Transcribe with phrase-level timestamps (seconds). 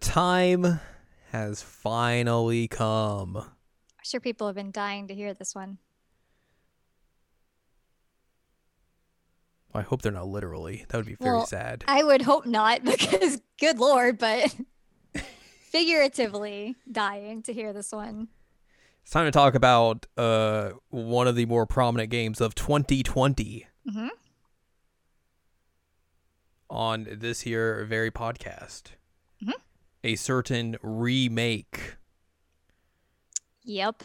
[0.00, 0.80] Time
[1.30, 3.36] has finally come.
[3.36, 5.78] I'm sure people have been dying to hear this one.
[9.72, 10.84] I hope they're not literally.
[10.88, 11.84] That would be very Well, sad.
[11.86, 14.54] I would hope not, because good lord, but
[15.70, 18.28] figuratively dying to hear this one.
[19.02, 24.08] It's time to talk about uh, one of the more prominent games of 2020 hmm
[26.68, 28.92] on this here very podcast.
[29.44, 29.54] Mhm.
[30.02, 31.96] A certain remake
[33.64, 34.02] Yep.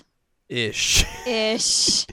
[0.49, 1.05] ish.
[1.25, 2.05] Ish.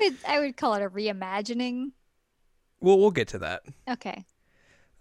[0.26, 1.92] I would- call it a reimagining.
[2.80, 3.62] well, we'll get to that.
[3.88, 4.24] Okay.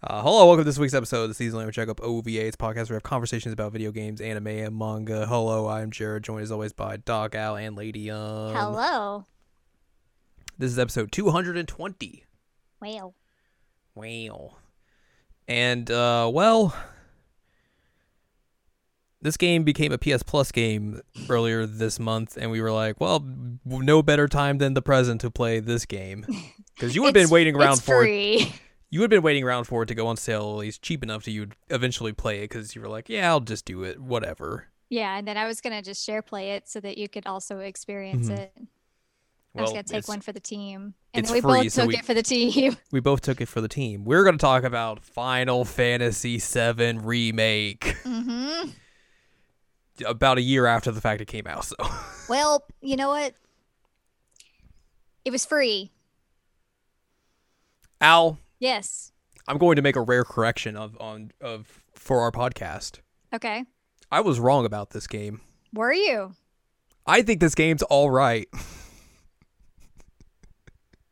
[0.03, 2.45] Uh, hello, welcome to this week's episode of the Season Language Checkup OVA.
[2.45, 5.25] It's a podcast where we have conversations about video games, anime, and manga.
[5.25, 8.53] Hello, I'm Jared, joined as always by Doc Al and Lady Um.
[8.53, 9.25] Hello.
[10.59, 12.23] This is episode 220.
[12.79, 13.15] Well.
[13.95, 14.57] Wow.
[15.47, 16.75] And uh well
[19.25, 23.21] this game became a PS Plus game earlier this month and we were like, well,
[23.65, 26.25] no better time than the present to play this game.
[26.79, 28.05] Cuz you would have been waiting around for it.
[28.05, 28.53] free.
[28.91, 31.03] You would have been waiting around for it to go on sale at least cheap
[31.03, 33.99] enough to you'd eventually play it cuz you were like, yeah, I'll just do it,
[33.99, 34.67] whatever.
[34.89, 37.59] Yeah, and then I was gonna just share play it so that you could also
[37.59, 38.37] experience Mhm.
[38.39, 38.53] it.
[39.57, 41.97] I was gonna take one for the team, and we free, both so took we-
[41.97, 42.77] it for the team.
[42.91, 44.05] We both took it for the team.
[44.05, 48.69] We're going to talk about Final Fantasy VII remake hmm
[50.05, 51.65] about a year after the fact it came out.
[51.65, 51.75] So
[52.29, 53.33] Well, you know what?
[55.23, 55.91] It was free.
[58.01, 59.11] Al, Yes.
[59.47, 62.99] I'm going to make a rare correction of on of for our podcast.
[63.33, 63.63] Okay.
[64.11, 65.41] I was wrong about this game.
[65.73, 66.33] Were you?
[67.05, 68.47] I think this game's all right.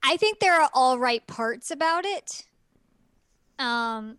[0.03, 2.45] I think there are all right parts about it.
[3.59, 4.17] Um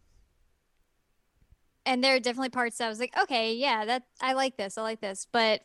[1.87, 4.79] and there are definitely parts that I was like, okay, yeah, that I like this.
[4.79, 5.27] I like this.
[5.31, 5.63] But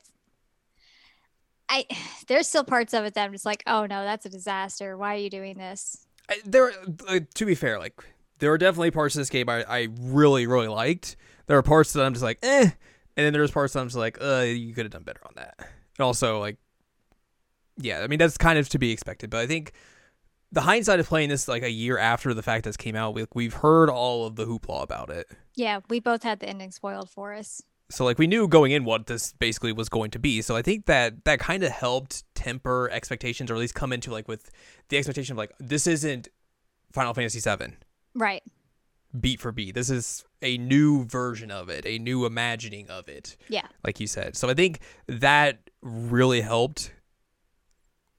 [1.69, 1.85] I
[2.27, 4.97] there's still parts of it that I'm just like, oh no, that's a disaster.
[4.97, 6.05] Why are you doing this?
[6.29, 6.71] I- There,
[7.07, 7.93] uh, to be fair, like
[8.39, 11.15] there are definitely parts of this game I, I really really liked.
[11.47, 13.97] There are parts that I'm just like, eh, and then there's parts that I'm just
[13.97, 15.55] like, uh, you could have done better on that.
[15.59, 16.57] And also, like,
[17.77, 19.29] yeah, I mean that's kind of to be expected.
[19.29, 19.73] But I think
[20.51, 23.25] the hindsight of playing this like a year after the fact this came out, we,
[23.35, 25.27] we've heard all of the hoopla about it.
[25.55, 27.61] Yeah, we both had the ending spoiled for us.
[27.91, 30.61] so like we knew going in what this basically was going to be so i
[30.61, 34.51] think that that kind of helped temper expectations or at least come into like with
[34.89, 36.27] the expectation of like this isn't
[36.91, 37.75] final fantasy 7
[38.13, 38.43] Right.
[39.19, 43.35] beat for beat this is a new version of it a new imagining of it
[43.49, 43.65] Yeah.
[43.83, 46.93] like you said so i think that really helped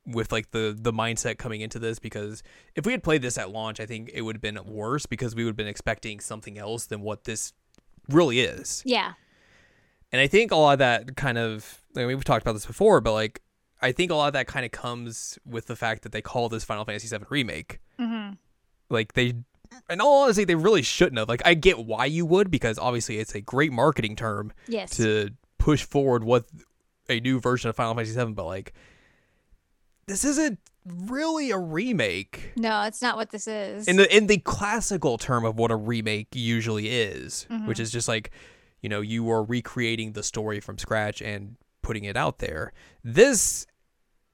[0.06, 2.42] with like the the mindset coming into this because
[2.74, 5.34] if we had played this at launch i think it would have been worse because
[5.34, 7.52] we would have been expecting something else than what this
[8.08, 9.12] really is Yeah.
[10.10, 12.66] and I think a lot of that kind of, I mean, we've talked about this
[12.66, 13.42] before, but like,
[13.80, 16.48] I think a lot of that kind of comes with the fact that they call
[16.48, 17.78] this Final Fantasy VII Remake.
[17.98, 18.30] hmm
[18.88, 19.34] Like, they,
[19.88, 21.28] in all honesty, they really shouldn't have.
[21.28, 24.96] Like, I get why you would, because obviously it's a great marketing term Yes.
[24.96, 26.46] to push forward what
[27.08, 28.72] a new version of Final Fantasy VII, but like,
[30.10, 32.52] this isn't really a remake.
[32.56, 33.86] no, it's not what this is.
[33.86, 37.66] in the in the classical term of what a remake usually is, Mhm.
[37.66, 38.30] which is just like,
[38.82, 42.72] you know, you are recreating the story from scratch and putting it out there.
[43.04, 43.66] This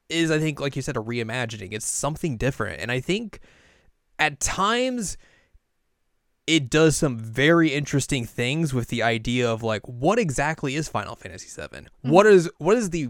[0.08, 1.72] is, I think, like you said, a reimagining.
[1.72, 3.40] It's something different, and I think
[4.18, 5.16] at times
[6.46, 11.16] it does some very interesting things with the idea of like what exactly is Final
[11.16, 13.08] Fantasy 7 What is what is the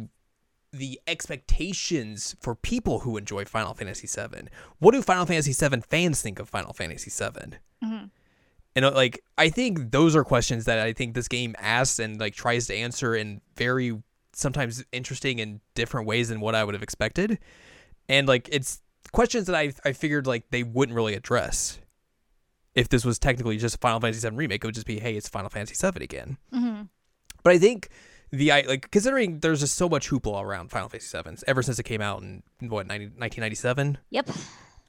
[0.76, 4.48] the expectations for people who enjoy Final Fantasy VII.
[4.78, 7.58] What do Final Fantasy VII fans think of Final Fantasy VII?
[7.84, 8.10] Mhm.
[8.74, 12.34] And like, I think those are questions that I think this game asks and like
[12.34, 14.02] tries to answer in very
[14.34, 17.38] sometimes interesting and different ways than what I would have expected.
[18.08, 18.82] And like, it's
[19.12, 21.78] questions that I I figured like they wouldn't really address.
[22.74, 25.14] If this was technically just a Final Fantasy VII remake, it would just be, hey,
[25.16, 26.36] it's Final Fantasy VII again.
[26.52, 26.82] hmm
[27.42, 27.88] But I think
[28.30, 31.78] the I like considering there's just so much hoopla around Final Fantasy Sevens ever since
[31.78, 33.98] it came out in what 90, 1997.
[34.10, 34.28] Yep.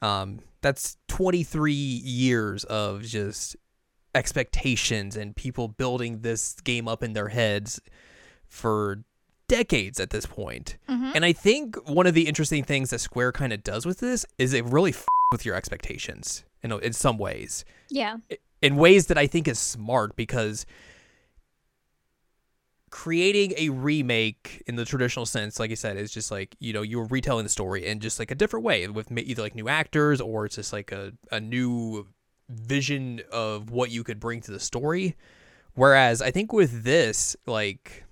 [0.01, 3.55] Um, that's 23 years of just
[4.15, 7.79] expectations and people building this game up in their heads
[8.47, 9.03] for
[9.47, 10.77] decades at this point.
[10.89, 11.11] Mhm.
[11.15, 14.25] And I think one of the interesting things that Square kind of does with this
[14.37, 16.43] is it really f- with your expectations.
[16.63, 18.17] Know, in some ways Yeah.
[18.61, 20.65] in ways that I think is smart because
[22.89, 26.81] creating a remake in the traditional sense, like I said, is just like you know
[26.81, 30.21] you're retelling the story in just like a different way with either like new actors
[30.21, 32.07] or it's just like a a new
[32.49, 35.15] vision of what you could bring to the story.
[35.73, 38.05] Whereas I think with this, like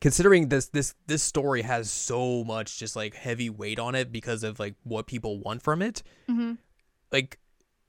[0.00, 4.42] considering this this this story has so much just like heavy weight on it because
[4.42, 6.02] of like what people want from it.
[6.28, 6.54] hmm
[7.12, 7.38] Like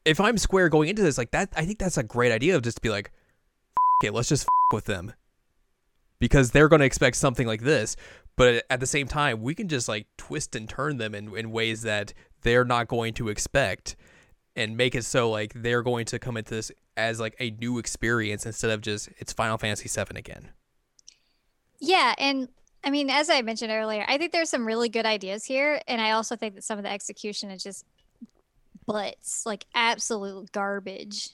[0.04, 2.64] if I'm Square going into this, like that, I think that's a great idea of
[2.64, 3.12] just to be like,
[4.04, 5.14] okay, let's just f- with them
[6.22, 7.98] because they're going to expect something like this.
[8.38, 11.52] But at the same time, we can just like twist and turn them in, in
[11.52, 12.14] ways that
[12.44, 13.96] they're not going to expect
[14.56, 17.80] and make it so like they're going to come into this as like a new
[17.80, 20.50] experience instead of just it's Final Fantasy 7 again.
[21.80, 22.48] Yeah, and
[22.84, 26.00] I mean, as I mentioned earlier, I think there's some really good ideas here, and
[26.00, 27.84] I also think that some of the execution is just
[28.86, 31.32] butts, like absolute garbage.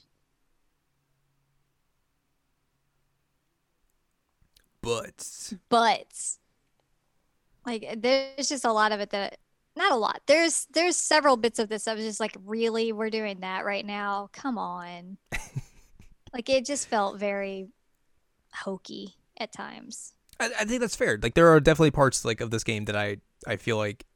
[4.88, 6.38] But Butts.
[7.66, 9.38] Like there's just a lot of it that
[9.76, 10.22] not a lot.
[10.26, 13.84] There's there's several bits of this that was just like, really, we're doing that right
[13.84, 14.30] now.
[14.32, 15.18] Come on.
[16.32, 17.68] like it just felt very
[18.52, 20.14] hokey at times.
[20.40, 21.18] I, I think that's fair.
[21.22, 24.06] Like there are definitely parts like of this game that I I feel like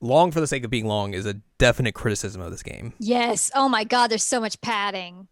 [0.00, 2.92] long for the sake of being long is a definite criticism of this game.
[2.98, 3.50] Yes.
[3.54, 5.28] Oh my God, there's so much padding.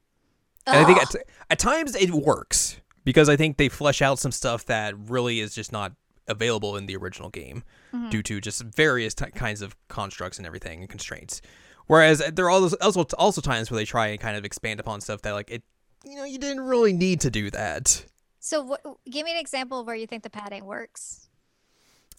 [0.67, 1.15] And I think at,
[1.51, 5.55] at times it works because I think they flesh out some stuff that really is
[5.55, 5.93] just not
[6.27, 7.63] available in the original game
[7.93, 8.11] Mhm.
[8.11, 11.41] due to just various t- kinds of constructs and everything and constraints.
[11.87, 15.01] Whereas there are also also also times where they try and kind of expand upon
[15.03, 15.63] stuff that like it
[16.05, 18.05] you know you didn't really need to do that.
[18.41, 21.29] So, what, give me an example of where you think the padding works.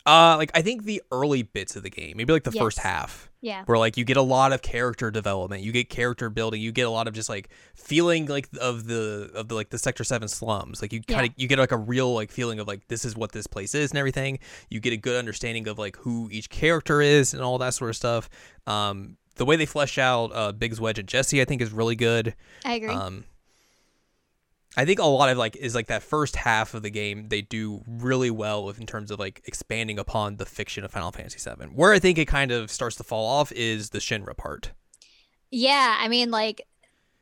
[0.06, 3.30] Uh like I think the early bits of the game, maybe like the first half
[3.46, 3.64] Yeah.
[3.66, 6.88] where like you get a lot of character development you get character building you get
[6.88, 10.28] a lot of just like feeling like of the of the like the sector 7
[10.28, 11.34] slums like you kind of Yeah.
[11.44, 13.92] you get like a real like feeling of like this is what this place is
[13.92, 14.40] and everything
[14.72, 17.92] you get a good understanding of like who each character is and all that sort
[17.92, 18.30] of stuff
[18.66, 21.96] um the way they flesh out uh biggs wedge and jessie i think is really
[21.96, 22.34] good
[22.66, 22.90] I agree.
[22.94, 23.26] um
[24.78, 27.42] I think a lot of like is like that first half of the game they
[27.42, 31.40] do really well with in terms of like expanding upon the fiction of Final Fantasy
[31.50, 31.68] VII.
[31.68, 34.72] Where I think it kind of starts to fall off is the Shinra part.
[35.52, 35.98] yeah.
[36.00, 36.66] I mean, like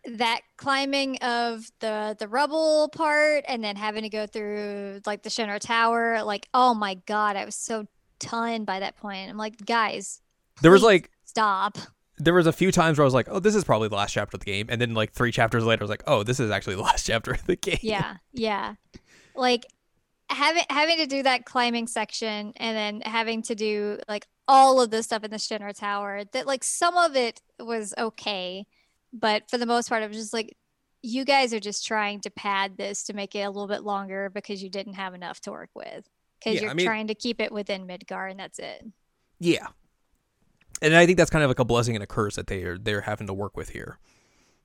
[0.05, 5.29] that climbing of the the rubble part, and then having to go through like the
[5.29, 6.23] Shinra Tower.
[6.23, 7.88] Like, oh my God, I was so
[8.19, 9.29] done by that point.
[9.29, 10.21] I'm like, guys,
[10.61, 11.77] There was like stop.
[12.23, 14.13] There was a few times where I was like, oh, this is probably the last
[14.13, 16.39] chapter of the game, and then like three chapters later, I was like, oh, this
[16.39, 17.79] is actually the last chapter of the game.
[17.81, 18.75] Yeah, yeah.
[19.35, 19.65] Like
[20.29, 24.89] having having to do that climbing section and then having to do like all of
[24.89, 26.23] the stuff in the Shinra Tower.
[26.33, 28.65] That like some of it was okay,
[29.11, 30.55] but for the most part, it was just like
[31.01, 34.29] you guys are just trying to pad this to make it a little bit longer
[34.29, 36.07] because you didn't have enough to work with.
[36.39, 38.85] Because Yeah, you're I mean- trying to keep it within Midgar, and that's it.
[39.39, 39.67] Yeah.
[40.83, 42.77] And I think that's kind of like a blessing and a curse that they are
[42.77, 43.97] they're having to work with here.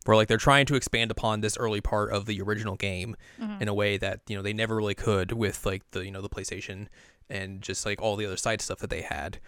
[0.04, 3.62] Where like they're trying to expand upon this early part of the original game Mhm.
[3.62, 6.20] in a way that, you know, they never really could with like the, you know,
[6.22, 6.88] the PlayStation
[7.30, 9.38] and just like all the other side stuff that they had.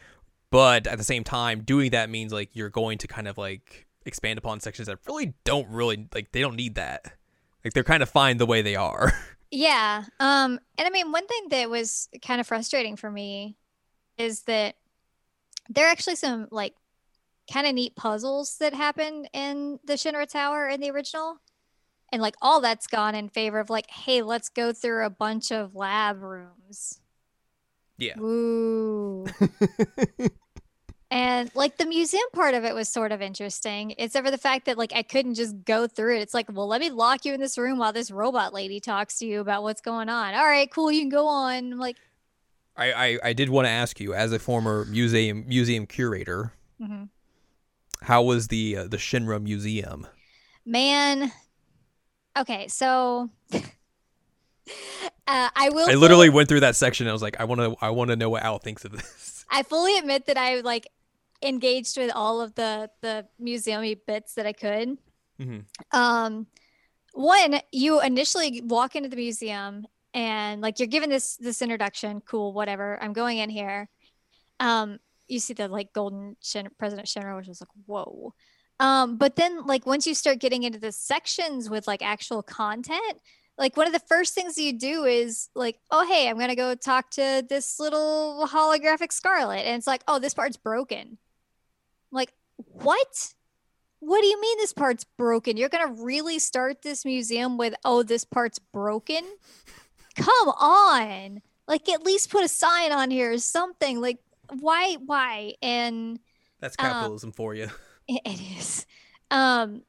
[0.50, 3.86] But at the same time, doing that means like you're going to kind of like
[4.04, 7.12] expand upon sections that really don't really like they don't need that.
[7.64, 9.12] Like they're kind of fine the way they are.
[9.52, 10.04] Yeah.
[10.20, 13.56] Um, and I mean, one thing that was kind of frustrating for me
[14.16, 14.76] is that
[15.70, 16.74] there are actually some like
[17.50, 21.38] kind of neat puzzles that happen in the Shinra Tower in the original.
[22.12, 25.52] And like all that's gone in favor of like, hey, let's go through a bunch
[25.52, 27.00] of lab rooms.
[27.98, 28.18] Yeah.
[28.18, 29.26] Ooh.
[31.10, 34.66] And like the museum part of it was sort of interesting, except for the fact
[34.66, 36.22] that like I couldn't just go through it.
[36.22, 39.18] It's like, well, let me lock you in this room while this robot lady talks
[39.18, 40.34] to you about what's going on.
[40.34, 41.72] All right, cool, you can go on.
[41.72, 41.96] I'm like,
[42.80, 47.10] I, I, I did want to ask you, as a former museum museum curator, mhm.
[48.02, 50.06] how was the uh, the Shinra Museum?
[50.64, 51.32] man.
[52.38, 53.60] Okay, so uh,
[55.26, 55.90] I will.
[55.90, 57.06] I literally went through that section.
[57.06, 58.92] And I was like, I want to I want to know what Al thinks of
[58.92, 59.44] this.
[59.50, 60.88] I fully admit that I like
[61.42, 64.96] engaged with all of the the museumy bits that I could.
[65.40, 65.64] Mhm.
[65.92, 66.46] Um,
[67.12, 72.20] one, you initially walk into the museum and like you're given this this introduction.
[72.20, 73.02] Cool, whatever.
[73.02, 73.88] I'm going in here.
[74.58, 74.98] Um,
[75.28, 78.34] you see the like golden Shin- President Shinra, which was like whoa.
[78.80, 83.20] Um, but then like once you start getting into the sections with like actual content,
[83.58, 86.74] like one of the first things you do is like, oh hey, I'm gonna go
[86.74, 91.18] talk to this little holographic Scarlet, and it's like, oh, this part's broken.
[92.10, 93.34] Like, what?
[94.02, 95.58] What do you mean this part's broken?
[95.58, 99.24] You're gonna really start this museum with, oh, this part's broken?
[100.16, 101.42] Come on.
[101.66, 104.00] Like at least put a sign on here or something.
[104.00, 104.18] Like,
[104.58, 105.54] why why?
[105.62, 106.18] And
[106.60, 107.68] That's Um, capitalism for you.
[108.08, 108.86] it, it is.
[109.30, 109.82] Um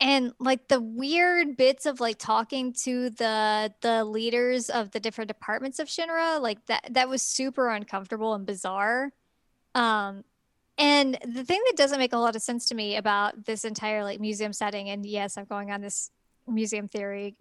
[0.00, 5.28] and like the weird bits of like talking to the the leaders of the different
[5.28, 9.12] departments of Shinra, like that that was super uncomfortable and bizarre.
[9.74, 10.24] Um
[10.78, 14.02] and the thing that doesn't make a lot of sense to me about this entire
[14.02, 16.10] like museum setting, and yes, I'm going on this
[16.48, 17.36] museum theory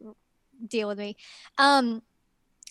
[0.67, 1.17] deal with me,
[1.57, 2.01] um,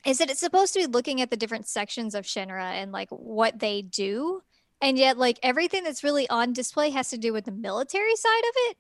[0.05, 3.09] is that it's supposed to be looking at the different sections of Shinra and like
[3.11, 4.43] what they do.
[4.81, 8.39] And yet, like everything that's really on display has to do with the military side
[8.39, 8.77] of it.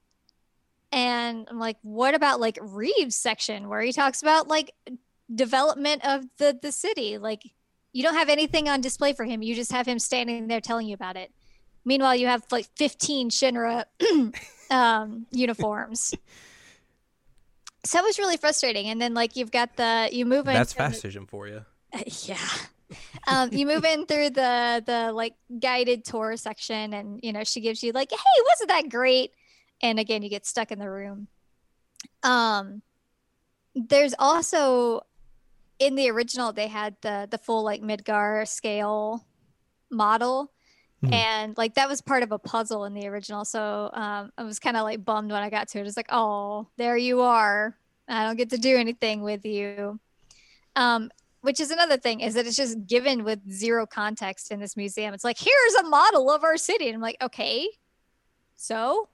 [0.92, 4.72] And I'm like, what about like Reeve's section where he talks about like
[5.34, 7.18] development of the the city?
[7.18, 7.42] Like,
[7.92, 9.42] you don't have anything on display for him.
[9.42, 11.32] You just have him standing there telling you about it.
[11.84, 13.84] Meanwhile, you have like 15 Shinra
[14.70, 16.14] um, uniforms.
[17.84, 18.86] so it was really frustrating.
[18.86, 20.54] And then like you've got the you move in.
[20.54, 21.64] That's from the- fast vision for you.
[22.24, 22.36] yeah.
[23.26, 27.60] Um, you move in through the the like guided tour section, and you know she
[27.60, 29.32] gives you like, "Hey, wasn't that great?"
[29.82, 31.28] And again, you get stuck in the room.
[32.22, 32.82] Um,
[33.74, 35.02] there's also
[35.78, 39.26] in the original they had the the full like Midgar scale
[39.90, 40.52] model,
[41.02, 41.12] Mhm.
[41.12, 43.44] and like that was part of a puzzle in the original.
[43.44, 45.86] So um, I was kind of like bummed when I got to it.
[45.86, 47.76] It's like, oh, there you are.
[48.08, 50.00] I don't get to do anything with you.
[50.74, 51.10] Um,
[51.42, 55.14] which is another thing is that it's just given with zero context in this museum.
[55.14, 56.88] It's like, here's a model of our city.
[56.88, 57.68] And I'm like, okay,
[58.56, 59.08] so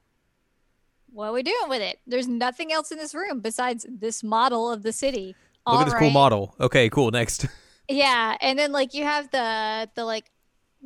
[1.12, 2.00] what are we doing with it?
[2.06, 5.36] There's nothing else in this room besides this model of the city.
[5.66, 6.54] Look at this cool model.
[6.60, 7.10] Okay, cool.
[7.10, 7.46] Next.
[7.86, 10.30] Yeah, and then like you have the the like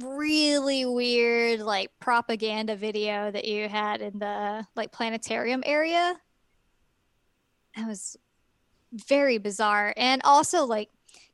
[0.01, 6.17] really weird like propaganda video that you had in the like planetarium area.
[7.77, 8.17] That was
[8.93, 10.89] very bizarre and also like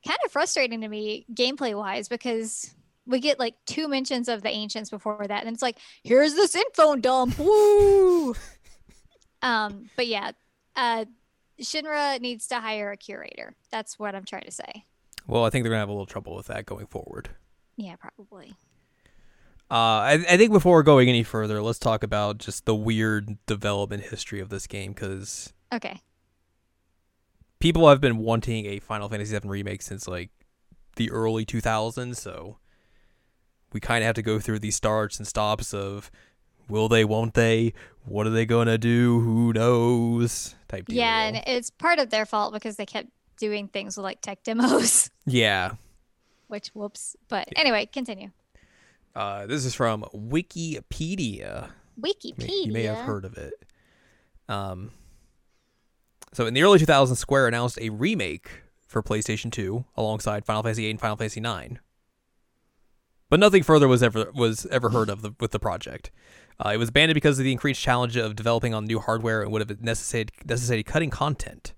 [0.07, 2.75] kind of frustrating to me gameplay wise because
[3.07, 6.57] we get like two mentions of the ancients before that and it's like here's this
[6.57, 8.35] info dump woo
[9.43, 10.33] um but yeah
[10.75, 11.05] uh
[11.61, 14.85] shinra needs to hire a curator that's what i'm trying to say
[15.29, 17.31] Well, I think they're gonna have a little trouble with that going forward.
[17.77, 18.55] Yeah probably
[19.71, 24.05] Uh, I, I think before going any further, let's talk about just the weird development
[24.05, 26.01] history of this game because okay
[27.65, 30.29] people have been wanting a Final Fantasy VII remake since like
[30.97, 32.17] the early 2000s.
[32.17, 32.59] So
[33.73, 36.11] we kind of have to go through these starts and stops of
[36.69, 37.73] will they, won't they,
[38.05, 40.97] what are they gonna do, who knows type deal.
[40.99, 44.43] yeah and it's part of their fault because they kept doing things with like tech
[44.43, 45.73] demos yeah.
[46.55, 48.31] Which whoops but anyway continue
[49.17, 51.71] Uh, this is from Wikipedia.
[52.01, 53.55] wikipedia You may- You may have heard of it.
[54.49, 54.91] Um,
[56.33, 58.49] so in the early 2000s, Square announced a remake
[58.87, 61.79] for PlayStation 2 alongside Final Fantasy 8 and Final Fantasy 9.
[63.31, 66.11] But nothing further was ever was ever heard of the, with the project.
[66.59, 69.51] Uh, it was abandoned because of the increased challenge of developing on new hardware and
[69.53, 71.73] would have necessitated, necessitated cutting content.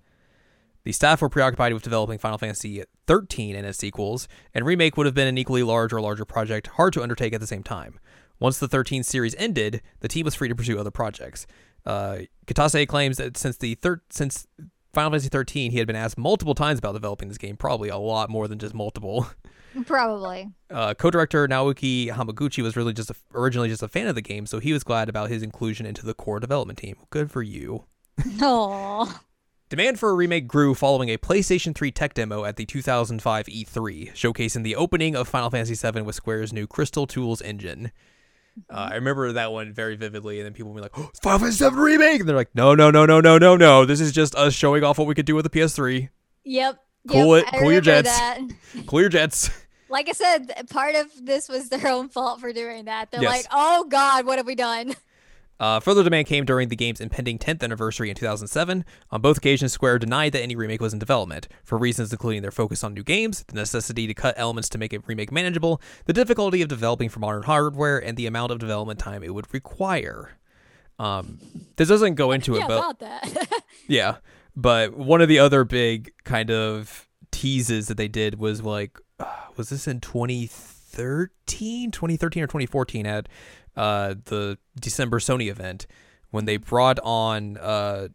[0.86, 5.04] The staff were preoccupied with developing Final Fantasy 13 and its sequels, and remake would
[5.04, 7.98] have been an equally large or larger project, hard to undertake at the same time.
[8.38, 11.44] Once the 13 series ended, the team was free to pursue other projects.
[11.84, 14.46] Uh, Kitase claims that since the thir- since
[14.92, 17.98] Final Fantasy 13, he had been asked multiple times about developing this game, probably a
[17.98, 19.26] lot more than just multiple.
[19.86, 24.22] probably Uh, co-director Naoki Hamaguchi was really just a, originally just a fan of the
[24.22, 26.96] game, so he was glad about his inclusion into the core development team.
[27.10, 27.86] Good for you.
[28.40, 29.20] oh
[29.68, 34.12] Demand for a remake grew following a PlayStation 3 tech demo at the 2005 E3,
[34.12, 37.90] showcasing the opening of Final Fantasy VII with Square's new Crystal Tools engine.
[38.70, 41.68] Uh, I remember that one very vividly, and then people be like, oh, Final Fantasy
[41.68, 42.20] VII remake!
[42.20, 43.84] And they're like, no, no, no, no, no, no, no.
[43.84, 46.10] This is just us showing off what we could do with the PS3.
[46.44, 48.20] yep Cool yep, it- I cool your jets.
[48.86, 49.50] Cool your jets.
[49.88, 53.30] like i said part of this was their own fault for doing that they're Yes.
[53.30, 54.94] like oh god what have we done
[55.58, 58.84] Uh, further demand came during the game's impending 10th anniversary in 2007.
[59.10, 62.50] On both occasions, Square denied that any remake was in development, for reasons including their
[62.50, 66.12] focus on new games, the necessity to cut elements to make a remake manageable, the
[66.12, 70.36] difficulty of developing for modern hardware, and the amount of development time it would require.
[70.98, 71.38] Um,
[71.76, 74.16] this doesn't go into it, but that yeah,
[74.54, 79.26] but one of the other big kind of teases that they did was like, uh,
[79.56, 83.28] was this in 2013, 2013 or 2014 at
[83.76, 85.86] uh, the December Sony event
[86.30, 88.08] when they brought on uh,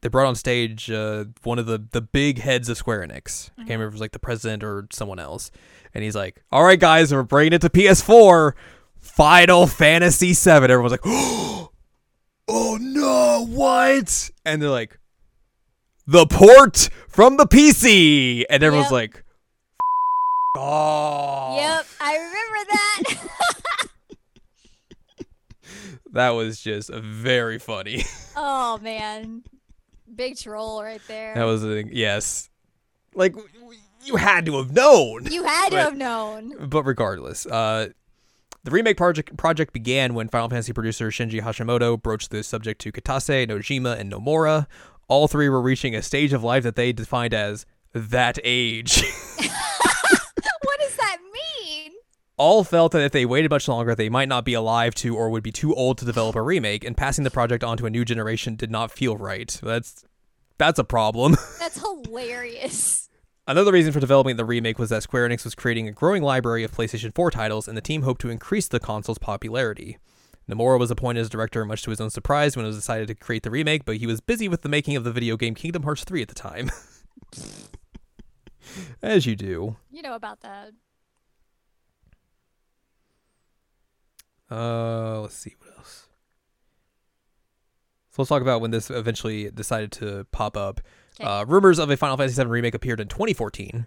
[0.00, 3.50] they brought on stage uh, one of the the big heads of Square Enix.
[3.50, 5.50] I can't remember if it was like the president or someone else,
[5.94, 8.52] and he's like, "All right, guys, we're bringing it to PS4."
[8.98, 10.50] Final Fantasy VII.
[10.50, 11.68] Everyone's like, "Oh
[12.48, 14.98] no, what?" And they're like,
[16.06, 18.92] "The port from the PC," and everyone's Yep.
[18.92, 19.24] like,
[20.56, 23.02] "Oh." yep i remember that
[26.12, 28.04] That was just very funny.
[28.34, 29.42] Oh man,
[30.14, 31.34] big troll right there.
[31.34, 32.48] That was a yes.
[33.14, 33.34] Like
[34.04, 35.26] you had to have known.
[35.26, 36.68] you had to But- have known.
[36.68, 37.88] But regardless, uh
[38.64, 42.90] the remake project project began when Final Fantasy producer Shinji Hashimoto broached the subject to
[42.92, 44.66] Kitase, Nojima, and Nomura.
[45.08, 49.02] All three were reaching a stage of life that they defined as that age.
[49.36, 51.18] what does that
[51.60, 51.92] mean?
[52.42, 55.30] All felt that if they waited much longer, they might not be alive to or
[55.30, 57.90] would be too old to develop a remake, and passing the project on to a
[57.90, 59.60] new generation did not feel right.
[59.62, 60.04] That's
[60.58, 61.36] that's a problem.
[61.60, 63.08] That's hilarious.
[63.46, 66.64] Another reason for developing the remake was that Square Enix was creating a growing library
[66.64, 69.98] of PlayStation 4 titles, and the team hoped to increase the console's popularity.
[70.50, 73.14] Nomura was appointed as director, much to his own surprise, when it was decided to
[73.14, 75.84] create the remake, but he was busy with the making of the video game Kingdom
[75.84, 76.72] Hearts 3 at the time.
[79.00, 79.76] as you do.
[79.92, 80.72] You know about that.
[84.52, 86.08] Uh, let's see what else.
[88.10, 90.80] So let's talk about when this eventually decided to pop up.
[91.16, 91.24] 'Kay.
[91.24, 93.86] Uh, rumors of a Final Fantasy VII remake appeared in 2014,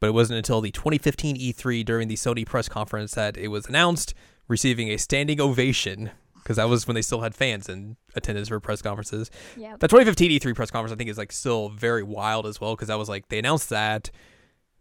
[0.00, 3.66] but it wasn't until the 2015 E3 during the Sony press conference that it was
[3.66, 4.12] announced,
[4.48, 8.58] receiving a standing ovation because that was when they still had fans in attendance for
[8.58, 9.30] press conferences.
[9.56, 9.76] Yeah.
[9.78, 12.88] The 2015 E3 press conference I think is like still very wild as well because
[12.88, 14.10] that was like they announced that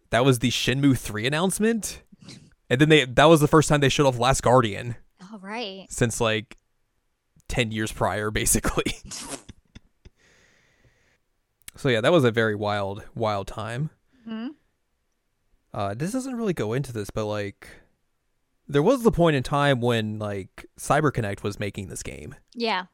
[0.09, 2.01] that was the Shenmue 3 announcement,
[2.69, 4.95] and then they that was the first time they showed off Last Guardian
[5.31, 5.85] All right.
[5.89, 6.57] since like
[7.47, 8.95] 10 years prior basically
[11.75, 13.89] so yeah that was a very wild wild time
[14.25, 14.47] hmm
[15.73, 17.67] uh this doesn't really go into this but like
[18.67, 22.85] there was the point in time when like cyberconnect was making this game Yeah.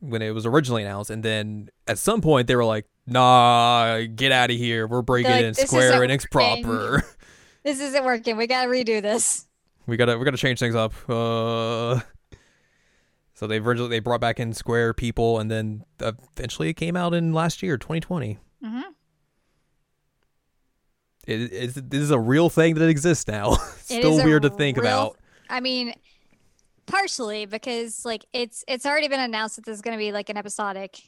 [0.00, 4.30] when it was originally announced and then at some point they were like nah get
[4.32, 7.02] out of here we're breaking like, in square enix proper
[7.62, 8.38] This isn't working.
[8.38, 9.46] We gotta redo this.
[9.86, 10.92] We gotta we gotta change things up.
[11.08, 12.00] Uh,
[13.34, 17.14] so they originally they brought back in Square people, and then eventually it came out
[17.14, 18.38] in last year, 2020.
[18.62, 18.80] hmm
[21.26, 23.52] It, it's, this is a real thing that exists now.
[23.78, 25.18] Still is weird to think real- about.
[25.48, 25.94] I mean,
[26.86, 31.00] partially because like it's it's already been announced that there's gonna be like an episodic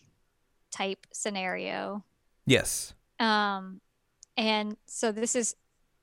[0.70, 2.04] type scenario.
[2.46, 2.94] Yes.
[3.20, 3.80] Um,
[4.36, 5.54] and so this is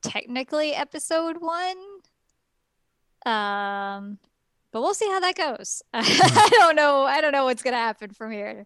[0.01, 1.75] technically episode one.
[3.25, 4.17] Um,
[4.71, 5.81] but we'll see how that goes.
[5.93, 7.03] I don't know.
[7.03, 8.65] I don't know what's gonna happen from here.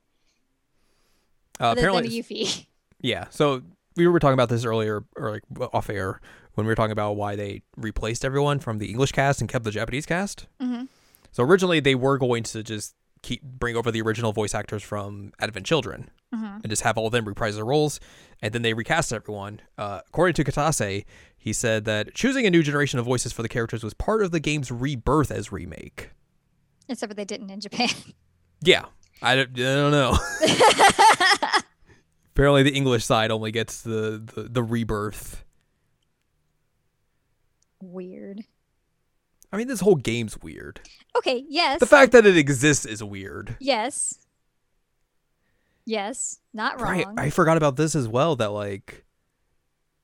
[1.59, 2.65] Uh, apparently, Yuffie.
[3.01, 3.25] yeah.
[3.29, 3.61] So
[3.95, 6.19] we were talking about this earlier, or like off air,
[6.55, 9.63] when we were talking about why they replaced everyone from the English cast and kept
[9.63, 10.47] the Japanese cast.
[10.61, 10.87] Mhm.
[11.31, 15.33] So originally they were going to just keep bring over the original voice actors from
[15.39, 16.11] Advent Children.
[16.33, 16.61] Mhm.
[16.63, 17.99] and just have all of them reprise their roles.
[18.41, 19.61] And then they recast everyone.
[19.77, 21.05] Uh, according to Kitase,
[21.37, 24.31] he said that choosing a new generation of voices for the characters was part of
[24.31, 26.09] the game's rebirth as remake.
[26.89, 27.89] Except for they didn't in Japan.
[28.65, 28.85] Yeah,
[29.21, 30.17] I don't, I don't know.
[32.33, 35.43] Apparently, the English side only gets the, the, the rebirth.
[37.81, 38.45] Weird.
[39.53, 40.81] I mean, this whole game's weird.
[41.15, 41.45] Okay.
[41.47, 41.79] Yes.
[41.79, 43.55] The fact that it exists is weird.
[43.59, 44.19] yes.
[45.85, 46.39] Yes.
[46.53, 46.91] Not wrong.
[46.93, 47.07] Right.
[47.17, 48.35] I forgot about this as well.
[48.37, 49.03] That like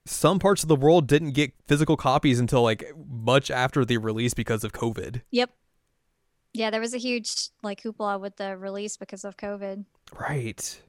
[0.06, 4.34] some parts of the world didn't get physical copies until like much after the release
[4.34, 5.22] because of COVID.
[5.30, 5.50] Yep.
[6.52, 9.84] Yeah, there was a huge like hoopla with the release because of COVID.
[10.18, 10.80] Right.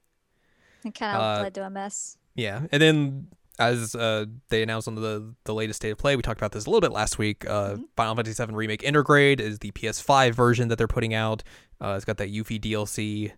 [0.84, 2.18] It kind of Uh, led to a mess.
[2.36, 3.28] Yeah, and then
[3.62, 6.66] as uh, they announced on the the latest state of play, we talked about this
[6.66, 7.46] a little bit last week.
[7.48, 7.84] Uh, Mhm.
[7.96, 11.44] Final Fantasy VII Remake Intergrade is the PS5 version that they're putting out.
[11.80, 13.32] Uh, it's got that Yuffie DLC,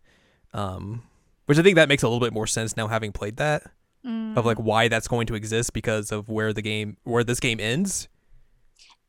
[0.54, 1.04] um,
[1.46, 3.64] which I think that makes a little bit more sense now, having played that
[4.06, 4.64] of like Mm.
[4.64, 8.08] why that's going to exist because of where the game where this game ends.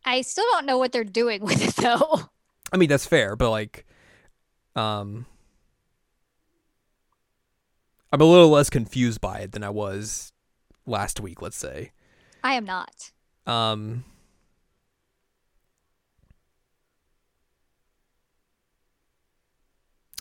[0.04, 2.28] I still don't know what they're doing with it though.
[2.72, 3.86] I mean, that's fair, but like,
[4.76, 5.26] um,
[8.12, 10.32] I'm a little less confused by it than I was
[10.86, 11.42] last week.
[11.42, 11.92] Let's say.
[12.42, 13.10] I am not.
[13.46, 14.04] Um,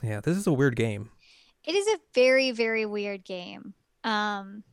[0.02, 1.10] yeah, this is a weird game.
[1.66, 3.74] It is a very, very weird game.
[4.04, 4.64] Um,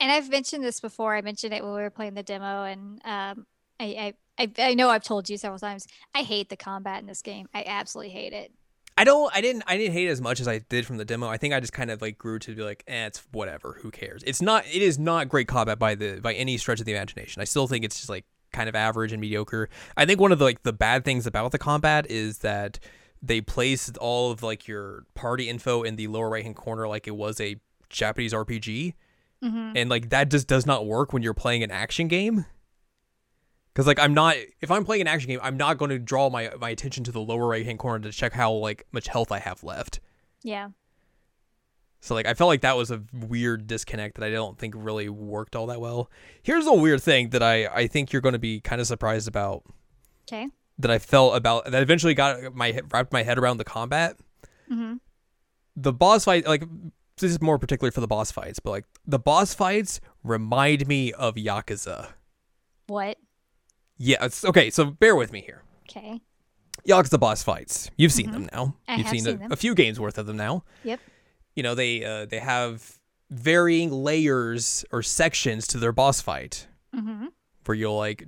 [0.00, 1.14] and I've mentioned this before.
[1.14, 3.46] I mentioned it when we were playing the demo, and um,
[3.78, 5.86] I, I, I, I know I've told you several times.
[6.14, 7.48] I hate the combat in this game.
[7.54, 8.52] I absolutely hate it.
[9.00, 9.34] I don't.
[9.34, 9.62] I didn't.
[9.66, 11.26] I didn't hate it as much as I did from the demo.
[11.26, 13.78] I think I just kind of like grew to be like, eh, it's whatever.
[13.80, 14.22] Who cares?
[14.26, 14.66] It's not.
[14.66, 17.40] It is not great combat by the by any stretch of the imagination.
[17.40, 19.70] I still think it's just like kind of average and mediocre.
[19.96, 22.78] I think one of the like the bad things about the combat is that
[23.22, 27.06] they placed all of like your party info in the lower right hand corner like
[27.06, 27.56] it was a
[27.88, 28.92] Japanese RPG.
[29.42, 32.44] hmm and like that just does not work when you're playing an action game
[33.72, 36.28] Because like I'm not if I'm playing an action game, I'm not going to draw
[36.30, 39.30] my my attention to the lower right hand corner to check how like much health
[39.30, 40.00] I have left.
[40.42, 40.70] Yeah.
[42.00, 45.08] So like I felt like that was a weird disconnect that I don't think really
[45.08, 46.10] worked all that well.
[46.42, 49.28] Here's a weird thing that I I think you're going to be kind of surprised
[49.28, 49.64] about
[50.30, 50.48] Okay.
[50.78, 54.16] that I felt about that eventually got my wrapped my head around the combat.
[54.70, 54.94] Mm-hmm.
[55.76, 56.64] The boss fight like
[57.18, 61.12] this is more particular for the boss fights, but like the boss fights remind me
[61.12, 62.12] of Yakuza.
[62.86, 63.18] What?
[64.02, 65.62] Yeah, it's okay, so bear with me here.
[65.88, 66.22] Okay.
[66.88, 67.90] Yakuza boss fights.
[67.98, 68.64] You've seen them now.
[68.64, 68.90] Mm-hmm.
[68.90, 69.52] I You've have seen, seen a, them.
[69.52, 70.64] a few games worth of them now.
[70.84, 71.00] Yep.
[71.54, 72.98] You know, they uh, they have
[73.30, 77.26] varying layers or sections to their boss fight Mm-hmm.
[77.66, 78.26] where you'll like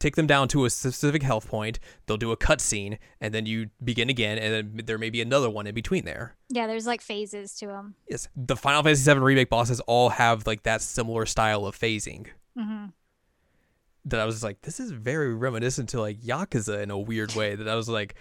[0.00, 3.70] take them down to a specific health point, they'll do a cutscene, and then you
[3.82, 6.34] begin again, and then there may be another one in between there.
[6.50, 7.94] Yeah, there's like phases to them.
[8.10, 12.26] Yes, the Final Fantasy VII remake bosses all have like that similar style of phasing.
[12.58, 12.86] Mm-hmm.
[14.06, 17.34] That I was just like, this is very reminiscent to like Yakuza in a weird
[17.34, 17.54] way.
[17.56, 18.14] That I was like,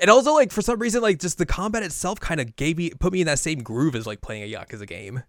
[0.00, 2.90] and also like for some reason like just the combat itself kind of gave me
[2.90, 5.22] put me in that same groove as like playing a Yakuza game.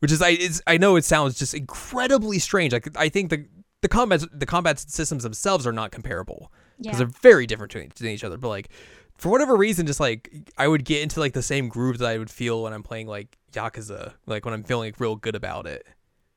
[0.00, 2.72] Which is I it's I know it sounds just incredibly strange.
[2.72, 3.46] Like I think the
[3.82, 7.04] the combat the combat systems themselves are not comparable because Yeah.
[7.06, 8.36] they're very different to, to each other.
[8.36, 8.68] But like
[9.16, 12.18] for whatever reason, just like I would get into like the same groove that I
[12.18, 15.66] would feel when I'm playing like Yakuza, like when I'm feeling like, real good about
[15.66, 15.86] it.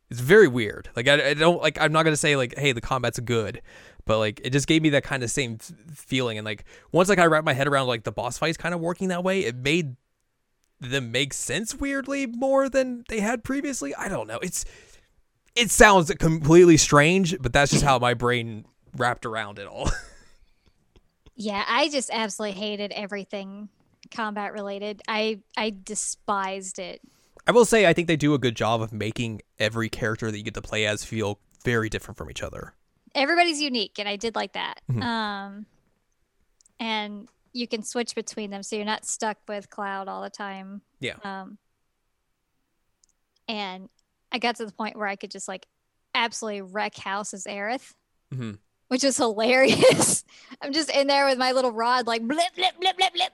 [0.09, 0.89] It's very weird.
[0.95, 3.61] Like I, I don't like I'm not gonna say like hey the combat's good,
[4.05, 5.57] but like it just gave me that kind of same
[5.93, 6.37] feeling.
[6.37, 8.81] And like once like I wrapped my head around like the boss fights kind of
[8.81, 9.95] working that way, it made
[10.79, 13.93] them make sense weirdly more than they had previously.
[13.95, 14.39] I don't know.
[14.39, 14.65] It's
[15.55, 19.89] it sounds completely strange, but that's just how my brain wrapped around it all.
[21.41, 23.69] Yeah, I just absolutely hated everything
[24.11, 25.01] combat related.
[25.07, 26.99] I I despised it.
[27.49, 30.37] I will say I think they do a good job of making every character that
[30.37, 32.75] you get to play as feel very different from each other.
[33.15, 34.81] Everybody's unique, and I did like that.
[34.87, 35.01] Mhm.
[35.03, 35.65] Um,
[36.79, 40.83] and you can switch between them, so you're not stuck with Cloud all the time.
[40.99, 41.15] Yeah.
[41.23, 41.57] Um,
[43.47, 43.89] and
[44.31, 45.65] I got to the point where I could just like
[46.13, 47.93] absolutely wreck house as Aerith,
[48.31, 48.51] hmm
[48.89, 50.23] which was hilarious.
[50.61, 53.31] I'm just in there with my little rod, like blip blip blip blip blip.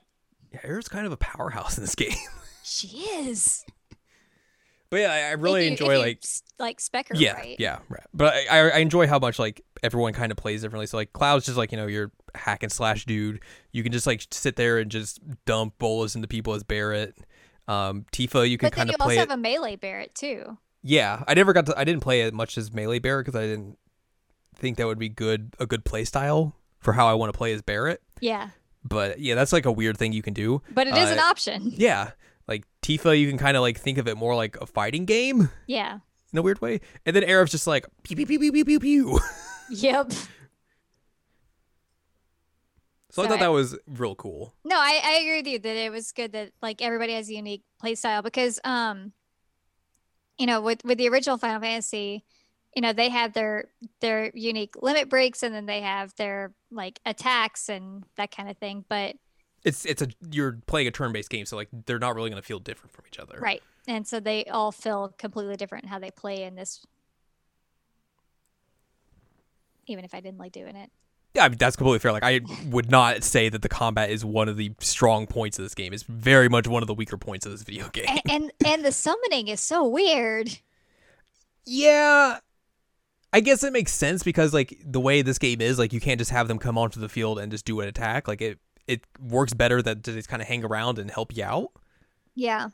[0.54, 2.16] Yeah, Aerith's kind of a powerhouse in this game.
[2.64, 3.66] She is.
[4.96, 6.24] But yeah, I, I really you- enjoy like
[6.58, 7.56] like spec her yeah, right.
[7.60, 8.04] yeah, right.
[8.14, 10.86] But I, I enjoy how much like everyone kind of plays differently.
[10.88, 13.42] So like Cloud's just like you know your hack and slash dude.
[13.74, 17.14] You can just like sit there and just dump bolas into people as Barrett.
[17.68, 20.16] Um, Tifa, you can But then kind you of also play have a melee Barrett
[20.16, 20.58] too.
[20.82, 21.78] Yeah, I never got to.
[21.78, 23.78] I didn't play as much as melee Barrett because I didn't
[24.56, 27.52] think that would be good a good play style for how I want to play
[27.54, 28.02] as Barrett.
[28.22, 28.50] Yeah,
[28.84, 30.62] But yeah, that's like a weird thing you can do.
[30.72, 31.74] but it is an Uh, option.
[31.76, 32.12] Yeah,
[32.86, 36.00] Tifa, you can kind of like think of it more like a fighting game Yeah.
[36.32, 38.80] in a weird way, and then Aerith's just like pew pew pew pew pew pew
[38.80, 39.20] pew.
[39.72, 40.12] Yep.
[43.12, 44.54] So I thought that was real cool.
[44.64, 47.34] No, I, I agree with you that it was good that like everybody has a
[47.34, 49.14] unique play style because um
[50.38, 52.26] you know with with the original Final Fantasy,
[52.76, 53.70] you know, they have their
[54.02, 58.58] their unique limit breaks and then they have their like attacks and that kind of
[58.58, 58.84] thing.
[58.90, 59.16] But
[59.66, 62.60] It's it's a you're playing a turn-based game, so like they're not really gonna feel
[62.60, 63.38] different from each other.
[63.42, 63.62] right.
[63.88, 66.86] And so they all feel completely different in how they play in this
[69.88, 70.90] even if I didn't like doing it.
[71.34, 72.12] Yeah, I mean that's completely fair.
[72.14, 75.66] Like I would not say that the combat is one of the strong points of
[75.66, 75.94] this game.
[75.94, 78.06] It's very much one of the weaker points of this video game.
[78.08, 80.60] And and, and the summoning is so weird.
[81.66, 82.40] Yeah.
[83.34, 86.20] I guess it makes sense because like the way this game is, like you can't
[86.20, 88.30] just have them come onto the field and just do an attack.
[88.30, 91.44] Like it it works better that they just kind of hang around and help you
[91.44, 91.72] out.
[92.36, 92.70] Yeah.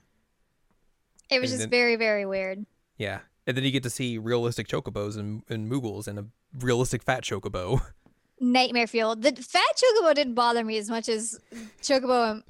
[1.29, 2.65] It was And just then- very, very weird.
[2.97, 3.19] Yeah.
[3.47, 6.25] And then you get to see realistic chocobos and, and Moogles and a
[6.59, 7.81] realistic fat chocobo.
[8.39, 9.15] Nightmare fuel.
[9.15, 11.39] The fat chocobo didn't bother me as much as
[11.81, 12.43] chocobo and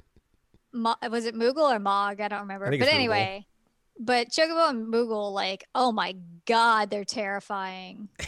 [0.74, 2.20] Mo- was it Moogle or Mog?
[2.20, 2.66] I don't remember.
[2.66, 2.94] I but it's Moogle.
[2.94, 3.46] anyway,
[4.00, 8.08] but chocobo and Moogle, like, oh my god, they're terrifying.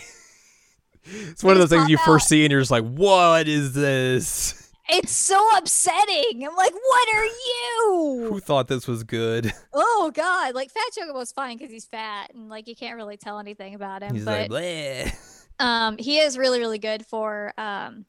[1.07, 3.75] It's one of those things you pop first see and you're just like, what is
[3.75, 4.64] this?
[4.89, 6.47] It's so upsetting.
[6.47, 8.29] I'm like, what are you?
[8.31, 9.53] Who thought this was good?
[9.77, 13.39] Oh god, like fat chocobo's fine because he's fat and like you can't really tell
[13.39, 14.15] anything about him.
[14.15, 15.47] He's but like, Bleh.
[15.61, 18.05] um he is really really good for um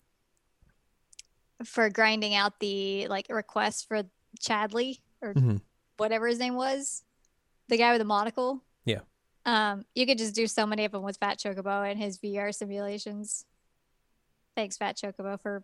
[1.64, 4.04] for grinding out the like requests for
[4.40, 5.62] chadley or Mhm.
[5.98, 7.04] whatever his name was
[7.70, 9.00] the guy with the monocle Yeah.
[9.46, 12.54] um you could just do so many of them with fat chocobo and his vr
[12.54, 13.46] simulations
[14.56, 15.64] thanks fat chocobo for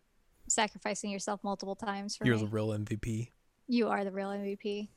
[0.52, 3.30] sacrificing yourself multiple times for You're me the real MVP.
[3.68, 4.90] you are the real mvp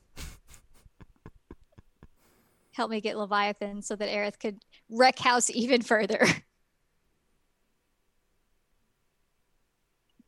[2.73, 6.25] help me get leviathan so that Aerith could wreck house even further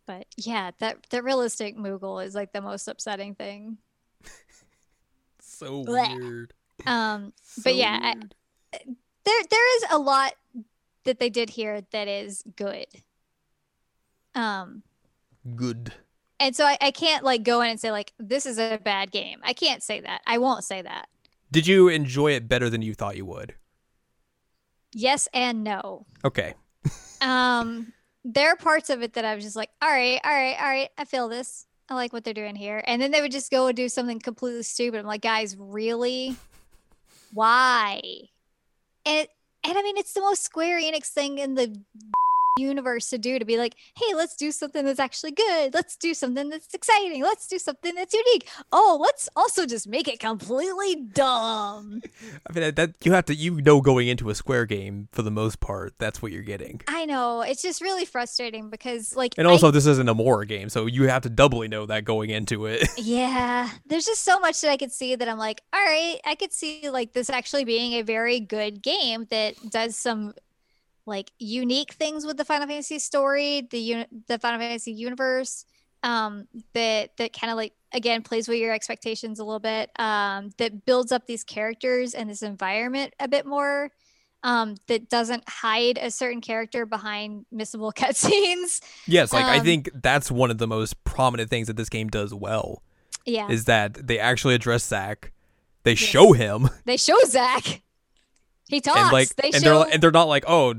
[0.06, 3.78] But yeah, that the realistic Moogle is like the most upsetting thing.
[5.42, 6.18] So Blech.
[6.18, 6.54] weird.
[6.86, 8.16] Um, So but yeah, I-
[9.26, 10.32] there there is a lot
[11.04, 12.86] that they did here that is good.
[14.34, 14.84] Um,
[15.56, 15.94] good.
[16.40, 19.12] and so I, I can't like go in and say like this is a bad
[19.12, 19.40] game.
[19.44, 20.22] I can't say that.
[20.28, 21.08] I won't say that.
[21.52, 23.56] Did you enjoy it better than you thought you would?
[24.94, 26.06] Yes and no.
[26.26, 26.54] Okay.
[27.20, 30.56] Um, there are parts of it that I was just like, all right, all right,
[30.60, 30.90] all right.
[31.00, 31.66] I feel this.
[31.90, 32.84] I like what they're doing here.
[32.86, 35.00] And then they would just go and do something completely stupid.
[35.00, 36.36] I'm like, guys, really?
[37.34, 38.02] Why?
[39.04, 39.28] And
[39.64, 41.76] and I mean, it's the most Square Enix thing in the
[42.58, 45.74] universe to do to be like, hey, let's do something that's actually good.
[45.74, 47.22] Let's do something that's exciting.
[47.24, 48.50] Let's do something that's unique.
[48.72, 52.02] Oh, let's also just make it completely dumb.
[52.50, 55.32] I mean that you have to you know going into a Square game for the
[55.32, 56.82] most part that's what you're getting.
[56.88, 57.42] I know.
[57.42, 60.86] It's just really frustrating because like And I also this isn't a Mora game, so
[60.86, 62.88] you have to doubly know that going into it.
[62.98, 66.36] Yeah, there's just so much that I could see that I'm like, all right, I
[66.36, 70.34] could see like this actually being a very good game that does some
[71.08, 75.66] like unique things with the Final Fantasy story, the uni- the Final Fantasy universe,
[76.04, 80.52] um, that that kind of like again plays with your expectations a little bit, um,
[80.60, 83.90] that builds up these characters and this environment a bit more.
[84.44, 88.82] Um, that doesn't hide a certain character behind missable cutscenes.
[89.08, 92.08] yes, like I Um, think that's one of the most prominent things that this game
[92.08, 92.84] does well
[93.26, 95.32] Yeah, is that they actually address Zack.
[95.84, 97.82] They show him they show Zack.
[98.70, 99.00] He talks.
[99.00, 99.80] and like they and show.
[99.84, 100.76] they're and they're not like, "Oh,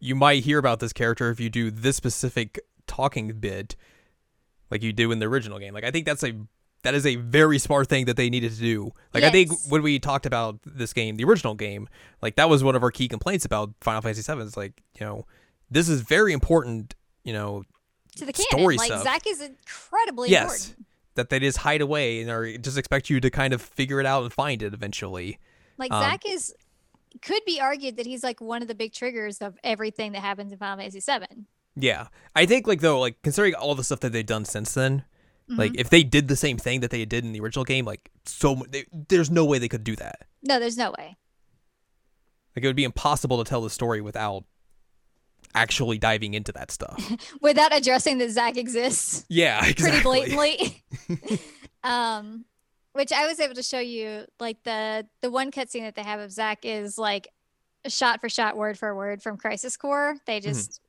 [0.00, 3.76] you might hear about this character if you do this specific talking bit
[4.70, 6.32] like you do in the original game." Like I think that's a
[6.82, 8.90] that is a very smart thing that they needed to do.
[9.12, 11.88] Like I think when we talked about this game, the original game,
[12.22, 15.04] like that was one of our key complaints about Final Fantasy 7 It's like, you
[15.04, 15.26] know,
[15.70, 17.64] this is very important, you know,
[18.16, 18.46] to the canon.
[18.50, 19.02] story like stuff.
[19.02, 20.86] Zack is incredibly yes, important.
[21.16, 24.06] that they just hide away and or just expect you to kind of figure it
[24.06, 25.38] out and find it eventually.
[25.76, 26.54] Like Um, Zack is
[27.22, 30.52] could be argued that he's like one of the big triggers of everything that happens
[30.52, 31.46] in Final Fantasy Seven.
[31.76, 32.08] Yeah.
[32.34, 35.04] I think like though, like considering all the stuff that they've done since then,
[35.56, 38.10] like if they did the same thing that they did in the original game, like
[38.24, 40.22] so they, there's no way they could do that.
[40.42, 41.16] No, there's no way.
[42.54, 44.44] Like it would be impossible to tell the story without
[45.54, 47.02] actually diving into that stuff.
[47.40, 50.20] Without addressing that Zack exists yeah, exactly.
[50.20, 51.40] pretty blatantly.
[51.84, 52.44] um
[52.92, 56.20] which I was able to show you like the the one cutscene that they have
[56.20, 57.28] of Zack is like
[57.86, 60.16] shot for shot, word for word from Crisis Core.
[60.26, 60.80] They just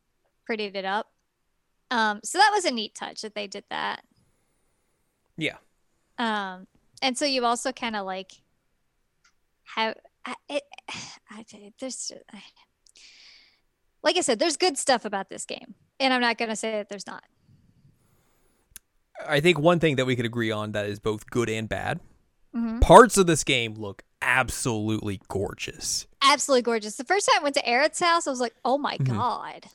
[0.50, 1.08] prettied it up.
[1.90, 4.04] Um, so that was a neat touch that they did that.
[5.38, 5.58] Yeah.
[6.18, 6.68] Um,
[7.02, 8.32] and so you also kind of like
[9.76, 10.64] have I, it.
[11.30, 11.46] I,
[11.80, 12.42] there's I,
[14.04, 16.90] like I said, there's good stuff about this game, and I'm not gonna say that
[16.90, 17.24] there's not.
[19.28, 22.00] I think one thing that we could agree on that is both good and bad.
[22.56, 22.82] Mhm.
[22.82, 26.06] Parts of this game look absolutely gorgeous.
[26.22, 26.96] Absolutely gorgeous.
[26.96, 29.16] The first time I went to Aerith's house, I was like, "Oh my Mhm.
[29.16, 29.66] god,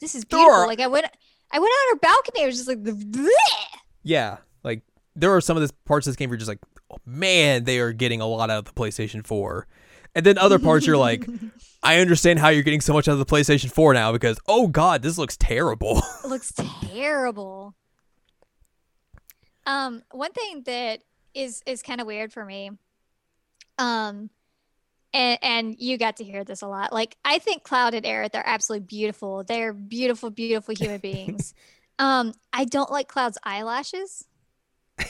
[0.00, 1.06] this is beautiful!" are- Like I went,
[1.52, 2.42] I went on her balcony.
[2.42, 3.28] I was just like, "Bleh."
[4.02, 4.82] Yeah, like
[5.16, 6.58] there are some of this parts of this game where you're just like,
[6.90, 9.66] oh, man, they are getting a lot out of the PlayStation 4.
[10.16, 11.24] And then other parts you're like,
[11.82, 14.66] I understand how you're getting so much out of the PlayStation 4 now because oh
[14.68, 16.02] god, this looks terrible.
[16.24, 16.52] It looks
[16.92, 17.74] terrible.
[19.66, 21.00] Um, one thing that
[21.34, 22.70] is is kind of weird for me,
[23.78, 24.30] um,
[25.12, 26.92] and and you got to hear this a lot.
[26.92, 29.44] Like I think Cloud and Aerith are absolutely beautiful.
[29.44, 31.54] They're beautiful, beautiful human beings.
[31.98, 34.24] um, I don't like Cloud's eyelashes.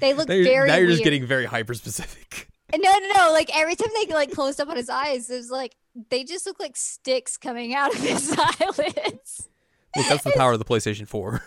[0.00, 2.48] They look you're, very now you're just getting very hyper specific.
[2.74, 3.32] No, no, no.
[3.32, 5.76] Like every time they like closed up on his eyes, it was like
[6.10, 9.48] they just look like sticks coming out of his eyelids.
[9.94, 11.42] Look, that's the power of the PlayStation 4.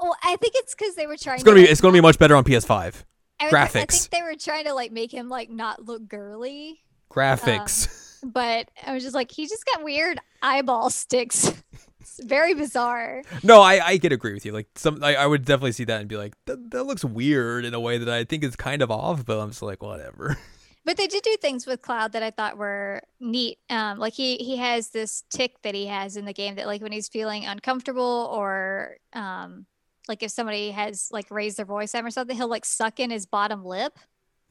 [0.00, 1.36] Well, I think it's because they were trying.
[1.36, 3.04] It's gonna to, be like, it's gonna be much better on PS5.
[3.40, 6.80] I, would- I think they were trying to like make him like not look girly,
[7.10, 8.20] Graphics.
[8.24, 11.52] but I was just like, he just got weird eyeball sticks.
[12.00, 13.22] it's very bizarre.
[13.42, 14.52] no, I I could agree with you.
[14.52, 17.64] Like some I, I would definitely see that and be like, that, that looks weird
[17.64, 20.36] in a way that I think is kind of off, but I'm just like, whatever.
[20.84, 23.58] But they did do things with Cloud that I thought were neat.
[23.68, 26.80] Um, like he he has this tick that he has in the game that like
[26.80, 29.66] when he's feeling uncomfortable or um,
[30.08, 32.98] like if somebody has like raised their voice at him or something, he'll like suck
[32.98, 33.98] in his bottom lip.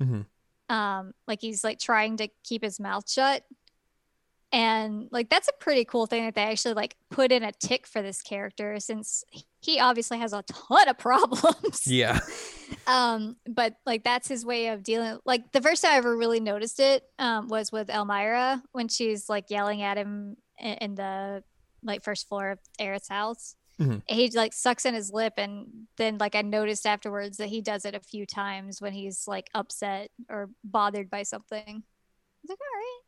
[0.02, 0.26] Mhm.
[0.70, 3.44] Um, like he's like trying to keep his mouth shut.
[4.54, 7.86] And like that's a pretty cool thing that they actually like put in a tick
[7.86, 9.26] for this character since
[9.60, 12.20] he obviously has a ton of problems Yeah.
[12.88, 16.40] um but like that's his way of dealing like the first time i ever really
[16.40, 21.44] noticed it um was with elmyra when she's like yelling at him in, in the
[21.84, 24.02] like first floor of Aerith's house Mhm.
[24.08, 27.86] He like sucks in his lip, and then like I noticed afterwards that he does
[27.86, 31.62] it a few times when he's like upset or bothered by something.
[31.68, 33.02] I was like, all right,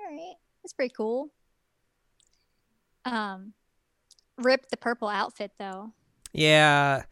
[0.00, 1.30] all right, that's pretty cool.
[3.04, 3.54] Um,
[4.36, 5.92] rip the purple outfit though.
[6.32, 7.02] Yeah.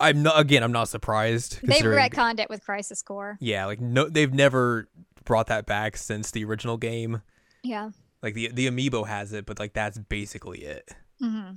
[0.00, 1.60] I'm not again, I'm not surprised.
[1.62, 3.38] They retconned it with Crisis Core.
[3.40, 4.88] Yeah, like no they've never
[5.24, 7.22] brought that back since the original game.
[7.62, 7.90] Yeah.
[8.22, 10.92] Like the the amiibo has it, but like that's basically it.
[11.20, 11.52] Hmm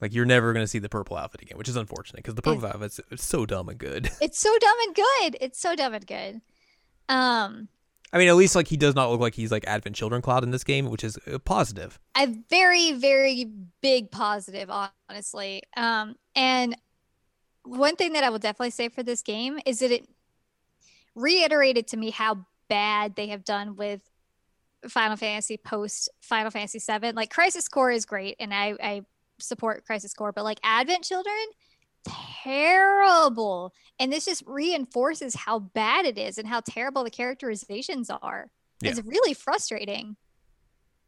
[0.00, 2.66] Like you're never gonna see the purple outfit again, which is unfortunate because the purple
[2.66, 4.10] outfit's it's so dumb and good.
[4.20, 5.36] It's so dumb and good.
[5.40, 6.40] It's so dumb and good.
[7.08, 7.68] Um,
[8.12, 10.42] I mean, at least like he does not look like he's like Advent Children Cloud
[10.44, 11.98] in this game, which is uh, positive.
[12.16, 13.44] a very very
[13.80, 14.70] big positive
[15.10, 16.76] honestly um and
[17.64, 20.08] one thing that i will definitely say for this game is that it
[21.14, 24.02] reiterated to me how bad they have done with
[24.88, 29.02] final fantasy post final fantasy 7 like crisis core is great and i i
[29.40, 31.34] support crisis core but like advent children
[32.42, 38.50] terrible and this just reinforces how bad it is and how terrible the characterizations are
[38.82, 40.16] it's really frustrating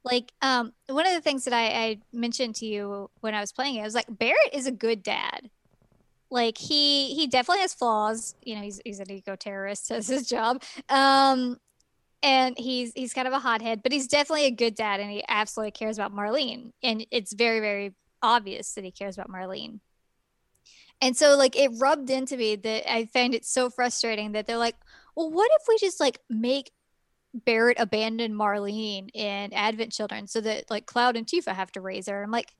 [0.05, 3.53] like um one of the things that I, I mentioned to you when I was
[3.53, 5.51] playing it, I was like Barrett is a good dad.
[6.31, 8.35] Like he he definitely has flaws.
[8.43, 10.63] You know, he's he's an eco terrorist, that's his job.
[10.89, 11.59] Um
[12.23, 15.25] and he's he's kind of a hothead, but he's definitely a good dad and he
[15.29, 16.73] absolutely cares about Marlene.
[16.83, 19.81] And it's very, very obvious that he cares about Marlene.
[21.01, 24.59] And so like it rubbed into me that I find it so frustrating that they're
[24.59, 24.77] like,
[25.17, 26.73] well, what if we just like make
[27.33, 32.09] Barrett abandon Marlene in Advent Children so that like Cloud and Tifa have to raise
[32.09, 32.23] her.
[32.23, 32.53] I'm like,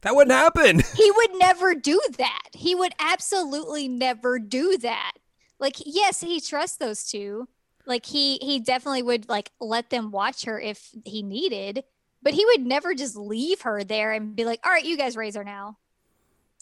[0.00, 0.80] That wouldn't happen.
[0.96, 2.48] he would never do that.
[2.52, 5.12] He would absolutely never do that.
[5.58, 7.48] Like, yes, he trusts those two.
[7.86, 11.84] Like he he definitely would like let them watch her if he needed,
[12.22, 15.16] but he would never just leave her there and be like, "All right, you guys
[15.16, 15.78] raise her now."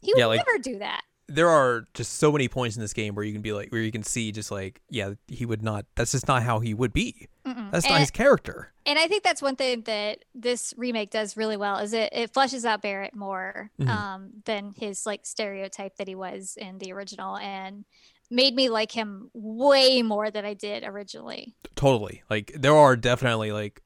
[0.03, 1.03] He would Yeah, like- never do that.
[1.27, 3.81] there are just so many points in this game where you can be like, where
[3.81, 5.87] you can see just like, yeah, he would not.
[5.95, 7.29] That's just not how he would be.
[7.47, 7.71] Mm-mm.
[7.71, 8.75] That's not And- his character.
[8.85, 12.35] and I think that's one thing that this remake does really well is it it
[12.35, 13.89] fleshes out Barrett more Mhm.
[13.89, 17.87] um, than his like stereotype that he was in the original, and
[18.31, 21.55] made me like him way more than I did originally.
[21.77, 22.23] Totally.
[22.31, 23.83] Like there are definitely like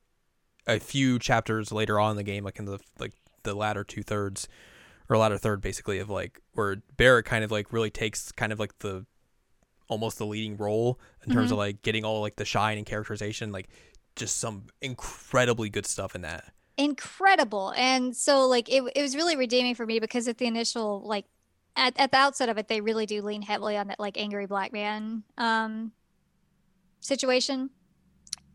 [0.66, 4.02] a few chapters later on in the game, like in the like the latter two
[4.02, 4.48] thirds
[5.08, 8.58] or latter third, basically of like where Barrett kind of like really takes kind of
[8.60, 9.06] like the
[9.88, 11.52] almost the leading role in terms Mhm.
[11.52, 13.68] of like getting all like the shine and characterization, like
[14.16, 16.52] just some incredibly good stuff in that.
[16.76, 21.02] Incredible, and so like it it was really redeeming for me because at the initial
[21.04, 21.24] like
[21.78, 24.46] at, at the outset of it, they really do lean heavily on that like angry
[24.46, 25.92] black man um,
[27.00, 27.70] situation.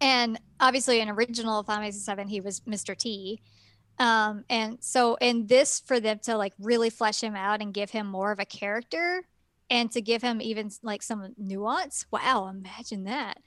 [0.02, 2.96] And obviously, in original Final Fantasy VII, he was Mr.
[2.96, 3.40] T.
[4.00, 7.90] Um, and so in this, for them to like really flesh him out and give
[7.90, 9.24] him more of a character,
[9.70, 12.06] and to give him even like some nuance.
[12.12, 13.38] Wow, imagine that.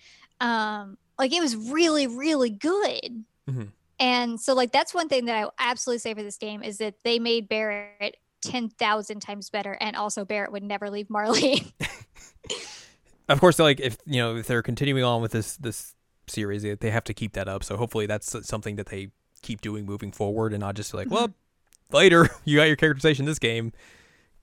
[0.40, 3.24] Um, like it was really, really good.
[3.48, 3.68] Mhm.
[3.98, 6.96] And so, like, that's one thing that I absolutely say for this game is that
[7.02, 9.76] they made Barrett 10,000 times better.
[9.80, 11.72] And also, Barrett would never leave Marlene.
[13.28, 15.94] Of course, like if you know if they're continuing on with this this
[16.28, 17.64] series, they, they have to keep that up.
[17.64, 19.08] So hopefully, that's something that they
[19.42, 21.34] keep doing moving forward, and not just like, well,
[21.90, 23.72] later you got your characterization this game.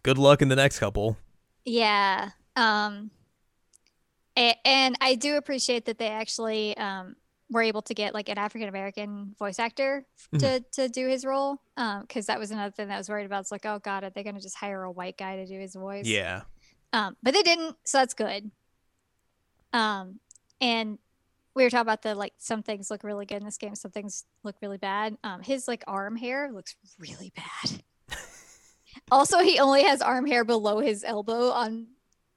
[0.03, 1.17] Good luck in the next couple.
[1.63, 2.32] yeah.
[2.58, 3.10] Um,
[4.36, 7.15] and I do appreciate that they actually um,
[7.53, 10.06] were able to get like an African American voice actor
[10.39, 11.62] to, to do his role.
[11.75, 13.41] Because that was another thing that I was worried about.
[13.41, 15.60] It's like, oh, God, are they going to just hire a white guy to do
[15.60, 16.06] his voice?
[16.06, 16.41] Yeah,
[16.91, 18.51] Um, but they didn't, so that's good.
[19.71, 20.19] Um,
[20.60, 20.97] and
[21.56, 23.91] we were talking about the like some things look really good in this game, some
[23.91, 25.17] things look really bad.
[25.23, 27.83] Um, his like arm hair looks really bad.
[29.12, 31.87] also, he only has arm hair below his elbow on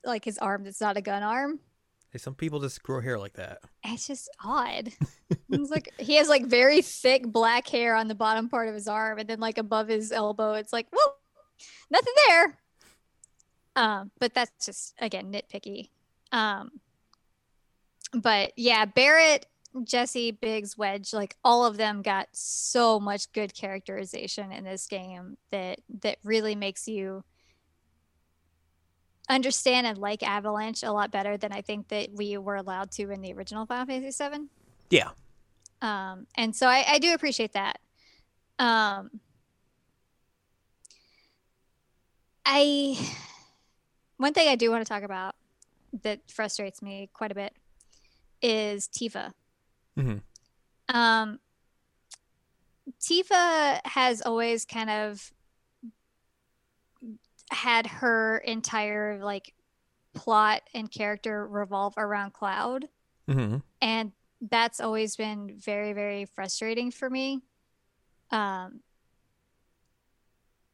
[0.04, 1.60] like his arm that's not a gun arm.
[2.10, 3.58] Hey, some people just grow hair like that.
[3.84, 4.90] It's just odd.
[5.50, 8.88] it's like he has like very thick black hair on the bottom part of his
[8.88, 11.16] arm, and then like above his elbow, it's like, well,
[11.90, 12.58] nothing there.
[13.74, 15.90] Um, but that's just again nitpicky.
[16.32, 16.80] Um,
[18.12, 19.46] but yeah, Barrett,
[19.84, 25.36] Jesse, Biggs, Wedge, like all of them got so much good characterization in this game
[25.50, 27.24] that that really makes you
[29.28, 33.10] understand and like Avalanche a lot better than I think that we were allowed to
[33.10, 34.46] in the original Final Fantasy VII.
[34.90, 35.10] Yeah,
[35.82, 37.78] Um, and so I, I do appreciate that.
[38.58, 39.20] Um,
[42.44, 42.96] I
[44.16, 45.34] one thing I do want to talk about
[46.02, 47.52] that frustrates me quite a bit
[48.40, 49.32] is Tifa.
[49.98, 50.22] Mhm.
[50.88, 51.40] Um,
[53.00, 55.32] Tifa has always kind of
[57.50, 59.54] had her entire like
[60.14, 62.88] plot and character revolve around Cloud.
[63.28, 63.58] Mm-hmm.
[63.80, 67.42] And that's always been very, very frustrating for me.
[68.30, 68.80] Um,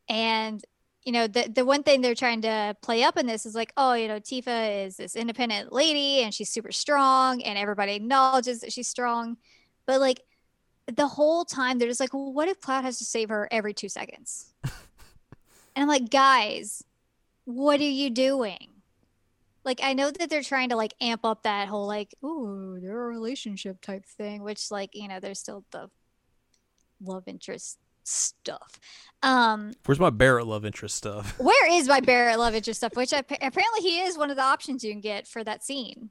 [0.09, 0.65] and
[1.05, 3.73] you know, the the one thing they're trying to play up in this is like,
[3.77, 8.61] oh, you know, Tifa is this independent lady and she's super strong, and everybody acknowledges
[8.61, 9.37] that she's strong.
[9.85, 10.21] But like
[10.87, 13.75] the whole time, they're just like, well, what if Cloud has to save her every
[13.75, 14.55] two seconds?
[15.75, 16.83] and I'm like, guys,
[17.45, 18.69] what are you doing?
[19.65, 23.05] Like, I know that they're trying to like amp up that whole like, oh, they're
[23.05, 25.89] a relationship type thing, which like, you know, there's still the
[27.01, 28.81] love interest stuff.
[29.23, 31.35] Um, Where's my Barrett love interest stuff?
[31.39, 32.97] where is my Barrett love interest stuff?
[32.97, 36.11] Which appa- apparently he is one of the options you can get for that scene.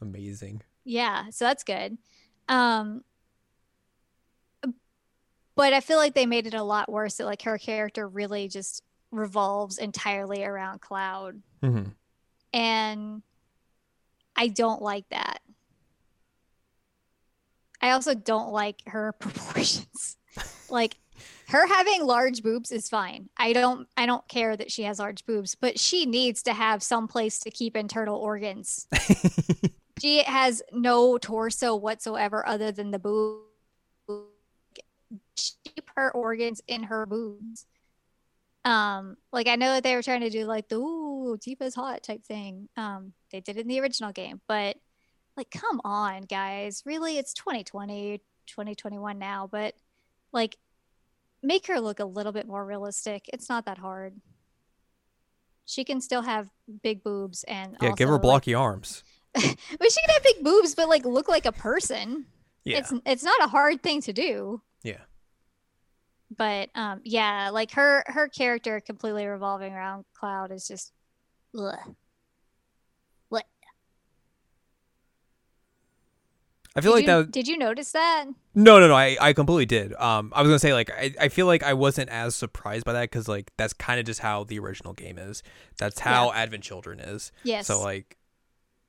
[0.00, 0.62] Amazing.
[0.84, 1.98] Yeah, so that's good.
[2.48, 3.04] Um,
[5.54, 7.16] but I feel like they made it a lot worse.
[7.16, 11.90] That like her character really just revolves entirely around Cloud, Mm-hmm.
[12.52, 13.22] and
[14.36, 15.40] I don't like that.
[17.82, 20.16] I also don't like her proportions.
[20.68, 20.96] like
[21.48, 23.28] her having large boobs is fine.
[23.36, 26.82] I don't I don't care that she has large boobs, but she needs to have
[26.82, 28.86] some place to keep internal organs.
[30.00, 33.42] she has no torso whatsoever other than the boob.
[35.36, 37.66] Keep her organs in her boobs.
[38.64, 42.02] Um, like I know that they were trying to do like the ooh Tifa's hot
[42.02, 42.68] type thing.
[42.76, 44.76] Um, they did it in the original game, but
[45.36, 46.82] like come on, guys.
[46.84, 49.74] Really, it's 2020, 2021 now, but
[50.32, 50.56] like
[51.42, 53.24] make her look a little bit more realistic.
[53.32, 54.20] It's not that hard.
[55.64, 56.48] She can still have
[56.82, 59.04] big boobs and Yeah, give her also, like- blocky arms.
[59.32, 62.26] but she can have big boobs, but like look like a person.
[62.64, 62.78] Yeah.
[62.78, 64.60] It's it's not a hard thing to do.
[66.30, 66.68] Yeah.
[66.74, 70.92] But um, yeah, like her her character completely revolving around Cloud is just,
[71.58, 71.74] ugh.
[73.28, 73.44] what?
[76.76, 77.30] I feel did like you, that.
[77.32, 78.26] Did you notice that?
[78.54, 78.94] No, no, no.
[78.94, 79.92] I, I completely did.
[79.94, 82.92] Um, I was gonna say like I, I feel like I wasn't as surprised by
[82.92, 85.42] that because like that's kind of just how the original game is.
[85.78, 87.32] That's how Advent Children is.
[87.42, 87.66] Yes.
[87.66, 88.16] So like,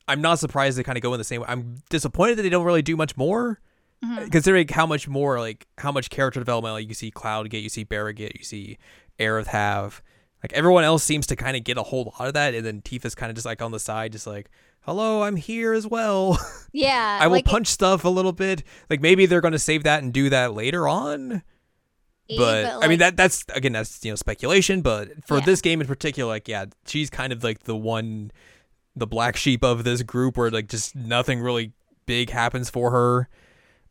[0.07, 1.47] I'm not surprised they kind of go in the same way.
[1.49, 3.59] I'm disappointed that they don't really do much more,
[4.03, 4.31] Mhm.
[4.31, 7.69] considering how much more like how much character development like you see Cloud get, you
[7.69, 8.77] see Barrett get, you see
[9.19, 10.01] Aerith have.
[10.43, 12.81] Like everyone else seems to kind of get a whole lot of that, and then
[12.81, 14.49] Tifa's kind of just like on the side, just like,
[14.81, 16.39] "Hello, I'm here as well."
[16.73, 18.63] yeah, I will like, punch stuff a little bit.
[18.89, 21.43] Like maybe they're going to save that and do that later on.
[22.27, 24.81] eh, But, I mean that that's again that's you know speculation.
[24.81, 25.45] But for Yeah.
[25.45, 28.31] this game in particular, like yeah, she's kind of like the one,
[28.95, 31.73] the black sheep of this group where like just nothing really
[32.07, 33.29] big happens for her.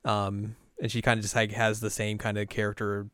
[0.05, 3.09] Um, and she kind of just like has the same kind of character,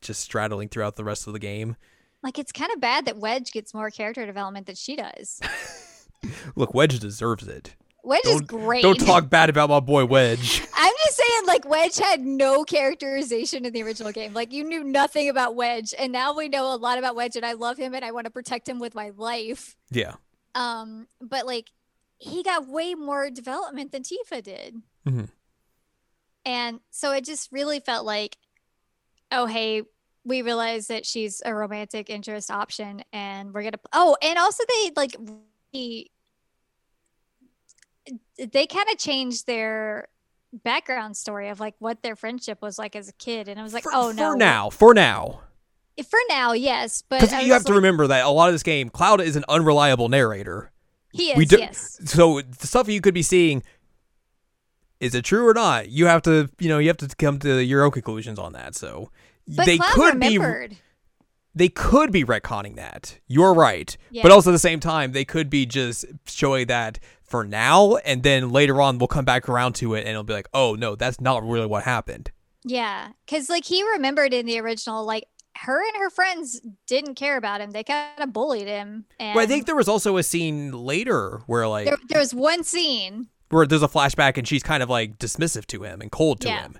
[0.00, 1.76] just straddling throughout the rest of the game.
[2.22, 5.40] like it's kind of bad that Wedge gets more character development than she does.
[6.54, 7.74] Look, Wedge deserves it.
[8.02, 8.82] Wedge is Don't- great.
[8.82, 10.62] Don't talk bad about my boy Wedge.
[10.74, 14.32] I'm just saying, like Wedge had no characterization in the original game.
[14.32, 17.44] Like you knew nothing about Wedge, and now we know a lot about Wedge, and
[17.44, 19.76] I love him, and I want to protect him with my life.
[19.90, 20.14] Yeah.
[20.54, 21.68] Um, but like
[22.18, 24.76] he got way more development than Tifa did,
[25.06, 25.28] Mhm.
[26.44, 28.36] And so it just really felt like,
[29.32, 29.82] oh hey,
[30.24, 33.78] we realize that she's a romantic interest option, and we're gonna.
[33.92, 35.16] Oh, and also they like
[35.72, 36.10] he,
[38.38, 40.08] they kind of changed their
[40.52, 43.72] background story of like what their friendship was like as a kid, and I was
[43.74, 45.40] like, for, oh no, For now, for now.
[46.08, 49.20] for now, yes, but you have to remember that a lot of this game, Cloud
[49.20, 50.70] is an unreliable narrator.
[51.12, 51.98] he is do- yes.
[52.04, 53.62] So the stuff you could be seeing,
[55.00, 55.88] is it true or not?
[55.88, 58.74] You have to, you know, you have to come to your own conclusions on that.
[58.74, 59.10] So
[59.48, 60.76] But they Cloud could be, remembered.
[61.54, 63.18] they could be retconning that.
[63.26, 64.22] You're right, Yeah.
[64.22, 68.22] but also at the same time, they could be just showing that for now, and
[68.24, 70.96] then later on we'll come back around to it, and it'll be like, oh no,
[70.96, 72.30] that's not really what happened.
[72.64, 75.24] Yeah, because like he remembered in the original, like
[75.56, 77.70] her and her friends didn't care about him.
[77.70, 79.04] They kind of bullied him.
[79.18, 82.34] And But I think there was also a scene later where like there, there was
[82.34, 83.28] one scene.
[83.50, 86.48] Where there's a flashback and she's kind of like dismissive to him and cold to
[86.48, 86.62] Yeah.
[86.62, 86.78] him.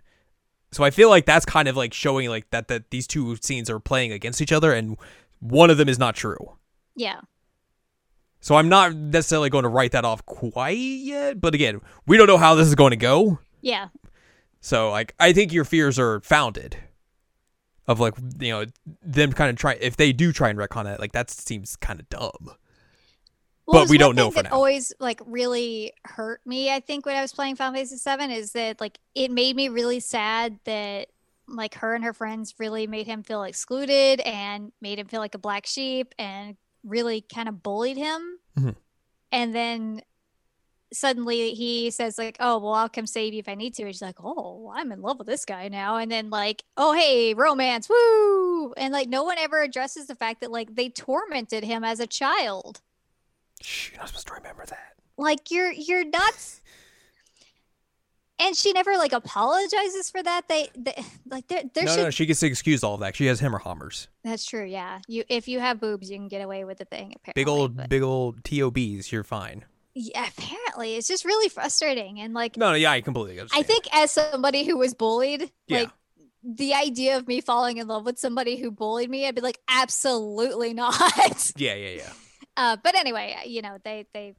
[0.72, 3.68] So I feel like that's kind of like showing like that that these two scenes
[3.68, 4.96] are playing against each other and
[5.40, 6.56] one of them is not true.
[6.96, 7.20] Yeah,
[8.40, 12.26] So I'm not necessarily going to write that off quite yet, but again, we don't
[12.26, 13.38] know how this is going to go.
[13.62, 13.88] yeah,
[14.60, 16.76] So like I think your fears are founded.
[17.88, 18.66] Of like you know
[19.02, 21.98] them kind of try if they do try and retcon it like that seems kind
[21.98, 22.52] of dumb.
[23.66, 24.56] Well, But we don't know for that now.
[24.56, 26.72] Always like really hurt me.
[26.72, 29.68] I think when I was playing Final Fantasy Seven is that like it made me
[29.68, 31.08] really sad that
[31.46, 35.34] like her and her friends really made him feel excluded and made him feel like
[35.34, 38.38] a black sheep and really kind of bullied him.
[38.58, 38.76] Mhm.
[39.32, 40.02] And then
[40.92, 43.94] suddenly he says like, "Oh, well, I'll come save you if I need to." And
[43.94, 47.34] she's like, "Oh, I'm in love with this guy now." And then like, "Oh, hey,
[47.34, 51.84] romance, woo!" And like, no one ever addresses the fact that like they tormented him
[51.84, 52.80] as a child.
[53.60, 54.94] Shh, you're not supposed to remember that.
[55.16, 56.60] Like you're you're nuts.
[58.42, 60.48] And she never like apologizes for that.
[60.48, 60.94] They, they
[61.26, 63.14] like there there no, should no, she gets to excuse all of that.
[63.14, 64.08] She has hammer hammers.
[64.24, 64.64] That's true.
[64.64, 67.12] Yeah, you if you have boobs, you can get away with the thing.
[67.16, 69.12] Apparently, Big old, but- big old TOBs.
[69.12, 69.66] You're fine.
[69.94, 72.18] yeah, apparently, it's just really frustrating.
[72.20, 75.80] And like, No, no, yeah, I completely I think as somebody who was bullied, Yeah.
[75.80, 75.90] like
[76.42, 79.58] the idea of me falling in love with somebody who bullied me, I'd be like,
[79.68, 80.94] absolutely not.
[81.58, 82.12] Yeah, yeah, yeah.
[82.62, 84.34] Uh, but anyway, you know, they they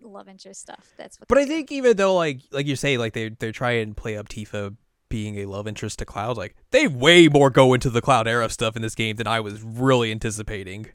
[0.00, 0.92] love interest stuff.
[0.96, 1.28] That's what.
[1.28, 1.48] But I do.
[1.48, 4.74] think even though, like, like you say, like they they try and play up Tifa
[5.10, 8.50] being a love interest to Cloud, like they way more go into the Cloud Aerith
[8.52, 10.86] stuff in this game than I was really anticipating.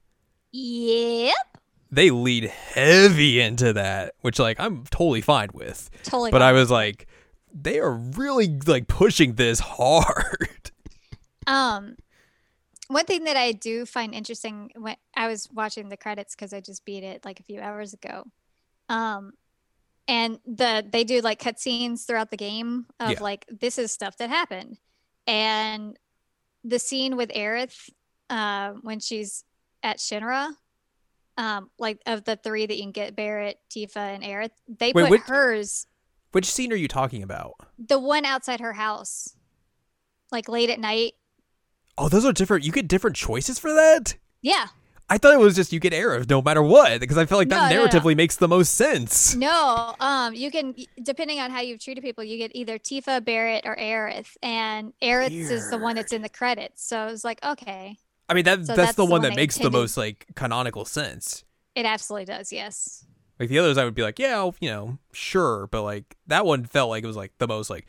[0.51, 1.35] Yep,
[1.91, 5.89] They lead heavy into that, which like I'm totally fine with.
[6.03, 6.31] totally.
[6.31, 7.05] But I was like,
[7.53, 10.71] they are really like pushing this hard.
[11.45, 11.95] Um,
[12.87, 16.61] one thing that I do find interesting when I was watching the credits because I
[16.61, 18.23] just beat it like a few hours ago,
[18.89, 19.33] um,
[20.07, 23.19] and the they do like cutscenes throughout the game of Yeah.
[23.21, 24.77] like this is stuff that happened,
[25.25, 25.97] and
[26.63, 27.89] the scene with Aerith,
[28.29, 29.43] uh, when she's
[29.83, 30.53] at Shinra,
[31.37, 35.03] um, like of the three that you can get Barrett, Tifa, and Aerith, they Wait,
[35.03, 35.87] put which- hers
[36.31, 37.53] Which scene are you talking about?
[37.77, 39.35] the one outside her house,
[40.31, 41.13] like late at night.
[41.97, 42.63] Oh, those are different.
[42.63, 44.15] You get different choices for that.
[44.41, 44.67] Yeah,
[45.09, 47.49] I thought it was just you get Aerith no matter what because I feel like
[47.49, 47.89] that No, no, no.
[47.89, 49.35] narratively makes the most sense.
[49.35, 53.65] No, um, you can depending on how you've treated people, you get either Tifa, Barrett,
[53.65, 56.83] or Aerith, and Aerith is the one that's in the credits.
[56.85, 57.97] So it was like, okay,
[58.29, 61.43] I mean that So that's, the one that they makes the most like canonical sense.
[61.75, 62.51] it absolutely does.
[62.51, 63.05] Yes,
[63.39, 66.65] Like the others, I would be like, yeah, you know, sure, but like that one
[66.65, 67.87] felt like it was like the most like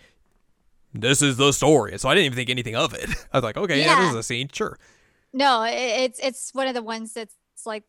[0.94, 1.98] this is the story.
[1.98, 3.08] So I didn't even think anything of it.
[3.32, 4.78] I was like, okay, yeah, this is a scene, sure.
[5.32, 7.34] no, it, it's it's one of the ones that's
[7.66, 7.84] like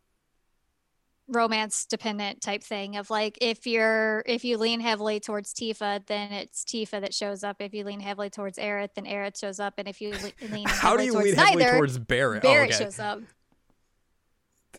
[1.31, 6.31] romance dependent type thing of like if you're if you lean heavily towards Tifa, then
[6.31, 7.57] it's Tifa that shows up.
[7.59, 10.67] If you lean heavily towards Aerith, then Aerith shows up, and if you le- lean
[10.67, 12.41] How do heavily you towards lean heavily neither, towards Barrett?
[12.41, 12.83] Barrett oh, okay.
[12.83, 13.21] shows up.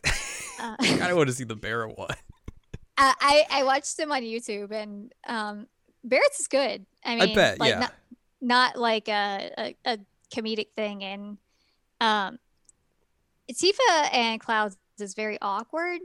[0.59, 2.11] Uh, I kind of want to see the Barrett one.
[2.95, 5.65] I, I I watched him on YouTube and um
[6.03, 6.85] Barrett's is good.
[7.03, 7.79] I mean, I bet, like yeah.
[7.79, 7.93] not,
[8.41, 9.97] not like a, a a
[10.33, 11.37] comedic thing and
[11.99, 12.39] um
[13.51, 15.99] Tifa and Clouds is very awkward.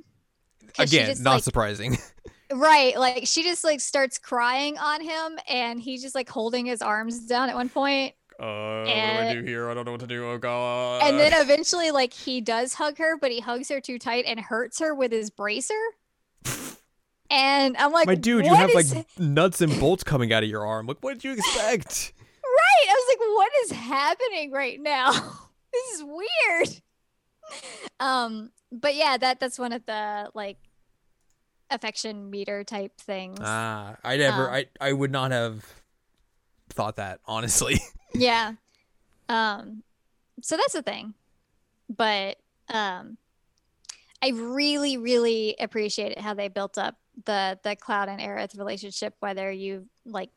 [0.79, 1.97] Again, just, not like, surprising.
[2.53, 6.83] right, like she just like starts crying on him and he's just like holding his
[6.83, 9.71] arms down at one point Uh, what And- do here?
[9.71, 10.29] I don't know what to do.
[10.29, 11.03] Oh god.
[11.03, 14.41] and then eventually like he does hug her but he hugs her too tight and
[14.41, 15.75] hurts her with his bracer.
[17.29, 20.49] And I'm like, my dude, you have is like nuts and bolts coming out of
[20.49, 20.87] your arm.
[20.87, 22.13] Like, what did you expect?
[22.57, 22.89] Right.
[22.89, 25.13] I was like, what is happening right now?
[25.73, 26.83] this is weird.
[28.01, 30.59] Um, but yeah, that that's one of the like
[31.71, 33.39] affection meter type things.
[33.43, 35.65] Ah, I never, Um, I, I would not have
[36.71, 37.81] thought that honestly.
[38.15, 38.53] yeah.
[39.29, 39.83] Um,
[40.43, 41.15] so that's the thing.
[41.89, 42.39] But
[42.73, 43.19] um
[44.23, 49.51] I really, really appreciated how they built up the the Cloud and Aerith relationship, whether
[49.51, 50.31] you like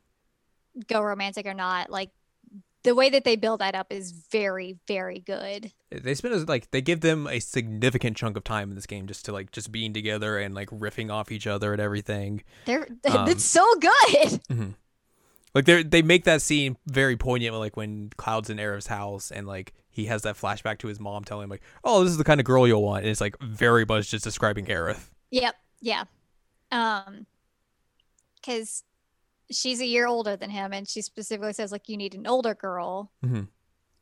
[0.87, 1.89] go romantic or not.
[1.89, 2.11] Like
[2.83, 5.71] the way that they build that up is very, very good.
[5.91, 9.25] they spend like they give them a significant chunk of time in this game just
[9.25, 12.43] to like just being together and like riffing off each other and everything.
[12.65, 14.41] They're Um, it's so good.
[15.55, 19.47] Like they they make that scene very poignant, like when Cloud's in Aerith's house and
[19.47, 22.23] like he has that flashback to his mom telling him like, "Oh, this is the
[22.23, 25.09] kind of girl you'll want," and it's like very much just describing Aerith.
[25.31, 25.55] Yep.
[25.81, 26.03] Yeah.
[26.71, 27.25] Um
[28.45, 28.83] cuz
[29.51, 32.53] she's a year older than him and she specifically says like you need an older
[32.55, 33.11] girl.
[33.23, 33.47] Mhm.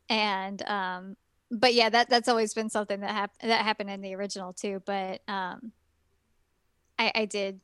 [0.08, 1.16] And um
[1.50, 4.82] but yeah, that that's always been something that happened that happened in the original too,
[4.84, 5.72] but um
[6.98, 7.60] I I did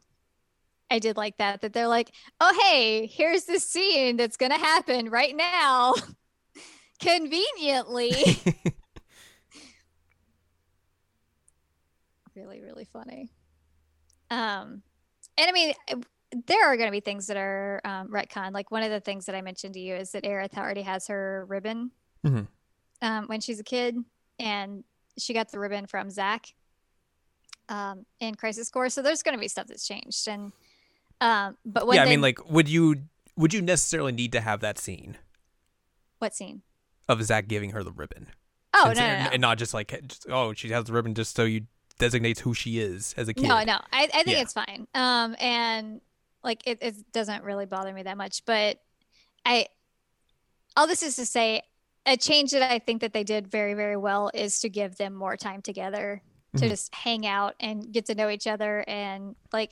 [0.90, 4.58] I did like that that they're like, "Oh hey, here's the scene that's going to
[4.58, 5.94] happen right now."
[7.00, 8.12] Conveniently.
[12.36, 13.30] really really funny
[14.30, 14.82] um
[15.38, 15.72] and i mean
[16.46, 19.26] there are going to be things that are um, retcon like one of the things
[19.26, 21.90] that i mentioned to you is that Aerith already has her ribbon
[22.24, 22.46] Mhm.
[23.02, 23.96] um, when she's a kid
[24.38, 24.84] and
[25.18, 26.54] she got the ribbon from zack
[27.68, 30.52] um, in crisis core so there's going to be stuff that's changed and
[31.20, 32.96] um, but when yeah, I mean, like, would you
[33.36, 35.16] would you necessarily need to have that scene?
[36.18, 36.62] What scene?
[37.08, 38.26] of Zack giving her the ribbon.
[38.74, 39.30] Oh and, no, no, no.
[39.32, 41.66] and not just like just, oh she has the ribbon just so you
[41.98, 43.44] designates who she is as a kid.
[43.46, 43.78] No, no.
[43.92, 44.40] I, I think Yeah.
[44.42, 44.88] it's fine.
[44.94, 46.00] Um, and
[46.44, 48.44] like it, it doesn't really bother me that much.
[48.44, 48.78] But
[49.44, 49.66] I,
[50.76, 51.62] all this is to say,
[52.06, 55.14] a change that I think that they did very, very well is to give them
[55.14, 56.22] more time together
[56.56, 56.68] to Mhm.
[56.68, 59.70] just hang out and get to know each other and like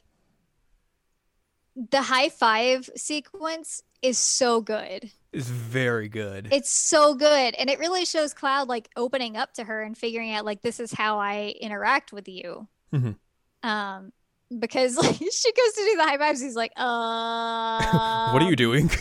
[1.90, 5.10] the high five sequence is so good.
[5.32, 6.48] It's very good.
[6.52, 7.54] It's so good.
[7.54, 10.80] And it really shows Cloud like opening up to her and figuring out like this
[10.80, 12.68] is how I interact with you.
[12.92, 13.16] Mhm.
[13.62, 14.12] Um
[14.59, 18.57] because like she goes to do the high fives, he's like, uh what are you
[18.57, 18.90] doing?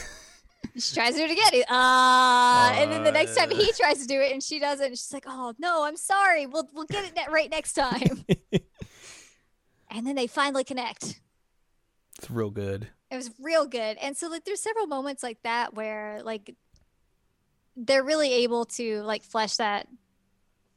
[0.77, 1.51] She tries to do it again.
[1.51, 3.55] he- Uh, and then the next time Uh.
[3.55, 6.45] he tries to do it and she doesn't, she's like, Oh no, I'm sorry.
[6.45, 8.23] We'll we'll get it right next time.
[9.89, 11.19] and then they finally connect.
[12.17, 12.87] it's real good.
[13.09, 13.97] It was real good.
[13.97, 16.55] And so like there's several moments like that where like
[17.75, 19.87] they're really able to like flesh that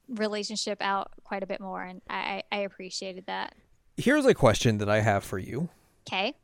[0.09, 3.55] relationship out quite a bit more and I I appreciated that.
[3.97, 5.69] Here's a question that I have for you.
[6.09, 6.35] Okay.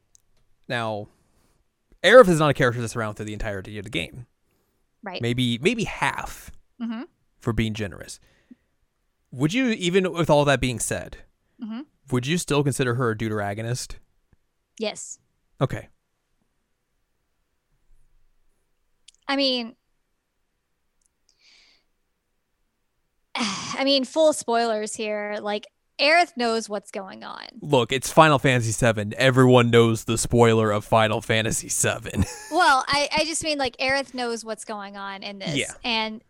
[0.69, 1.09] Now,
[2.03, 4.27] Aerith is not a character that's around through the entirety of the game.
[5.03, 5.21] Right.
[5.21, 7.03] Maybe maybe half Mm-hmm.
[7.39, 8.19] for being generous.
[9.33, 11.19] Would you even with all that being said,
[11.63, 11.85] Mhm.
[12.11, 13.97] would you still consider her a deuteragonist?
[14.79, 15.19] Yes.
[15.61, 15.89] Okay.
[19.29, 19.77] I mean,
[23.35, 25.39] I mean, full spoilers here.
[25.41, 25.67] Like,
[26.01, 27.47] Aerith knows what's going on.
[27.61, 29.15] Look, it's Final Fantasy VII.
[29.17, 32.25] Everyone knows the spoiler of Final Fantasy VII.
[32.53, 35.57] Well, I, I just mean like Aerith knows what's going on in this.
[35.57, 35.73] Yeah.
[35.85, 36.21] And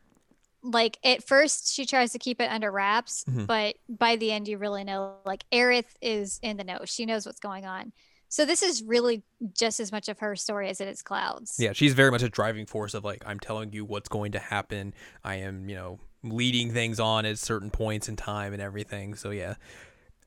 [0.62, 3.46] like at first she tries to keep it under wraps, Mhm.
[3.46, 6.80] but by the end you really know like Aerith is in the know.
[6.84, 7.92] She knows what's going on.
[8.28, 9.22] So this is really
[9.56, 11.56] just as much of her story as it is Cloud's.
[11.58, 14.38] yeah, she's very much a driving force of like I'm telling you what's going to
[14.38, 14.92] happen.
[15.24, 19.14] I am, you know, leading things on at certain points in time and everything.
[19.14, 19.54] So yeah,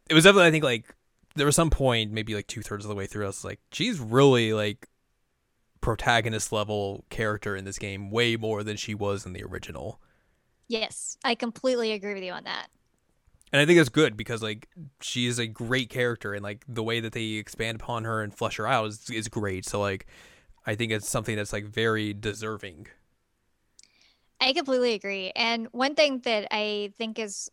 [0.09, 0.95] it was definitely I think like
[1.35, 3.25] there was some point maybe like two thirds of the way through.
[3.25, 4.87] I was like, she's really like
[5.81, 9.99] protagonist level character in this game, way more than she was in the original.
[10.67, 12.67] Yes, I completely agree with you on that.
[13.51, 14.67] And I think that's good because like
[15.01, 18.33] she is a great character and like the way that they expand upon her and
[18.33, 19.65] flesh her out is is great.
[19.65, 20.07] So like
[20.65, 22.87] I think it's something that's like very deserving.
[24.43, 25.31] I completely agree.
[25.35, 27.49] And one thing that I think is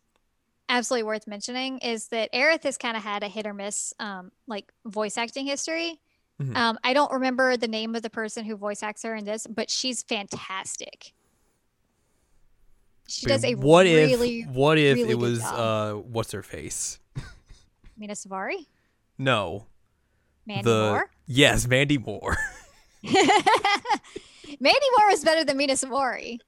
[0.67, 4.31] absolutely worth mentioning is that Aerith has kind of had a hit or miss, um,
[4.47, 5.99] like voice acting history.
[6.41, 6.55] Mhm.
[6.55, 9.47] Um, I don't remember the name of the person who voice acts her in this,
[9.47, 11.13] but she's fantastic.
[13.07, 16.99] She does a what really if what if really it was uh what's her face?
[17.97, 18.67] Mena Suvari,
[19.17, 19.67] No.
[20.45, 21.11] Mandy the Moore.
[21.27, 22.37] Yes, Mandy Moore.
[24.59, 26.39] Mandy Moore is better than Mena Suvari.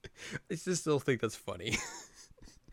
[0.51, 1.77] I just still think that's funny.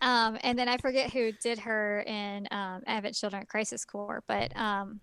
[0.03, 4.23] Um, and then I forget who did her in um, Advent Children at Crisis Core,
[4.27, 5.01] but um,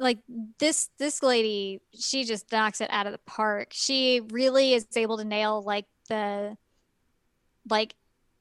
[0.00, 0.18] like
[0.58, 3.68] this this lady, she just knocks it out of the park.
[3.72, 6.56] She really is able to nail like the
[7.70, 7.94] like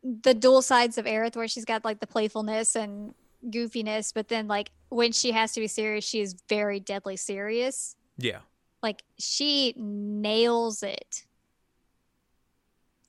[0.03, 3.13] the dual sides of Aerith, where she's got like the playfulness and
[3.47, 7.95] goofiness, but then like when she has to be serious, she is very deadly serious.
[8.17, 8.39] yeah.
[8.85, 11.25] Like she nails it.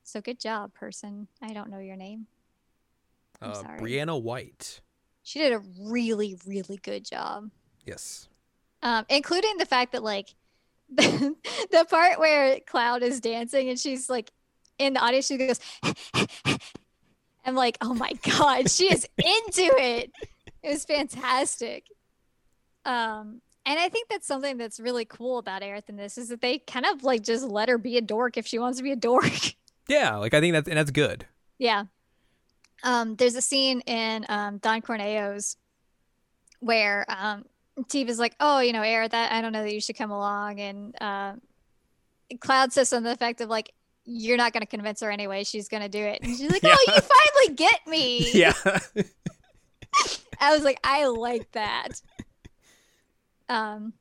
[0.05, 1.29] So good job, person.
[1.43, 2.29] I don't know your name.
[3.43, 3.81] I'm Uh, sorry.
[3.81, 4.81] Briana White.
[5.23, 7.51] She did a really, really good job.
[7.85, 8.31] Yes.
[8.83, 10.35] Um, including the fact that like
[10.89, 11.37] the,
[11.71, 14.31] the part where Cloud is dancing and she's like
[14.79, 15.61] in the audience, she goes,
[17.45, 20.11] I'm like, oh my god, she is into it.
[20.63, 21.85] It was fantastic.
[22.87, 26.41] Um, and I think that's something that's really cool about Aerith in this is that
[26.41, 28.93] they kind of like just let her be a dork if she wants to be
[28.93, 29.33] a dork.
[29.89, 31.27] Yeah, like I think that's and that's good.
[31.59, 31.85] Yeah.
[32.83, 35.57] Um, there's a scene in um, Don Corneo's
[36.59, 37.45] where um,
[37.95, 40.59] is like, "Oh, you know, Aerith, that I don't know that you should come along,"
[40.59, 41.35] and uh,
[42.41, 43.73] Cloud says something to the effect of like,
[44.05, 45.45] "You're not going to convince her anyway.
[45.45, 48.55] She's going to do it." And she's like, "Oh, you finally get me." Yeah.
[50.41, 52.03] I was like, I like that.
[53.49, 53.93] Um,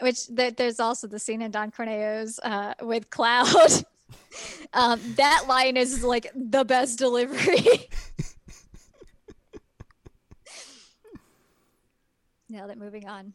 [0.00, 3.46] which th- there's also the scene in Don Corneo's uh, with Cloud.
[4.72, 7.64] um, that line is like the best delivery.
[12.48, 12.78] Nailed it.
[12.78, 13.34] Moving on.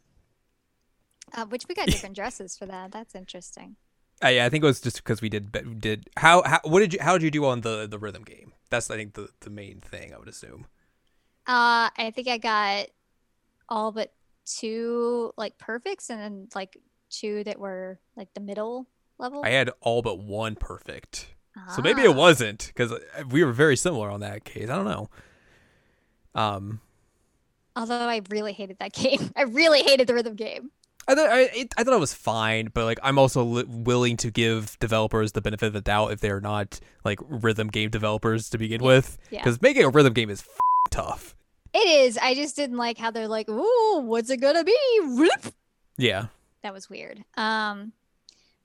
[1.34, 2.91] Uh, which we got different dresses for that.
[2.91, 3.76] That's interesting.
[4.24, 6.93] Uh, yeah, I think it was just because we did did how, how what did
[6.93, 8.51] you how did you do on the the rhythm game?
[8.70, 10.66] That's I think the the main thing I would assume.
[11.47, 12.88] Uh, I think I got
[13.70, 14.12] all but
[14.58, 16.78] two like perfects, and then like
[17.10, 18.88] two that were like the middle
[19.18, 19.41] level?
[19.43, 21.28] I had all but one perfect.
[21.76, 22.14] So maybe it Ah.
[22.14, 22.93] wasn't because
[23.32, 24.70] we were very similar on that case.
[24.70, 25.10] I don't know.
[26.36, 26.80] Um,
[27.76, 29.32] Although I really hated that game.
[29.36, 30.72] I really hated the rhythm game.
[31.08, 34.16] I thought I, it, I thought it was fine, but like I'm also li- willing
[34.18, 38.50] to give developers the benefit of the doubt if they're not like rhythm game developers
[38.52, 39.39] to begin with, yeah.
[39.39, 40.60] because making a rhythm game is f-
[40.91, 41.36] tough.
[41.74, 42.17] It is.
[42.17, 44.76] I just didn't like how they're like, "Ooh, what's it gonna be?"
[45.97, 46.28] Yeah,
[46.63, 47.24] That was weird.
[47.38, 47.93] Um,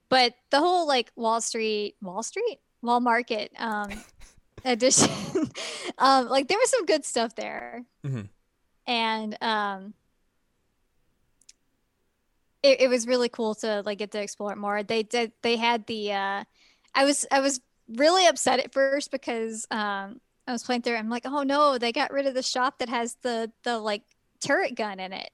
[0.08, 3.90] but the whole like Wall Street, Wall Street, Wall Market um
[4.64, 5.10] edition,
[5.98, 8.28] um, like there was some good stuff there, Mhm.
[8.86, 9.94] and um,
[12.62, 14.82] it, it was really cool to like get to explore it more.
[14.82, 15.32] They did.
[15.42, 16.12] They had the.
[16.12, 16.44] Uh,
[16.94, 20.96] I was I was really upset at first because um I was playing through.
[20.96, 24.02] I'm like, oh no, they got rid of the shop that has the the like
[24.40, 25.30] turret gun in it.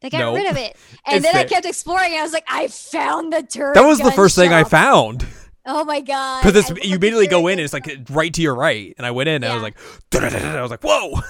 [0.00, 0.34] They got No.
[0.34, 0.76] rid of it,
[1.06, 2.12] and then I kept exploring.
[2.12, 3.74] And I was like, I found the turret.
[3.74, 5.26] that was the first thing I found
[5.66, 6.42] Oh my god!
[6.42, 8.94] because I it's love you immediately go in and it's like right to your right,
[8.96, 9.76] and I went in and I was like.
[10.14, 11.20] I was like, whoa.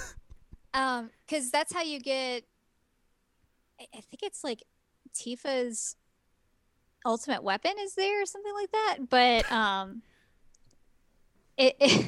[0.75, 2.45] um, because that's how you get.
[3.81, 4.62] I I think it's like
[5.14, 5.97] Tifa's
[7.05, 8.97] ultimate weapon is there or something like that.
[9.09, 10.03] But um,
[11.57, 12.07] it, it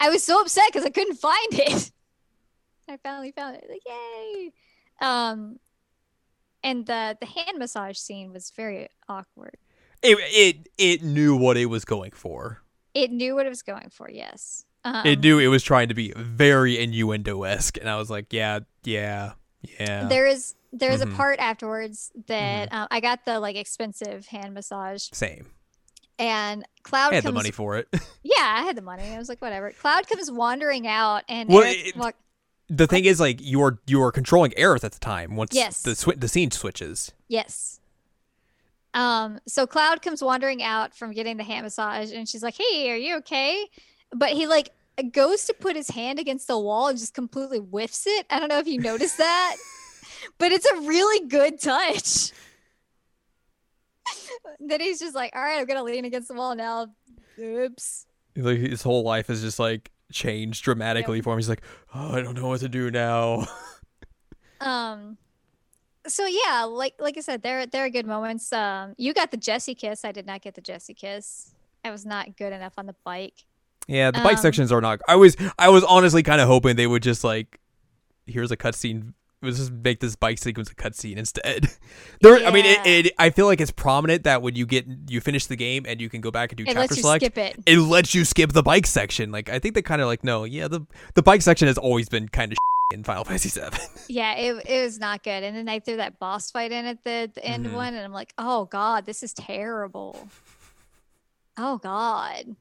[0.00, 1.90] I was so upset because I couldn't find it.
[2.88, 3.66] I finally found it.
[3.68, 4.52] Like yay!
[5.00, 5.58] Um,
[6.62, 9.56] and the the hand massage scene was very awkward.
[10.02, 12.62] It it it knew what it was going for.
[12.94, 14.08] It knew what it was going for.
[14.10, 14.64] Yes.
[14.84, 18.32] Um, it knew it was trying to be very innuendo esque, and I was like,
[18.32, 19.32] yeah, yeah,
[19.80, 20.06] yeah.
[20.06, 21.12] There is there is Mhm.
[21.12, 22.76] a part afterwards that Mm-hmm.
[22.82, 25.50] um, I got the like expensive hand massage, Same.
[26.18, 27.32] And Cloud I had comes.
[27.32, 27.88] the money for it.
[28.22, 29.04] Yeah, I had the money.
[29.04, 29.70] I was like, whatever.
[29.70, 32.16] Cloud comes wandering out, and Well, it- walk-
[32.68, 35.82] the thing is, like, you are you are controlling Aerith at the time once Yes.
[35.82, 37.12] the swi- the scene switches.
[37.28, 37.80] yes.
[38.94, 39.40] Um.
[39.46, 42.96] So Cloud comes wandering out from getting the hand massage, and she's like, "Hey, are
[42.96, 43.66] you okay?"
[44.12, 44.70] But he like
[45.12, 48.26] goes to put his hand against the wall and just completely whiffs it.
[48.30, 49.56] I don't know if you noticed that,
[50.38, 52.32] but it's a really good touch.
[54.60, 56.88] then he's just like, "All right, I'm gonna lean against the wall now."
[57.38, 58.06] Oops.
[58.36, 61.38] Like his whole life has just like changed dramatically for him.
[61.38, 61.62] He's like,
[61.94, 63.46] oh, I don't know what to do now.
[64.60, 65.18] Um
[66.06, 68.52] so yeah, like like I said, there there are good moments.
[68.52, 70.04] Um you got the Jesse kiss.
[70.04, 71.52] I did not get the Jesse kiss.
[71.84, 73.44] I was not good enough on the bike.
[73.86, 75.00] yeah, the bike Um, sections are not.
[75.06, 77.60] I was I was honestly kind of hoping they would just like,
[78.26, 79.12] here's a cutscene.
[79.46, 81.68] Let's just make this bike sequence a cutscene instead.
[82.22, 83.12] There, I mean, it, it.
[83.18, 86.08] I feel like it's prominent that when you get you finish the game and you
[86.08, 87.56] can go back and do It chapter select, skip it.
[87.66, 89.30] it lets you skip the bike section.
[89.30, 92.08] Like I think they kind of like no, yeah, the the bike section has always
[92.08, 92.58] been kind of
[92.94, 93.78] in Final Fantasy Seven.
[94.08, 95.42] Yeah, it it was not good.
[95.42, 97.72] And then I threw that boss fight in at the, the end Mhm.
[97.74, 100.28] one and I'm like, oh god, this is terrible.
[101.58, 102.56] Oh god.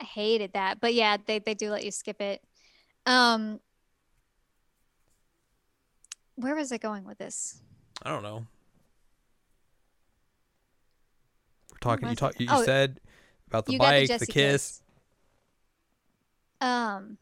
[0.00, 0.80] I hated that.
[0.80, 2.42] But yeah, they, they do let you skip it.
[3.06, 3.60] Um
[6.38, 7.60] where was I going with this?
[8.02, 8.46] I don't know.
[11.70, 12.08] We're talking.
[12.08, 12.38] You talk.
[12.38, 13.00] You Oh, said
[13.48, 14.82] about the bike, the the, Jesse kiss.
[16.60, 17.18] Um.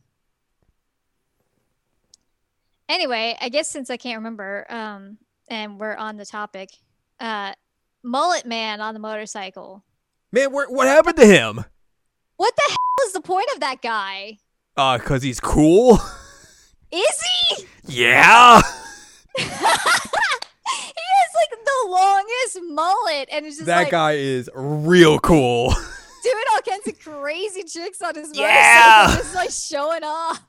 [2.89, 6.71] Anyway, I guess since I can't remember, um, and we're on the topic,
[7.19, 7.53] uh,
[8.03, 9.83] mullet man on the motorcycle.
[10.31, 11.65] Man, where, what happened to him?
[12.37, 14.39] What the hell is the point of that guy?
[14.77, 15.99] Uh, cause he's cool.
[16.93, 17.67] Is he?
[17.87, 18.61] yeah.
[19.37, 25.71] he has like the longest mullet, and it's just That like guy is real cool.
[26.23, 29.17] doing all kinds of crazy tricks on his motorcycle, Yeah.
[29.17, 30.43] just like showing off.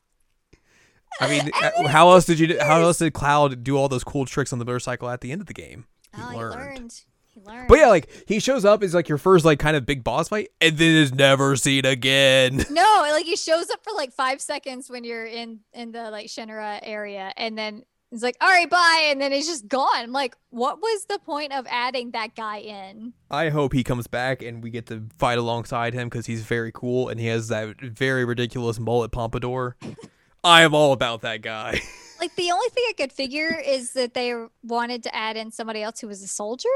[1.19, 2.47] I mean, And uh, then how else did you?
[2.47, 5.31] do- How else did Cloud do all those cool tricks on the motorcycle at the
[5.31, 5.85] end of the game?
[6.15, 6.53] He oh, learned.
[6.53, 6.93] he learned.
[7.33, 7.67] He learned.
[7.67, 10.29] But yeah, like he shows up as like your first like kind of big boss
[10.29, 12.65] fight, and then is never seen again.
[12.71, 16.27] No, like he shows up for like five seconds when you're in in the like
[16.27, 19.87] Shinra area, and then he's like, "All right, bye," and then he's just gone.
[19.95, 23.13] I'm like, what was the point of adding that guy in?
[23.29, 26.71] I hope he comes back and we get to fight alongside him because he's very
[26.73, 29.75] cool and he has that very ridiculous mullet pompadour.
[30.43, 31.81] I am all about that guy.
[32.19, 34.33] Like the only thing I could figure is that they
[34.63, 36.67] wanted to add in somebody else who was a soldier,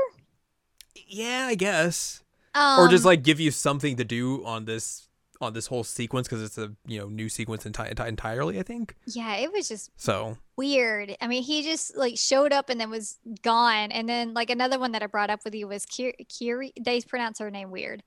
[1.08, 2.22] yeah, I guess.
[2.54, 5.08] um, or just like give you something to do on this
[5.42, 8.60] on this whole sequence because it's a you know new sequence enti- enti- entirely.
[8.60, 10.38] I think yeah, it was just so.
[10.58, 11.16] weird.
[11.22, 13.92] I mean, he just like showed up and then was gone.
[13.92, 16.16] And then like another one that I brought up with you was Kiri.
[16.30, 18.04] Kiri they pronounce her name weird.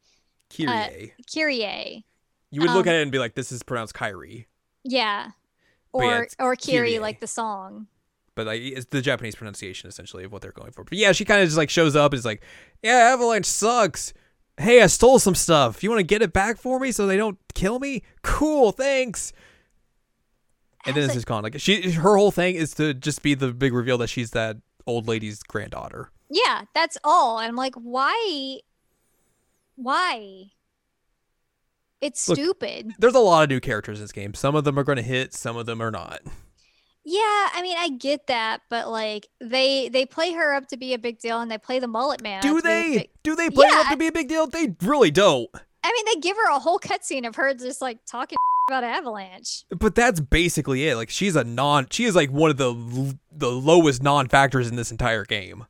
[0.56, 2.04] Kyrie, Kyrie.
[2.50, 4.46] you would look um, at it and be like, "This is pronounced Kyrie."
[4.84, 5.30] Yeah.
[5.92, 6.98] But yeah, Or or Kiri Kyrie.
[7.00, 7.86] like the song.
[8.34, 10.84] but like it's the Japanese pronunciation essentially of what they're going for.
[10.84, 12.42] But yeah, she kind of just like shows up and is like,
[12.82, 14.12] "Yeah, Avalanche sucks.
[14.56, 15.82] Hey, I stole some stuff.
[15.82, 18.02] You want to get it back for me so they don't kill me?
[18.22, 19.32] Cool, thanks."
[20.86, 21.42] And then it's just gone.
[21.42, 24.58] Like she, her whole thing is to just be the big reveal that she's that
[24.86, 26.10] old lady's granddaughter.
[26.28, 27.38] Yeah, that's all.
[27.38, 28.58] And I'm like, why?
[29.76, 30.50] Why?
[32.00, 32.92] It's Look- stupid.
[32.98, 34.34] There's a lot of new characters in this game.
[34.34, 36.20] Some of them are going to hit, some of them are not.
[37.06, 37.20] Yeah,
[37.52, 40.98] I mean, I get that, but like they they play her up to be a
[40.98, 42.40] big deal, and they play the mullet man.
[42.40, 42.96] Do up to be a they?
[42.98, 44.46] big- Do they play Yeah, up to be a big deal?
[44.46, 45.50] They really don't.
[45.86, 48.36] I mean, they give her a whole cutscene of her just like talking
[48.70, 49.64] about Avalanche.
[49.68, 50.96] But that's basically it.
[50.96, 51.88] Like she's a non.
[51.90, 55.66] She is like one of the the lowest non factors in this entire game.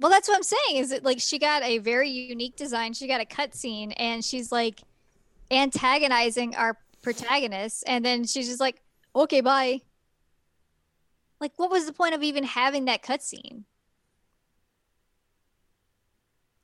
[0.00, 0.76] Well, that's what I'm saying.
[0.82, 2.94] Is it like she got a very unique design?
[2.94, 4.80] She got a cutscene, and she's like
[5.50, 8.80] antagonizing our protagonist, and then she's just like,
[9.14, 9.80] "Okay, bye."
[11.40, 13.64] Like, what was the point of even having that cutscene?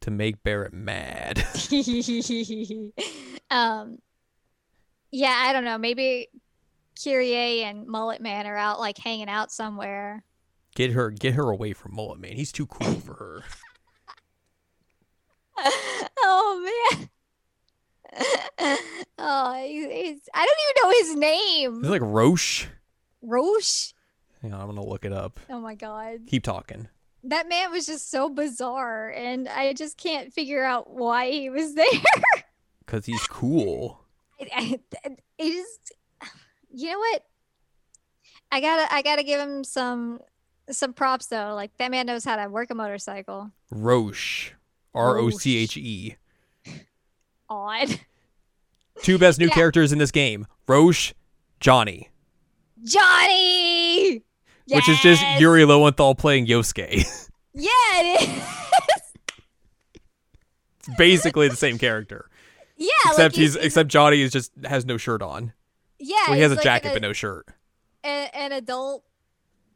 [0.01, 1.39] To make Barrett mad.
[3.51, 3.99] um,
[5.11, 5.79] yeah, I don't know.
[5.79, 6.29] Maybe
[7.03, 10.25] Kyrie and Mullet Man are out like hanging out somewhere.
[10.75, 12.37] Get her, get her away from Mullet Man.
[12.37, 13.45] He's too cool for her.
[16.18, 17.09] oh man.
[19.18, 21.85] oh, he's, he's, I don't even know his Is name.
[21.85, 22.66] it like Roche?
[23.22, 23.93] Roche.
[24.45, 25.40] Hang on, I'm gonna look it up.
[25.49, 26.20] Oh my god.
[26.26, 26.86] Keep talking.
[27.22, 31.74] That man was just so bizarre and I just can't figure out why he was
[31.74, 31.86] there.
[32.86, 34.05] Cause he's cool.
[34.38, 35.66] it, I- it is
[36.70, 37.24] you know what?
[38.53, 40.20] I gotta I gotta give him some
[40.70, 41.55] some props though.
[41.55, 43.51] Like that man knows how to work a motorcycle.
[43.70, 44.53] Roche.
[44.95, 46.16] R O C H E.
[47.49, 47.99] Odd.
[49.03, 49.55] Two best new Yeah.
[49.55, 50.47] characters in this game.
[50.68, 51.14] Roche,
[51.61, 52.11] Johnny.
[52.84, 54.22] Johnny
[54.69, 57.05] Which is just Yuri Lowenthal playing Yosuke.
[57.57, 58.43] Yeah, it is.
[60.87, 62.29] it's basically the same character.
[62.77, 65.53] yeah, Except like he's except Johnny is just has no shirt on.
[66.01, 66.17] yeah.
[66.27, 67.47] Well, he has a like jacket an, but no shirt.
[68.05, 69.05] a- an adult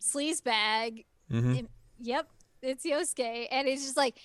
[0.01, 1.05] sleaze bag.
[1.31, 1.61] hmm
[2.01, 2.29] Yep,
[2.63, 4.19] it's Yosuke, and he's just like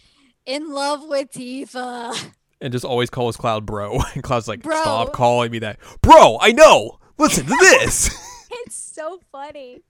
[0.46, 2.32] in love with Tifa.
[2.62, 4.00] And just always calls Cloud bro.
[4.16, 4.82] And Cloud's like, Bro.
[4.82, 5.80] stop calling me that.
[6.02, 6.98] Bro, I know.
[7.18, 8.10] Listen to this.
[8.66, 9.82] It's so funny.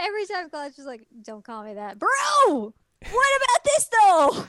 [0.00, 2.08] Every time Cloud's just like, "Don't call me that, bro."
[2.48, 4.44] What about this though?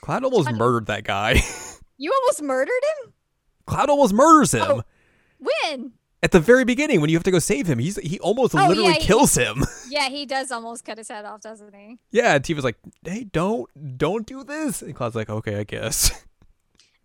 [0.00, 0.58] Cloud almost Johnny.
[0.58, 1.40] murdered that guy.
[1.98, 3.12] You almost murdered him.
[3.66, 4.82] Cloud almost murders him Oh.
[5.38, 5.92] When?
[6.20, 7.78] at the very beginning when you have to go save him.
[7.78, 9.62] He's he almost Oh, literally yeah, he- kills him.
[9.88, 11.98] Yeah, he does almost cut his head off, doesn't he?
[12.10, 13.68] yeah, and Tifa's like, "Hey, don't
[13.98, 16.10] don't do this." And Cloud's like, "Okay, I guess."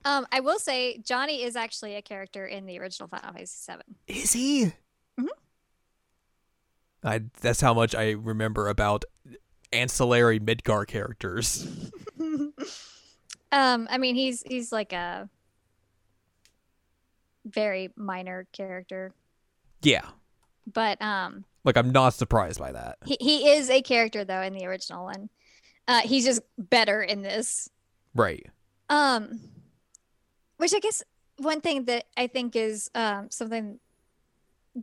[0.06, 3.84] Um, I will say Johnny is actually a character in the original Final Fantasy Seven.
[4.08, 4.72] Is he?
[7.04, 9.06] I that's how much I remember about
[9.72, 11.68] ancillary Midgar characters.
[13.52, 15.30] um, I mean, he's he's like a
[17.46, 19.14] very minor character,
[19.82, 20.06] Yeah.
[20.72, 22.98] but um, Like I'm not surprised by that.
[23.06, 25.30] he he is a character though in the original one.
[25.88, 27.70] Uh, he's just better in this.
[28.14, 28.46] Right.
[28.90, 29.40] Um,
[30.58, 31.02] which I guess
[31.38, 33.80] one thing that I think is um something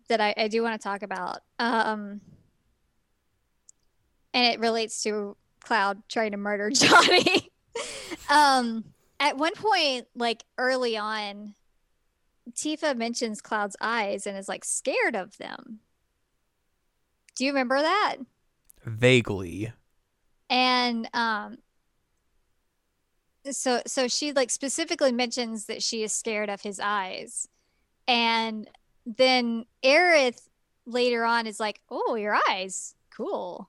[0.09, 1.41] that I, I do want to talk about.
[1.59, 2.21] Um,
[4.33, 7.51] and it relates to Cloud trying to murder Johnny.
[8.31, 8.85] um,
[9.21, 11.55] at one point, like early on,
[12.53, 15.81] Tifa mentions Cloud's eyes and is like scared of them.
[17.37, 18.17] Do you remember that?
[18.85, 19.73] Vaguely.
[20.51, 21.57] and um
[23.51, 27.49] so so she like specifically mentions that she is scared of his eyes
[28.07, 28.69] and
[29.07, 30.41] then Aerith
[30.87, 32.95] later on is like oh your eyes.
[33.15, 33.69] Cool.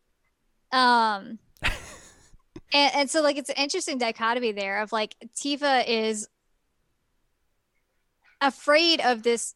[0.71, 1.39] Um
[2.73, 6.27] and, and so like it's an interesting dichotomy there of like tifa is
[8.41, 9.55] afraid of this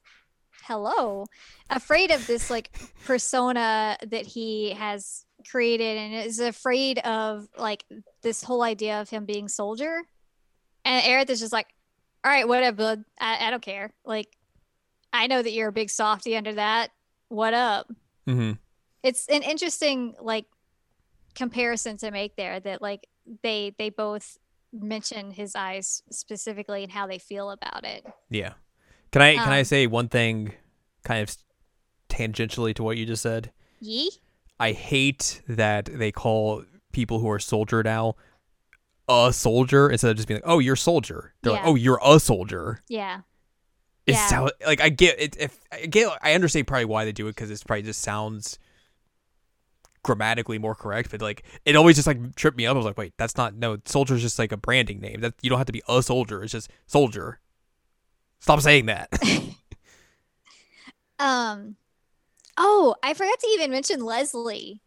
[0.64, 1.26] hello
[1.70, 2.72] afraid of this like
[3.06, 7.86] persona that he has created and is afraid of like
[8.22, 10.02] this whole idea of him being soldier.
[10.86, 11.68] And Aerith is just like
[12.24, 13.06] all right whatever bud.
[13.20, 13.92] I, I don't care.
[14.06, 14.28] Like
[15.14, 16.92] i know that you're a big softy under that
[17.30, 17.90] what up
[18.26, 18.54] hmm
[19.04, 20.46] it's an interesting like
[21.36, 23.08] comparison to make there that like
[23.44, 24.38] they they both
[24.74, 28.54] mention his eyes specifically and how they feel about it Yeah.
[29.12, 30.54] Can I can I Um, say one thing
[31.04, 31.36] kind of
[32.10, 33.52] tangentially to what you just said?
[33.80, 34.12] yee
[34.60, 38.16] I hate that they call people who are soldier now
[39.08, 42.20] a soldier instead of just being like, "Oh, you're soldier." They're like, "Oh, you're a
[42.20, 43.22] soldier." yeah
[44.10, 44.28] It Yeah.
[44.28, 45.38] sound like I get it.
[45.40, 48.60] If I get, I understand probably why they do it because it's probably just sounds
[50.04, 52.74] grammatically more correct, but like it always just like tripped me up.
[52.76, 55.22] I was like, wait, that's not no soldier is just like a branding name.
[55.22, 56.44] That you don't have to be a soldier.
[56.44, 57.40] It's just soldier.
[58.40, 59.10] Stop saying that.
[61.20, 61.76] Um,
[62.58, 64.82] oh, I forgot to even mention Leslie.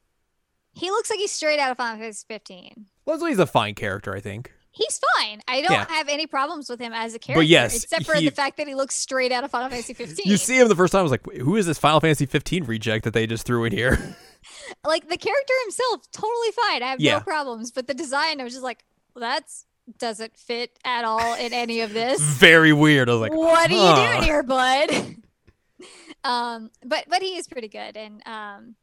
[0.72, 2.86] He looks like he's straight out of Final Fantasy 15.
[3.04, 4.50] Leslie's a fine character, I think.
[4.74, 5.40] He's fine.
[5.46, 5.86] I don't Yeah.
[5.88, 7.42] have any problems with him as a character.
[7.42, 10.24] yes, except for he- the fact that he looks straight out of Final Fantasy 15.
[10.30, 12.64] You see him the first time, I was like, who is this Final Fantasy 15
[12.64, 13.92] reject that they just threw in here?
[14.86, 16.82] like the character himself, totally fine.
[16.82, 17.18] I have Yeah.
[17.18, 17.70] no problems.
[17.70, 19.66] But the design, I was just like, well, that's
[19.98, 22.20] doesn't fit at all in any of this.
[22.38, 23.10] Very weird.
[23.10, 24.90] I was like, what are you doing here, bud?
[26.24, 28.74] um, but but he is pretty good, and um,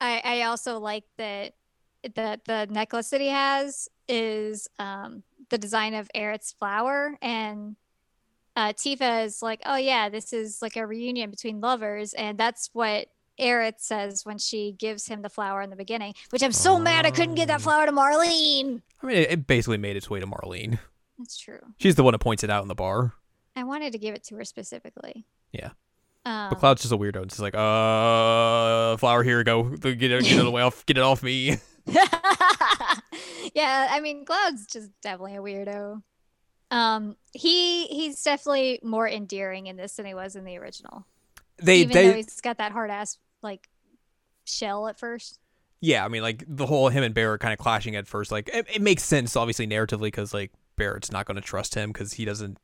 [0.00, 1.54] I I also like that
[2.14, 7.76] that the necklace that he has is um the design of Aerith's flower, and
[8.56, 12.70] uh, Tifa is like, oh yeah, this is like a reunion between lovers, and that's
[12.72, 13.06] what.
[13.38, 17.06] Aerith says when she gives him the flower in the beginning, which I'm so mad
[17.06, 17.62] I couldn't get that Oh.
[17.62, 18.82] flower to Marlene.
[19.02, 20.78] I mean, it, it basically made its way to Marlene.
[21.16, 21.60] That's true.
[21.78, 23.14] She's the one who points it out in the bar.
[23.56, 25.24] I wanted to give it to her specifically.
[25.52, 25.70] Yeah.
[26.26, 27.22] Um, But Cloud's just a weirdo.
[27.22, 29.62] It's like, uh, flower, here, go.
[29.62, 31.56] Get it, get it away off, get it off me.
[33.54, 36.02] yeah, I mean, Cloud's just definitely a weirdo.
[36.70, 41.04] Um, he he's definitely more endearing in this than he was in the original.
[41.62, 43.68] They, Even though they, he's got that hard ass like
[44.44, 45.38] shell at first.
[45.80, 46.04] yeah.
[46.04, 48.30] I mean, like the whole him and Barret kind of clashing at first.
[48.30, 51.92] Like, it, it makes sense, obviously, narratively, because like Barret's not going to trust him
[51.92, 52.58] because he doesn't.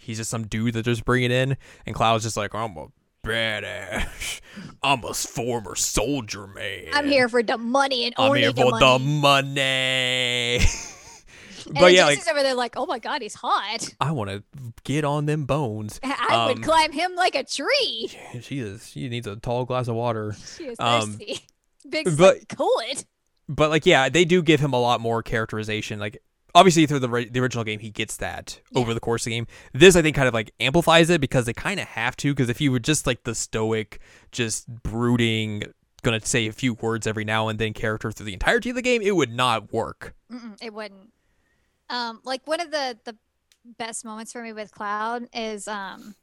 [0.00, 2.86] He's just some dude that just bringing in, and Cloud's just like, I'm a
[3.24, 4.40] badass.
[4.82, 6.86] I'm a former soldier man.
[6.92, 8.98] I'm here for the money and I'm only here the for money.
[8.98, 10.58] the money.
[11.66, 13.88] and but yeah, like over there like, oh my god, he's hot.
[14.00, 14.42] I want to
[14.84, 16.00] get on them bones.
[16.02, 18.10] I would Um, climb him like a tree.
[18.40, 18.88] She is.
[18.90, 20.34] She needs a tall glass of water.
[20.56, 21.40] She is um, thirsty.
[21.88, 23.04] Big's but- like, cool it.
[23.50, 25.98] But like, yeah, they do give him a lot more characterization.
[25.98, 26.18] Like,
[26.54, 29.46] obviously through the the original game, he gets that over the course of the game.
[29.72, 32.32] This, I think, kind of like amplifies it because they kind of have to.
[32.34, 34.00] Because if you were just like the stoic,
[34.32, 35.64] just brooding,
[36.02, 38.82] gonna say a few words every now and then character through the entirety of the
[38.82, 40.14] game, it would not work.
[40.32, 41.12] Mm-mm, it wouldn't.
[41.90, 43.16] Um, like one of the the
[43.76, 46.14] best moments for me with Cloud is um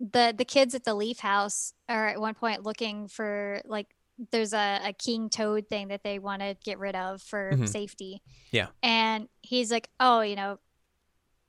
[0.00, 3.88] the the kids at the Leaf House are at one point looking for like
[4.30, 7.68] there's a, a king toad thing that they want to get rid of for Mhm.
[7.68, 8.22] safety.
[8.50, 8.68] Yeah.
[8.82, 10.58] And he's like, Oh, you know,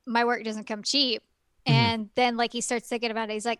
[0.05, 1.21] my work doesn't come cheap.
[1.67, 1.71] Mhm.
[1.73, 3.59] And then like he starts thinking about it, he's like,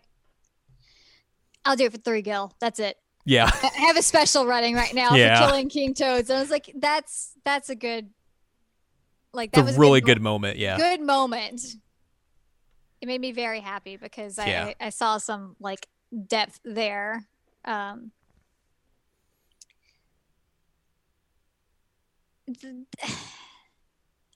[1.64, 2.52] I'll do it for three gil.
[2.60, 2.96] That's it.
[3.26, 5.40] Yeah, I have a special running right now Yeah.
[5.40, 6.28] for killing king toads.
[6.28, 8.10] And I was like, that's that's a good
[9.32, 10.58] like it's that a was really mo- good moment.
[10.58, 11.60] Yeah, good moment.
[13.00, 14.64] It made me very happy because I, Yeah.
[14.80, 15.88] I, I saw some like
[16.26, 17.26] depth there.
[17.64, 18.10] Um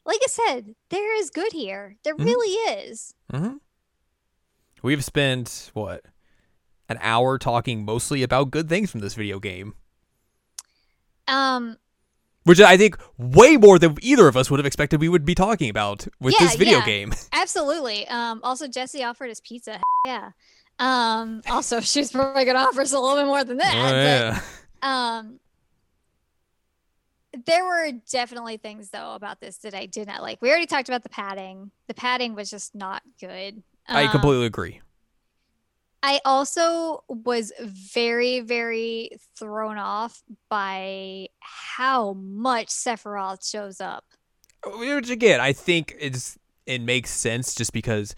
[0.04, 1.96] like I said, there is good here.
[2.04, 2.24] There Mhm.
[2.24, 2.48] really
[2.80, 3.14] is.
[3.30, 3.56] hmm
[4.82, 6.04] We've spent what
[6.88, 9.74] an hour talking mostly about good things from this video game.
[11.26, 11.76] Um
[12.44, 15.34] Which I think way more than either of us would have expected we would be
[15.34, 16.86] talking about with Yeah, this video yeah.
[16.86, 17.12] game.
[17.32, 18.09] Absolutely.
[18.09, 19.80] Um, also, Jessie offered us pizza.
[20.06, 20.30] Yeah.
[20.78, 23.74] Um, also, she's probably gonna offer us a little bit more than that.
[23.74, 24.40] Oh, yeah.
[24.80, 25.40] But, um,
[27.47, 30.41] there were definitely things though about this that I did not like.
[30.43, 31.70] We already talked about the padding.
[31.86, 33.62] The padding was just not good.
[33.89, 34.80] I Um, completely agree.
[36.03, 44.05] I also was very, very thrown off by how much Sephiroth shows up.
[44.64, 48.14] Which again, I think it's it makes sense just because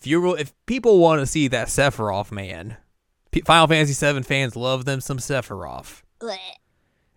[0.00, 2.76] if you if people want to see that Sephiroth man,
[3.44, 6.02] Final Fantasy VII fans love them some Sephiroth.
[6.20, 6.38] Blech,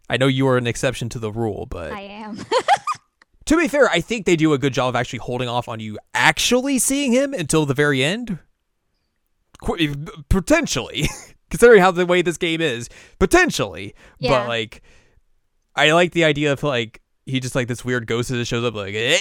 [0.09, 2.37] I know you are an exception to the rule, but I am.
[3.45, 5.79] to be fair, I think they do a good job of actually holding off on
[5.79, 8.39] you actually seeing him until the very end.
[9.61, 9.95] Qu-
[10.29, 11.07] Potentially,
[11.49, 12.89] considering how the way this game is,
[13.19, 13.95] potentially.
[14.19, 14.39] Yeah.
[14.41, 14.81] But like,
[15.75, 18.63] I like the idea of like he just like this weird ghost that just shows
[18.63, 19.17] up like, hey,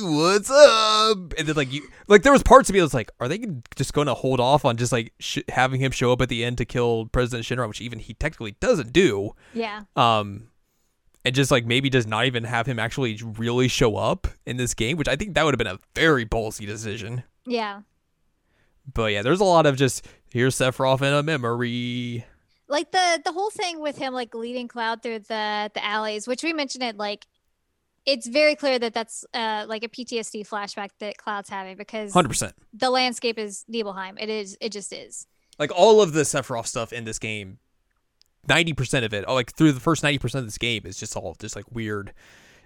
[0.00, 1.32] what's up?
[1.38, 3.44] And then like you like there was parts of me that's like, are they
[3.76, 6.44] just going to hold off on just like sh- having him show up at the
[6.44, 9.82] end to kill President Shinra, which even he technically doesn't do yeah.
[9.96, 10.48] um
[11.24, 14.72] and just like maybe does not even have him actually really show up in this
[14.74, 17.80] game which i think that would have been a very ballsy decision Yeah.
[18.92, 22.24] but yeah there's a lot of just here's sephiroth in a memory
[22.68, 26.42] like the the whole thing with him like leading cloud through the the alleys which
[26.42, 27.26] we mentioned it like
[28.06, 32.52] it's very clear that that's uh like a ptsd flashback that cloud's having because 100%
[32.72, 34.16] the landscape is nibelheim.
[34.18, 35.26] It is it just is.
[35.58, 37.58] Like all of the sephiroth stuff in this game
[38.48, 40.98] ninety percent of it, oh, like through the first ninety percent of this game, is
[40.98, 42.12] just all just like weird.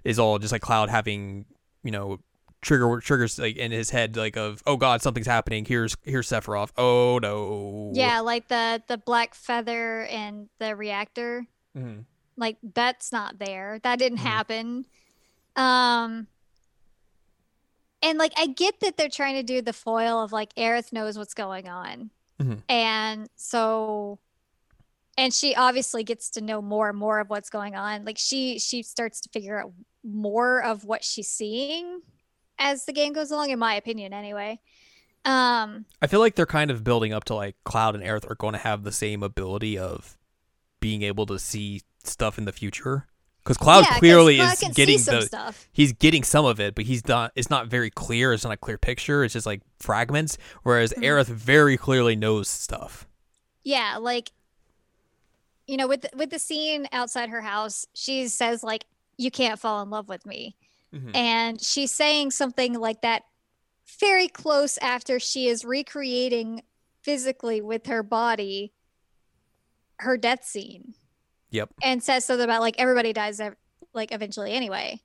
[0.05, 1.47] Is all just like Cloud having
[1.83, 2.19] you know
[2.63, 6.71] trigger triggers like in his head like of oh god something's happening here's here's Sephiroth
[6.79, 11.45] oh no Yeah, like the the black feather and the reactor.
[11.77, 12.05] Mhm.
[12.37, 13.81] Like that's not there.
[13.83, 14.23] That didn't Mhm.
[14.23, 14.87] happen.
[15.57, 16.29] Um
[18.03, 21.17] and like I get that they're trying to do the foil of like Aerith knows
[21.19, 22.11] what's going on.
[22.41, 22.63] Mhm.
[22.69, 24.19] And so
[25.19, 28.05] and she obviously gets to know more and more of what's going on.
[28.05, 29.73] Like she she starts to figure out
[30.05, 32.01] more of what she's seeing
[32.63, 34.61] as the game goes along in my opinion anyway.
[35.25, 38.35] Um I feel like they're kind of building up to like Cloud and Aerith are
[38.35, 40.17] going to have the same ability of
[40.81, 43.07] being able to see stuff in the future
[43.45, 45.69] because Cloud yeah, clearly Cloud is getting the stuff.
[45.73, 47.33] he's getting some of it, but he's not.
[47.35, 48.33] It's not very clear.
[48.33, 49.25] It's not a clear picture.
[49.25, 50.39] It's just like fragments.
[50.63, 51.03] Whereas Mhm.
[51.05, 53.07] Aerith very clearly knows stuff.
[53.65, 54.31] Yeah, like
[55.69, 58.85] you know, with with the scene outside her house, she says like,
[59.17, 60.57] "You can't fall in love with me,"
[60.93, 61.17] Mhm.
[61.17, 63.23] and she's saying something like that
[63.99, 66.63] very close after she is recreating
[67.03, 68.73] physically with her body
[69.99, 70.95] her death scene
[71.51, 71.71] Yep.
[71.83, 73.41] and says something about like everybody dies
[73.93, 75.01] like eventually anyway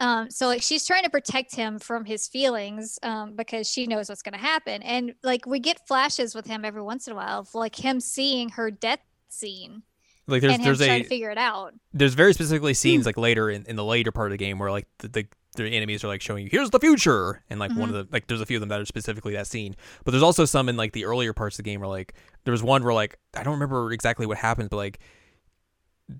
[0.00, 4.08] um so like she's trying to protect him from his feelings um because she knows
[4.08, 7.16] what's going to happen and like we get flashes with him every once in a
[7.16, 9.82] while of like him seeing her death scene
[10.26, 11.74] Like there's there's trying a to figure it out.
[11.92, 13.08] there's very specifically scenes hmm.
[13.08, 15.68] like later in, in the later part of the game where like the, the the
[15.68, 17.42] enemies are like showing you here's the future!
[17.50, 18.10] And like one of mm-hmm.
[18.10, 19.76] the like there's a few of them that are specifically that scene.
[20.04, 22.14] But there's also some in like the earlier parts of the game where like
[22.44, 25.00] there was one where like i don't remember exactly what happens but like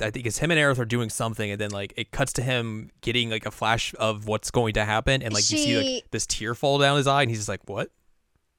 [0.00, 2.42] i think it's him and Aerith are doing something and then like it cuts to
[2.42, 6.10] him getting like a flash of what's going to happen and like you see like
[6.10, 7.90] this tear fall down his eye and he's just like what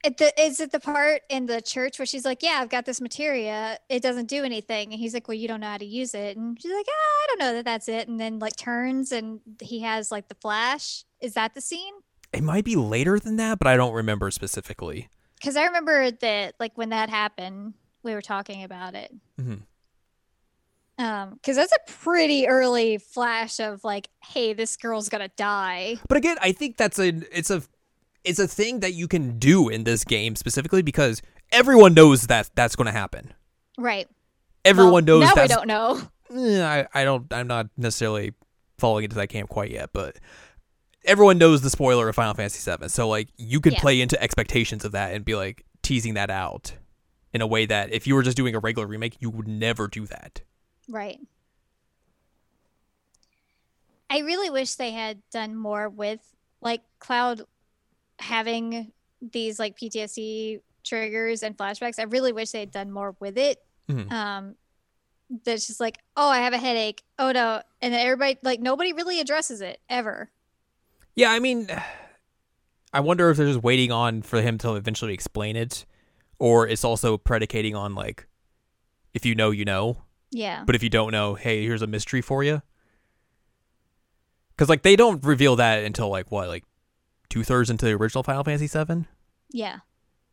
[0.06, 2.86] It the, is it the part in the church where she's like, "Yeah, I've got
[2.86, 3.80] this materia.
[3.89, 6.38] It doesn't do anything," and he's like, "Well, you don't know how to use it,"
[6.38, 6.91] and she's like, "Ah,
[7.24, 10.36] I don't know that that's it." And then like turns and he has like the
[10.36, 11.03] flash.
[11.20, 11.93] Is that the scene?
[12.34, 16.56] it might be later than that but i don't remember specifically Because I remember that
[16.60, 19.14] like when that happened, we were talking about it.
[19.39, 19.62] Mhm.
[20.97, 26.18] Um, because that's a pretty early flash of like, "Hey, this girl's gonna die." But
[26.18, 27.62] again, I think that's a it's a
[28.26, 31.21] it's a thing that you can do in this game specifically because
[31.51, 33.34] everyone knows that that's going to happen.
[33.78, 34.07] Right.
[34.65, 36.01] Everyone Well, knows Now we don't know.
[36.36, 38.34] Eh, I I don't I'm not necessarily
[38.80, 40.17] falling into that camp quite yet, but
[41.05, 42.89] everyone knows the spoiler of Final Fantasy VII.
[42.89, 43.80] So like you could Yeah.
[43.82, 46.73] play into expectations of that and be like teasing that out
[47.32, 49.88] in a way that if you were just doing a regular remake, you would never
[49.88, 50.41] do that.
[50.89, 51.19] Right.
[54.09, 56.21] I really wish they had done more with
[56.61, 57.41] like Cloud
[58.20, 58.91] having
[59.22, 61.99] these like PTSD triggers and flashbacks.
[61.99, 63.59] I really wish they had done more with it.
[63.89, 64.11] Mhm.
[64.11, 64.55] Um
[65.43, 67.01] that's just like, oh, I have a headache.
[67.17, 67.62] Oh no.
[67.82, 70.29] And then everybody like nobody really addresses it ever.
[71.16, 71.67] Yeah, I mean,
[72.93, 75.86] I wonder if they're just waiting on for him to eventually explain it,
[76.39, 78.28] or it's also predicating on like,
[79.13, 80.63] if you know, you know, Yeah.
[80.66, 82.62] but if you don't know, hey, here's a mystery for you.
[84.51, 86.63] Because like they don't reveal that until like what, like
[87.30, 89.06] two thirds into the original Final Fantasy VII.
[89.52, 89.80] Yeah.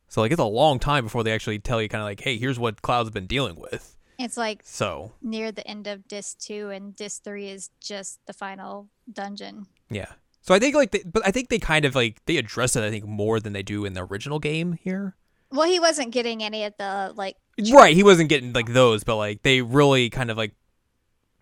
[0.09, 2.37] So like it's a long time before they actually tell you kind of like, hey,
[2.37, 3.97] here's what Cloud's been dealing with.
[4.19, 8.33] It's like So near the end of disc 2 and disc 3 is just the
[8.33, 9.67] final dungeon.
[9.91, 10.13] yeah.
[10.45, 12.83] So I think like, they, but I think they kind of like they address it.
[12.83, 15.17] I think more than they do in the original game here.
[15.53, 17.37] Well, he wasn't getting any of the like
[17.73, 20.53] Right, he wasn't getting like those, but like they really kind of like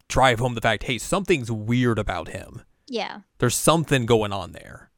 [0.09, 2.63] drive home the fact, hey, something's weird about him.
[2.89, 3.21] yeah.
[3.39, 4.90] There's something going on there.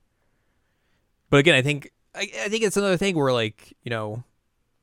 [1.32, 4.22] But again, I think I, I think it's another thing where like you know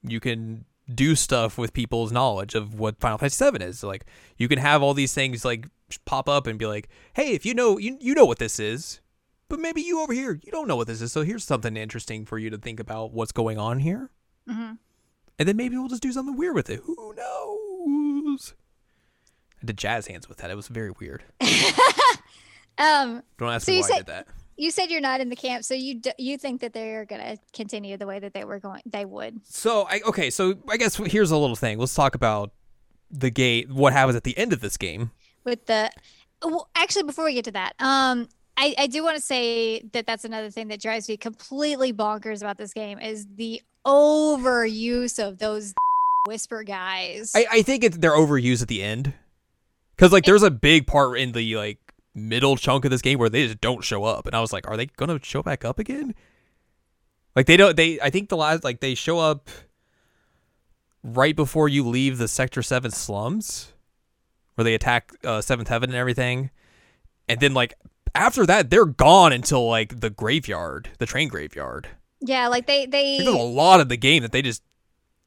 [0.01, 3.84] you can do stuff with people's knowledge of what Final Fantasy VII is.
[3.84, 5.67] Like you can have all these things like
[6.05, 8.99] pop up and be like, hey, if you know you you know what this is,
[9.47, 11.11] but maybe you over here you don't know what this is.
[11.11, 14.09] So here's something interesting for you to think about what's going on here.
[14.47, 14.71] hmm
[15.38, 16.81] And then maybe we'll just do something weird with it.
[16.84, 18.55] Who knows?
[19.61, 20.49] I did jazz hands with that.
[20.49, 21.26] It was very weird.
[22.80, 24.27] Um, Don't ask So me why I did that.
[24.60, 27.38] You said you're not in the camp, so you d- you think that they're gonna
[27.53, 28.81] continue the way that they were going?
[28.86, 29.41] They would.
[29.45, 30.30] So I okay.
[30.30, 31.80] So I guess here's a little thing.
[31.80, 32.52] Let's talk about
[33.10, 33.72] the gate.
[33.72, 35.11] What happens at the end of this game?
[35.44, 35.91] with the
[36.44, 38.27] well, actually before we get to that um
[38.57, 42.41] I, I do want to say that that's another thing that drives me completely bonkers
[42.41, 45.73] about this game is the overuse of those
[46.27, 49.14] whisper guys I, I think it's, they're overused at the end
[49.95, 51.80] because like there's a big part in the like
[52.14, 54.68] middle chunk of this game where they just don't show up, and I was like,
[54.68, 56.15] are they gonna show back up again?
[57.36, 57.76] Like they don't.
[57.76, 59.49] They I think the last like they show up
[61.03, 63.73] right before you leave the Sector 7 slums
[64.56, 66.52] where they attack uh, Seventh Heaven and everything.
[67.27, 67.76] And then, like,
[68.14, 71.88] after that, they're gone until, like, the graveyard, the train graveyard.
[72.22, 74.61] Yeah, like they they There's a lot of the game that they just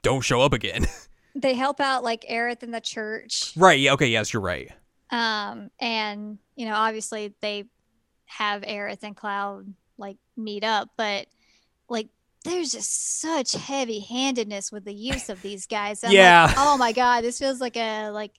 [0.02, 0.86] don't show up again.
[1.34, 3.54] they help out like Aerith in the church.
[3.56, 3.80] right.
[3.80, 3.94] Yeah.
[3.94, 4.08] Okay.
[4.08, 4.70] Yes, you're right.
[5.12, 7.66] Um, and you know, obviously they
[8.26, 11.26] have Aerith and Cloud like meet up, but
[11.88, 12.08] like
[12.44, 16.02] there's just such heavy handedness with the use of these guys.
[16.02, 16.52] I'm like, Yeah.
[16.56, 18.32] oh my god, this feels like a like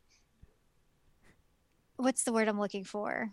[1.95, 3.29] what's the word I'm looking for?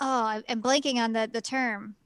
[0.00, 1.96] Oh, I'm blanking on the the term.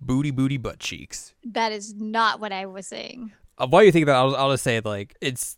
[0.00, 1.34] Booty, booty, butt cheeks.
[1.44, 3.32] That is not what I was saying.
[3.56, 5.56] Uh, while you think that, I'll, I'll just say, like, it's.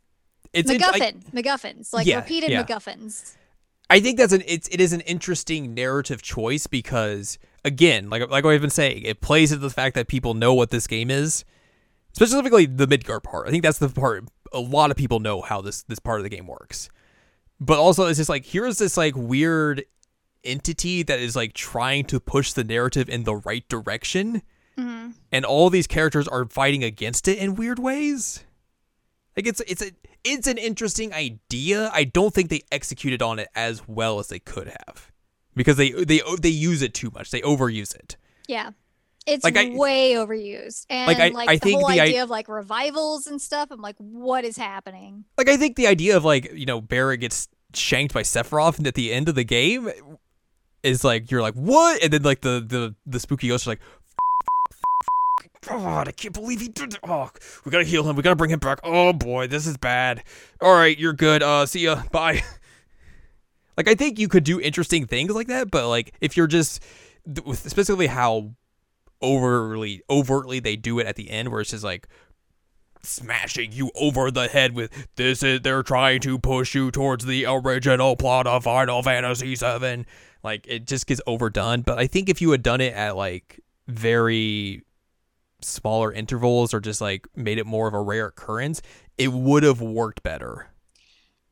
[0.52, 2.64] It's MacGuffin, MacGuffins, like Yeah, repeated yeah.
[2.64, 3.36] MacGuffins.
[3.88, 8.44] I think that's an it's it is an interesting narrative choice because again, like like
[8.44, 11.44] I've been saying, it plays into the fact that people know what this game is,
[12.12, 13.48] specifically the Midgar part.
[13.48, 16.24] I think that's the part a lot of people know how this this part of
[16.24, 16.88] the game works.
[17.60, 19.84] But also, it's just like here's this like weird
[20.44, 24.42] entity that is like trying to push the narrative in the right direction,
[24.76, 28.44] hmm and all these characters are fighting against it in weird ways.
[29.40, 29.90] Like it's it's a
[30.22, 31.90] it's an interesting idea.
[31.94, 35.10] I don't think they executed on it as well as they could have
[35.56, 37.30] because they they they use it too much.
[37.30, 38.18] They overuse it.
[38.46, 38.72] Yeah.
[39.26, 40.84] It's Like, I- way overused.
[40.90, 43.40] And Like, like, I- I the think whole the i- idea of like revivals and
[43.40, 45.24] stuff, I'm like, what is happening?
[45.38, 48.86] Like I think the idea of like you know Barret gets shanked by Sephiroth and
[48.86, 49.90] at the end of the game
[50.82, 53.80] is like you're like what, and then like the the the spooky ghost are like.
[55.66, 56.94] God, I can't believe he did.
[56.94, 57.00] it.
[57.02, 57.30] Oh,
[57.64, 58.16] we gotta heal him.
[58.16, 58.80] We gotta bring him back.
[58.82, 60.22] Oh boy, this is bad.
[60.60, 61.42] All right, you're good.
[61.42, 62.02] Uh, see ya.
[62.10, 62.42] Bye.
[63.76, 66.82] Like I think you could do interesting things like that, but like if you're just
[67.54, 68.50] specifically how
[69.22, 72.06] overly overtly they do it at the end, where it's just like
[73.02, 77.46] smashing you over the head with this is they're trying to push you towards the
[77.46, 80.04] original plot of Final Fantasy VII.
[80.42, 81.80] Like it just gets overdone.
[81.80, 84.82] But I think if you had done it at like very
[85.64, 88.82] smaller intervals or just like made it more of a rare occurrence,
[89.18, 90.68] it would have worked better.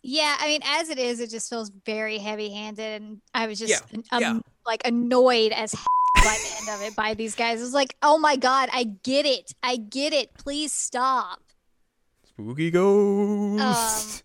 [0.02, 3.02] Yeah, I mean, as it is, it just feels very heavy handed.
[3.02, 4.38] And I was just Yeah, um, yeah.
[4.64, 5.72] like annoyed as
[6.16, 7.60] by the end of it by these guys.
[7.60, 9.52] It was like, oh my God, I get it.
[9.62, 10.34] I get it.
[10.34, 11.40] Please stop.
[12.24, 14.22] Spooky ghost.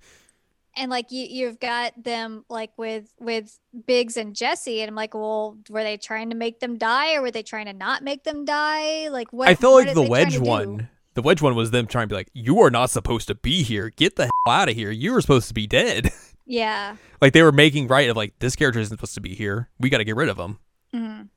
[0.75, 5.13] And like you you've got them like with with Biggs and Jessie and I'm like
[5.13, 8.23] well were they trying to make them die or were they trying to not make
[8.23, 10.41] them die like what I feel what like the wedge do?
[10.41, 13.35] one, the wedge one was them trying to be like, "You are not supposed to
[13.35, 13.89] be here.
[13.91, 14.89] Get the hell out of here.
[14.89, 16.11] You were supposed to be dead."
[16.45, 19.69] yeah like they were making right of like this character isn't supposed to be here.
[19.79, 20.59] We got to get rid of him.
[20.93, 21.29] Mhm.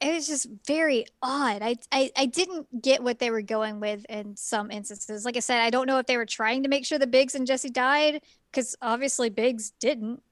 [0.00, 4.04] It was just very odd I, I I didn't get what they were going with
[4.08, 6.84] in some instances like I said I don't know if they were trying to make
[6.84, 8.20] sure that Biggs and Jessie died
[8.50, 10.22] because obviously Biggs didn't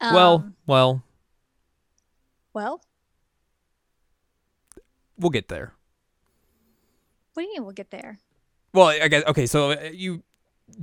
[0.00, 1.02] well, Um, well,
[2.52, 2.82] well
[5.18, 5.72] we'll get there.
[7.34, 8.18] what do you mean we'll get there
[8.74, 9.46] Well, I guess okay.
[9.46, 10.22] So uh, you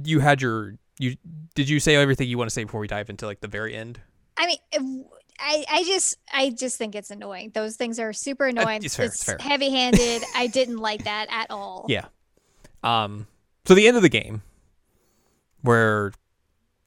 [0.03, 1.15] you had your you
[1.55, 3.75] did you say everything you want to say before we dive into like the very
[3.75, 3.99] end?
[4.37, 5.05] I mean,
[5.39, 7.51] I, I just I just think it's annoying.
[7.53, 8.83] Those things are super annoying.
[8.83, 9.37] it's fair, it's fair.
[9.39, 10.23] heavy handed.
[10.35, 11.85] I didn't like that at all.
[11.87, 12.05] Yeah.
[12.83, 13.27] Um.
[13.65, 14.41] So the end of the game,
[15.61, 16.11] where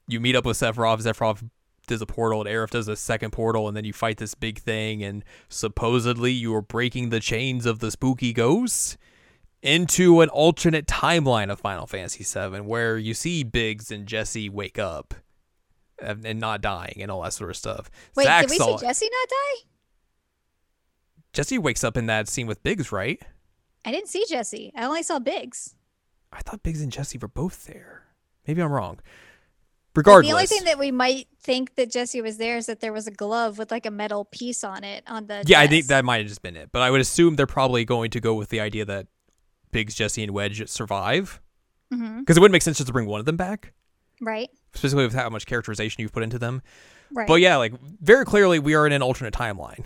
[0.09, 1.49] you meet up with Sephiroth, Sephiroth
[1.87, 4.59] does a portal, and Aerith does a second portal, and then you fight this big
[4.59, 8.97] thing, and supposedly you are breaking the chains of the spooky ghosts
[9.63, 14.79] into an alternate timeline of Final Fantasy VII, where you see Biggs and Jessie wake
[14.79, 15.15] up
[16.03, 17.91] and, and not dying and all that sort of stuff.
[18.17, 19.69] Wait, Zack did we saw- see Jessie not die?
[21.33, 23.21] Jessie wakes up in that scene with Biggs, right?
[23.85, 24.73] I didn't see Jessie.
[24.77, 25.75] I only saw Biggs.
[26.31, 28.05] I thought Biggs and Jessie were both there.
[28.47, 29.01] Maybe I'm wrong.
[29.95, 32.95] Regardless, the only thing that we might think that Jessie was there is that there
[32.95, 35.45] was a glove with like a metal piece on it on the.
[35.47, 36.71] yeah, I think that might have just been it.
[36.73, 39.09] But I would assume they're probably going to go with the idea that
[39.71, 41.43] Biggs, Jessie, and Wedge survive
[41.93, 42.21] mm-hmm.
[42.21, 43.75] because it wouldn't make sense just to bring one of them back,
[44.21, 44.49] Right.
[44.75, 46.63] Specifically with how much characterization you've put into them.
[47.13, 47.27] Right.
[47.29, 49.85] But yeah, like very clearly, we are in an alternate timeline.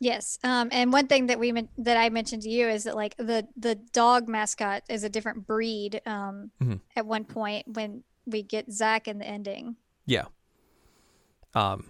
[0.00, 0.38] Yes.
[0.44, 3.46] Um, and one thing that we that I mentioned to you is that like the
[3.56, 6.00] the dog mascot is a different breed.
[6.06, 6.80] Um, Mhm.
[6.96, 9.76] at one point when we get Zack in the ending.
[10.06, 10.24] Yeah.
[11.54, 11.86] Um.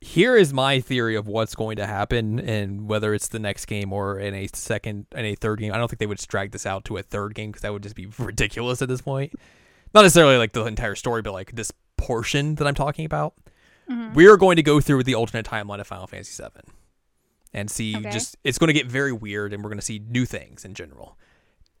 [0.00, 3.92] Here is my theory of what's going to happen, and whether it's the next game
[3.92, 5.72] or in a second, in a third game.
[5.72, 7.84] I don't think they would drag this out to a third game because that would
[7.84, 9.32] just be ridiculous at this point.
[9.94, 13.34] Not necessarily like the entire story, but like this portion that I'm talking about.
[13.90, 14.14] Mhm.
[14.14, 16.72] We are going to go through the alternate timeline of Final Fantasy VII.
[17.54, 18.10] and see Okay.
[18.10, 20.72] just it's going to get very weird and we're going to see new things in
[20.72, 21.18] general.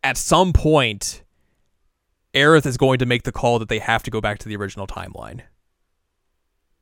[0.04, 1.22] At some point
[2.34, 4.56] Aerith is going to make the call that they have to go back to the
[4.56, 5.40] original timeline.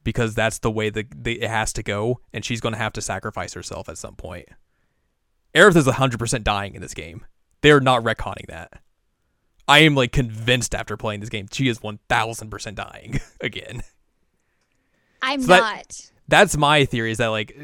[0.03, 2.93] Because that's the way that the, it has to go and she's going to have
[2.95, 4.49] to sacrifice herself at some point.
[5.55, 7.25] Aerith is 100% dying in this game.
[7.61, 8.81] They're not retconning that.
[9.71, 13.83] I am like convinced after playing this game she is 1000% dying again.
[15.23, 16.07] I'm So that- not.
[16.29, 17.57] That's my theory is that like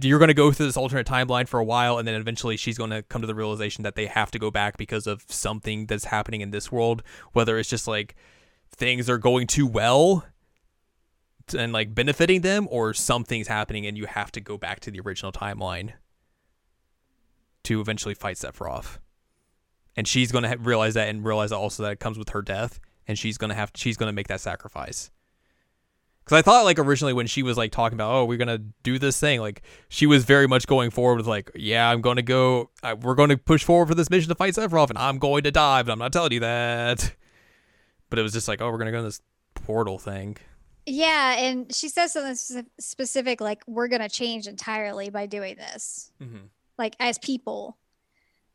[0.00, 2.78] you're going to go through this alternate timeline for a while and then eventually she's
[2.78, 5.86] going to come to the realization that they have to go back because of something
[5.86, 7.02] that's happening in this world
[7.32, 8.14] whether it's just like
[8.70, 10.24] things are going too well
[11.58, 15.00] and like benefiting them or something's happening and you have to go back to the
[15.00, 15.92] original timeline
[17.64, 18.98] to eventually fight Sephiroth.
[19.96, 22.40] And she's going to ha- realize that and realize also that it comes with her
[22.42, 25.10] death and she's going to have she's going to make that sacrifice.
[26.24, 28.62] Cuz I thought like originally when she was like talking about oh we're going to
[28.84, 32.16] do this thing like she was very much going forward with like yeah I'm going
[32.16, 34.98] to go I, we're going to push forward for this mission to fight Sephiroth and
[34.98, 37.14] I'm going to die but I'm not telling you that.
[38.08, 39.20] But it was just like oh we're going to go in this
[39.54, 40.36] portal thing.
[40.84, 46.46] Yeah, and she says something specific like we're gonna change entirely by doing this, Mm-hmm.
[46.76, 47.78] like as people.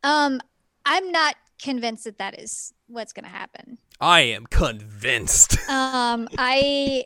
[0.04, 0.42] Um,
[0.90, 3.78] I'm not convinced that that is what's gonna happen.
[4.00, 5.58] I am convinced.
[5.70, 7.04] Um, I,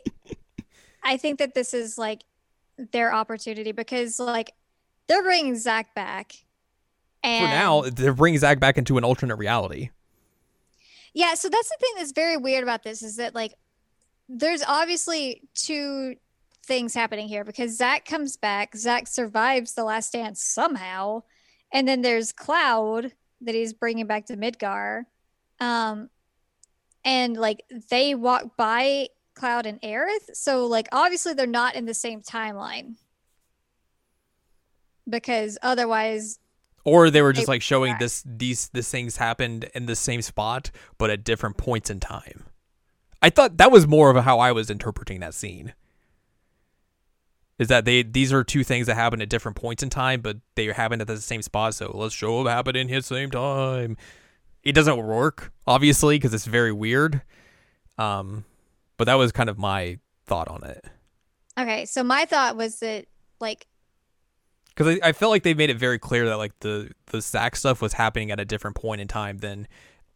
[1.02, 2.22] I think that this is like
[2.92, 4.52] their opportunity because like
[5.08, 6.32] they're bringing Zack back,
[7.24, 9.90] and For now, they're bringing Zack back into an alternate reality.
[11.12, 13.54] Yeah, so that's the thing that's very weird about this is that like
[14.28, 16.14] there's obviously two
[16.64, 21.22] things happening here because Zack comes back, Zack survives the last dance somehow,
[21.72, 25.04] and then there's Cloud that he's bringing back to Midgar.
[25.60, 26.08] Um
[27.04, 31.94] and like they walk by Cloud and Aerith, so like obviously they're not in the
[31.94, 32.94] same timeline.
[35.08, 36.38] Because otherwise
[36.84, 40.22] Or they were just They- like showing this these this things happened in the same
[40.22, 42.44] spot but at different points in time.
[43.20, 45.74] I thought that was more of how I was interpreting that scene.
[47.62, 50.38] Is that they these are two things that happen at different points in time, but
[50.56, 53.96] they happen at the same spot, so let's show them happening at the same time.
[54.64, 57.22] It doesn't work, obviously, because it's very weird.
[57.98, 58.44] Um,
[58.96, 60.84] but that was kind of my thought on it.
[61.58, 63.06] okay, so my thought was that
[63.40, 63.66] like
[64.68, 67.54] because I, I felt like they made it very clear that like the the Zack
[67.54, 69.68] stuff was happening at a different point in time than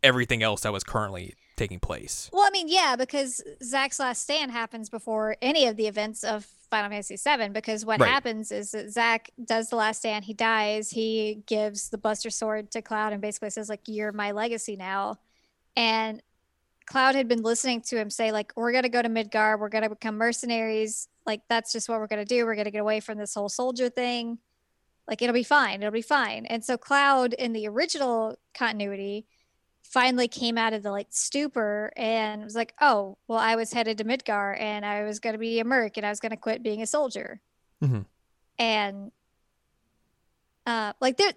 [0.02, 2.28] everything else that was currently taking place.
[2.32, 6.47] Well, I mean, yeah, because Zack's last stand happens before any of the events of
[6.71, 7.49] Final Fantasy VII.
[7.51, 8.11] Because what Right.
[8.11, 12.71] happens is that Zack does the last stand, he dies, he gives the Buster Sword
[12.73, 15.19] to Cloud, and basically says like, "You're my legacy now."
[15.77, 16.23] And
[16.87, 19.91] Cloud had been listening to him say like, "We're gonna go to Midgar, we're gonna
[19.91, 21.09] become mercenaries.
[21.25, 22.45] Like that's just what we're gonna do.
[22.45, 24.39] We're gonna get away from this whole soldier thing.
[25.09, 25.83] Like it'll be fine.
[25.83, 29.27] It'll be fine." And so Cloud in the original continuity
[29.91, 33.99] finally came out of the like stupor and was like, "Oh, well, I was headed
[33.99, 36.37] to Midgar and I was going to be a merc and I was going to
[36.37, 37.41] quit being a soldier."
[37.83, 38.05] Mhm.
[38.59, 39.13] And
[40.67, 41.33] uh, like there,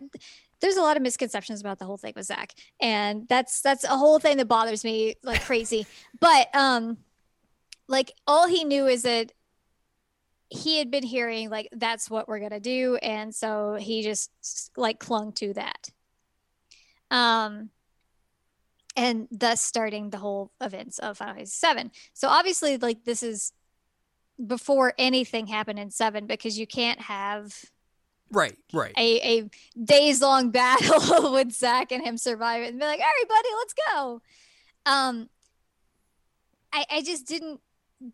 [0.59, 3.97] there's a lot of misconceptions about the whole thing with Zack, and that's that's a
[3.97, 5.85] whole thing that bothers me like crazy.
[6.19, 6.97] but um,
[7.87, 9.31] like all he knew is that
[10.49, 14.31] he had been hearing like that's what we're gonna do, and so he just
[14.75, 15.89] like clung to that.
[17.11, 17.69] Um,
[18.99, 21.91] and thus starting the whole events of Final Fantasy Seven.
[22.13, 23.53] So obviously, like this is
[24.45, 27.55] before anything happened in Seven because you can't have
[28.31, 28.93] Right, right.
[28.97, 29.49] a, a
[29.81, 34.21] days long battle with Zack and him survive it and be like, everybody, let's go.
[34.85, 35.29] Um,
[36.73, 37.61] I I just didn't.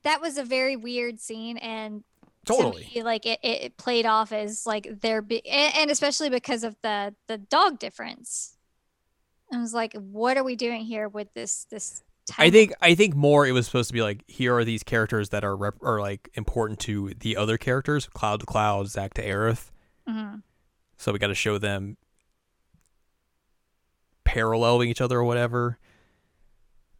[0.03, 2.03] That was a very weird scene, and
[2.45, 2.83] Totally.
[2.85, 6.29] to me, like it, it it played off as like there be and, and especially
[6.29, 8.54] because of the the dog difference.
[9.53, 12.03] I was like, what are we doing here with this this?
[12.37, 15.29] I think I think more it was supposed to be like here are these characters
[15.29, 19.23] that are rep- are like important to the other characters, Cloud to Cloud, Zack to
[19.25, 19.69] Aerith.
[20.09, 20.41] Mhm.
[20.97, 21.97] So we got to show them
[24.23, 25.77] paralleling each other or whatever.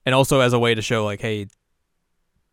[0.06, 1.48] And also as a way to show like hey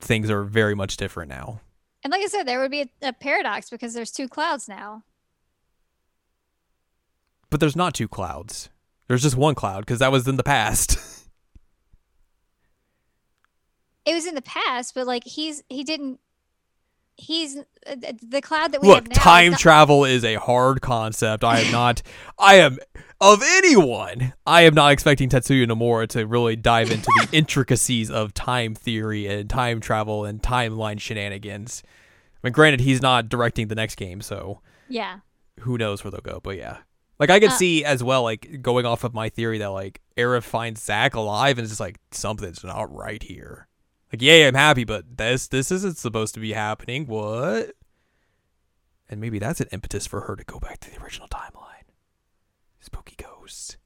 [0.00, 1.60] things are very much different now.
[2.02, 5.04] And like I said, there would be a, a paradox because there's two clouds now.
[7.50, 8.70] But there's not two clouds.
[9.12, 10.96] There's just one cloud because that was in the past.
[14.04, 16.18] It was in the past, but like he's he didn't.
[17.16, 17.56] He's
[17.86, 21.44] uh, the cloud that we have Look, is time not- travel is a hard concept.
[21.44, 22.02] I am not
[22.36, 22.78] I am
[23.20, 28.34] of anyone, I am not expecting Tetsuya Nomura to really dive into the intricacies of
[28.34, 31.84] time theory and time travel and timeline shenanigans.
[32.42, 35.18] I mean, granted, he's not directing the next game, so yeah.
[35.60, 36.40] who knows where they'll go?
[36.42, 36.78] But yeah,
[37.22, 40.00] like I could Uh, see as well, like going off of my theory that like
[40.16, 43.68] Aerith finds Zack alive and it's just like something's not right here.
[44.12, 47.06] Like, yay, I'm happy, but this this isn't supposed to be happening.
[47.06, 47.76] What?
[49.08, 51.86] And maybe that's an impetus for her to go back to the original timeline.
[52.80, 53.76] Spooky ghost.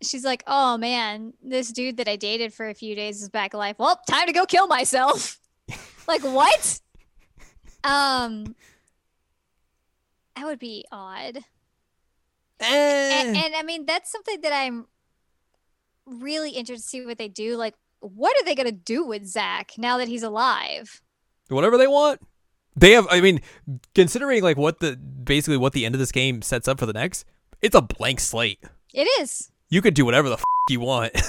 [0.00, 3.52] She's like, oh man, this dude that I dated for a few days is back
[3.52, 3.76] alive.
[3.78, 5.38] Well, time to go kill myself.
[6.08, 6.80] like what?
[7.84, 8.56] Um,
[10.36, 11.40] that would be odd.
[12.60, 14.86] And, and I mean, that's something that I'm
[16.06, 17.56] really interested to see what they do.
[17.56, 21.00] Like, what are they gonna do with Zack now that he's alive?
[21.48, 22.20] whatever they want.
[22.76, 23.06] They have.
[23.10, 23.40] I mean,
[23.94, 26.92] considering like what the basically what the end of this game sets up for the
[26.92, 27.24] next,
[27.62, 28.60] it's a blank slate.
[28.92, 29.50] It is.
[29.68, 31.12] You could do whatever the f- you want.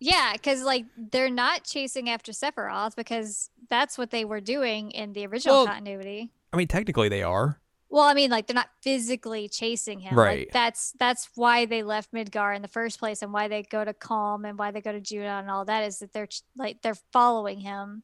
[0.00, 5.12] Yeah, because like they're not chasing after Sephiroth because that's what they were doing in
[5.12, 6.30] the original Well- continuity.
[6.52, 7.58] I mean, technically they are.
[7.90, 10.14] Well, I mean, like they're not physically chasing him.
[10.14, 10.40] Right.
[10.40, 13.84] Like, that's that's why they left Midgar in the first place, and why they go
[13.84, 16.42] to Kalm, and why they go to Judah, and all that is that they're ch-
[16.56, 18.02] like they're following him.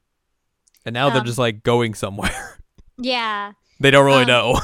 [0.86, 2.58] And now they're Um, just like going somewhere.
[2.96, 4.60] Yeah, they don't really um, know.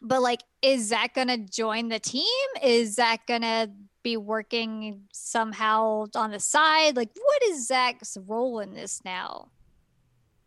[0.00, 2.24] but like, is Zack gonna join the team?
[2.62, 3.68] Is Zack gonna
[4.02, 6.96] be working somehow on the side?
[6.96, 9.48] Like, what is Zack's role in this now?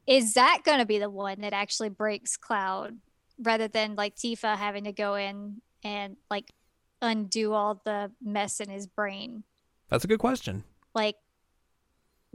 [0.07, 2.97] Is Zack gonna be the one that actually breaks Cloud
[3.43, 6.51] rather than like Tifa having to go in and like
[7.01, 9.43] undo all the mess in his brain?
[9.89, 10.63] That's a good question.
[10.95, 11.17] Like,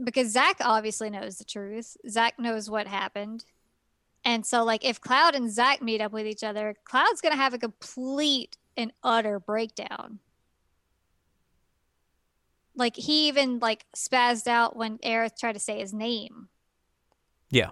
[0.01, 1.97] because Zack obviously knows the truth.
[2.07, 3.43] Zack knows what happened.
[4.23, 7.41] And so, like, if Cloud and Zack meet up with each other, Cloud's going to
[7.41, 10.19] have a complete and utter breakdown.
[12.75, 16.47] Like, he even, like, spazzed out when Aerith tried to say his name.
[17.49, 17.71] Yeah.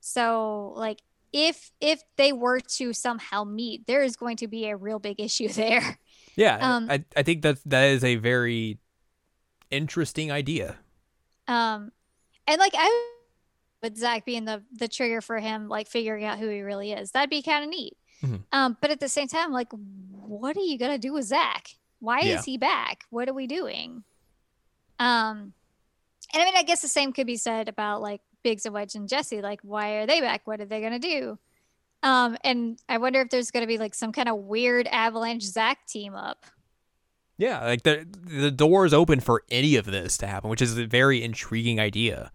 [0.00, 1.00] So, like,
[1.32, 5.20] if if they were to somehow meet, there is going to be a real big
[5.20, 5.98] issue there.
[6.36, 8.78] Yeah, Um, I I think that that is a very
[9.70, 10.78] interesting idea.
[11.46, 11.92] Um,
[12.46, 13.10] and like I
[13.82, 17.12] with Zack being the the trigger for him, like figuring out who he really is,
[17.12, 17.96] that'd be kind of neat.
[18.22, 18.44] Mhm.
[18.52, 21.68] Um, but at the same time, like, what are you gonna do with Zack?
[22.00, 22.40] Why Yeah.
[22.40, 23.04] is he back?
[23.10, 24.04] What are we doing?
[24.98, 25.54] Um,
[26.34, 28.94] and I mean, I guess the same could be said about like Biggs and Wedge
[28.94, 29.42] and Jessie.
[29.42, 30.46] Like, why are they back?
[30.46, 31.38] What are they gonna do?
[32.02, 35.86] Um, and I wonder if there's gonna be like some kind of weird Avalanche Zack
[35.86, 36.46] team up.
[37.36, 40.78] Yeah, like the the door is open for any of this to happen, which is
[40.78, 42.32] a very intriguing idea.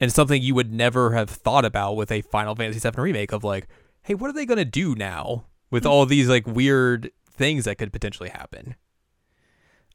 [0.00, 3.44] And something you would never have thought about with a Final Fantasy VII remake of
[3.44, 3.68] like,
[4.04, 7.92] hey, what are they gonna do now with all these like weird things that could
[7.92, 8.74] potentially happen?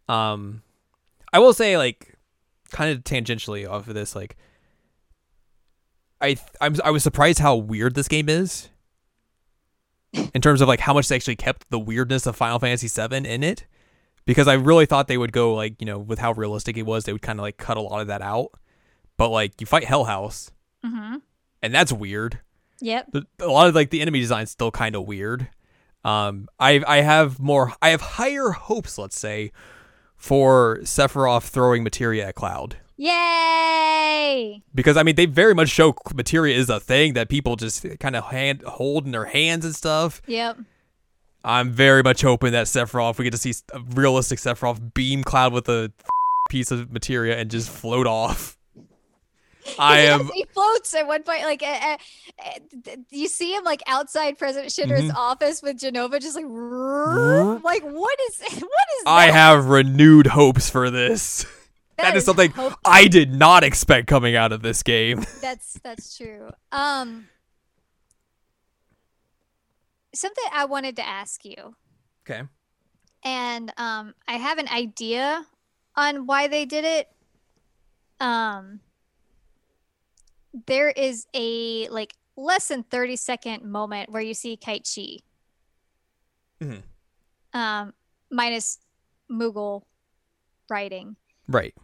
[0.08, 0.62] Um,
[1.34, 2.20] I will say like,
[2.72, 4.38] kind of tangentially off of this, like,
[6.22, 8.70] I I'm I was surprised how weird this game is.
[10.34, 13.26] In terms of like how much they actually kept the weirdness of Final Fantasy VII
[13.26, 13.66] in it,
[14.26, 17.06] because I really thought they would go like you know with how realistic it was,
[17.06, 18.50] they would kind of like cut a lot of that out.
[19.18, 20.52] But like you fight Hell House,
[20.86, 21.18] Mm-hmm.
[21.62, 22.40] and that's weird.
[22.82, 23.12] Yep.
[23.14, 25.48] The, a lot of like the enemy design's still kind of weird.
[26.04, 29.52] Um, I I have more I have higher hopes, let's say,
[30.18, 32.78] for Sephiroth throwing materia at Cloud.
[33.02, 34.62] Yay!
[34.76, 38.16] Because I mean, they very much show materia is a thing that people just kind
[38.16, 40.22] of hand hold in their hands and stuff.
[40.28, 40.58] Yep.
[41.44, 45.54] I'm very much hoping that Sephiroth, we get to see a realistic Sephiroth beam Cloud
[45.54, 45.92] with a
[46.50, 48.58] piece of materia and just float off.
[49.80, 50.30] I Yes, am.
[50.34, 51.42] He floats at one point.
[51.44, 51.98] Like, uh,
[52.46, 55.16] uh, you see him like outside President Shitter's Mhm.
[55.16, 56.46] office with Jenova, just like,
[57.64, 59.34] like what is what is I that?
[59.34, 61.46] have renewed hopes for this.
[61.98, 65.24] That is something hope- I did not expect coming out of this game.
[65.42, 66.50] that's that's true.
[66.72, 67.28] Um,
[70.14, 71.76] something I wanted to ask you,
[72.26, 72.44] Okay.
[73.24, 75.46] and um, I have an idea
[75.96, 77.10] on why they did it.
[78.20, 78.80] Um,
[80.68, 85.22] there is a like less than 30 second moment where you see Cait Sith.
[86.62, 86.84] Mhm.
[87.54, 87.94] Um,
[88.30, 88.80] minus
[89.30, 89.84] Moogle
[90.70, 91.16] writing.
[91.52, 91.76] Right.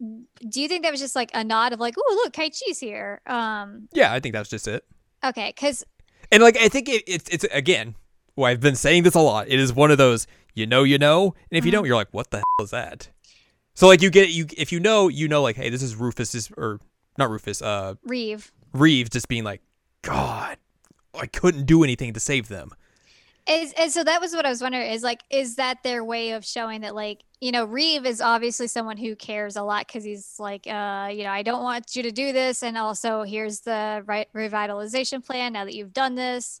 [0.00, 2.78] Do you think that was just like a nod of like, oh look, Cait Sith's
[2.78, 3.20] here?
[3.26, 4.84] Um, Yeah, I think that's just it.
[5.24, 5.84] okay, because
[6.30, 7.96] And like, I think it, it's it's again.
[8.36, 9.48] Well, I've been saying this a lot.
[9.48, 11.74] It is one of those you know, you know, and if you Mhm.
[11.74, 13.10] don't, you're like, what the hell is that?
[13.74, 16.34] So like, you get you if you know, you know, like, hey, this is Rufus,
[16.34, 16.78] is or
[17.16, 18.52] not Rufus, uh, Reeve.
[18.72, 19.62] Reeve's just being like,
[20.02, 20.58] God,
[21.14, 22.70] I couldn't do anything to save them.
[23.48, 26.32] Is, and so that was what I was wondering is like, is that their way
[26.32, 30.04] of showing that, like, you know, Reeve is obviously someone who cares a lot because
[30.04, 32.62] he's like, uh, you know, I don't want you to do this.
[32.62, 36.60] And also, here's the right revitalization plan now that you've done this.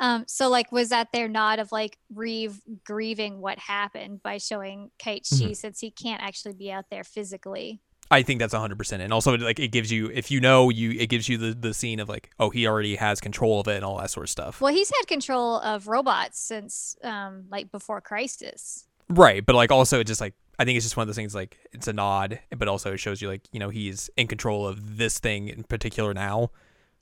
[0.00, 4.90] Um, so like, was that their nod of like Reeve grieving what happened by showing
[4.98, 5.56] Cait Sith Mhm.
[5.56, 7.80] since he can't actually be out there physically?
[8.14, 9.00] I think that's 100%.
[9.00, 11.74] And also like it gives you if you know you it gives you the the
[11.74, 14.30] scene of like oh he already has control of it and all that sort of
[14.30, 14.60] stuff.
[14.60, 18.86] Well, he's had control of robots since um, like before Crisis.
[19.08, 21.34] Right, but like also it just like I think it's just one of those things
[21.34, 24.66] like it's a nod, but also it shows you like you know he's in control
[24.66, 26.50] of this thing in particular now.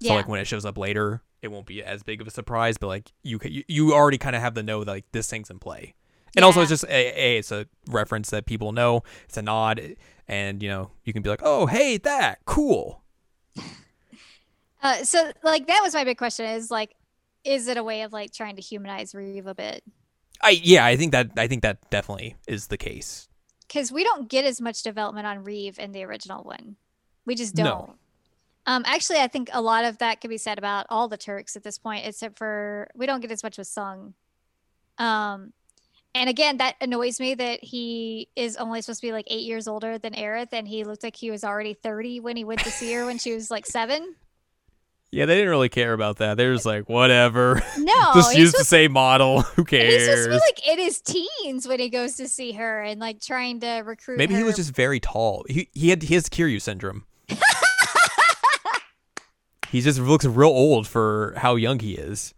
[0.01, 0.15] So Yeah.
[0.15, 2.77] like when it shows up later, it won't be as big of a surprise.
[2.79, 5.59] But like you you already kind of have the know that like this thing's in
[5.61, 5.95] play,
[6.37, 9.03] and also it's just a, a it's a reference that people know.
[9.25, 9.97] It's a nod,
[10.29, 13.03] and you know you can be like oh hey that cool.
[14.85, 16.97] Uh, so like that was my big question is like,
[17.45, 19.85] is it a way of like trying to humanize Reeve a bit?
[20.43, 23.29] I yeah I think that I think that definitely is the case.
[23.69, 26.75] Because we don't get as much development on Reeve in the original one.
[27.25, 27.93] We just don't.
[28.67, 31.57] Um, actually, I think a lot of that could be said about all the Turks
[31.57, 34.15] at this point, except for we don't get as much with Tseng.
[34.99, 35.53] Um,
[36.15, 39.67] and again, that annoys me that he is only supposed to be like eight years
[39.69, 42.71] older than Aerith, and he looked like he was already 30 when he went to
[42.71, 44.15] see her when she was like seven.
[45.11, 46.39] Yeah, they didn't really care about that.
[46.39, 49.43] They're just like whatever, No, just use the same model.
[49.57, 50.25] Who he's supposed cares?
[50.25, 53.61] to be like in his teens when he goes to see her and like trying
[53.61, 55.45] to recruit Maybe he was just very tall.
[55.51, 57.05] He he had he has Kiryu syndrome.
[59.69, 62.33] he just looks real old for how young he is.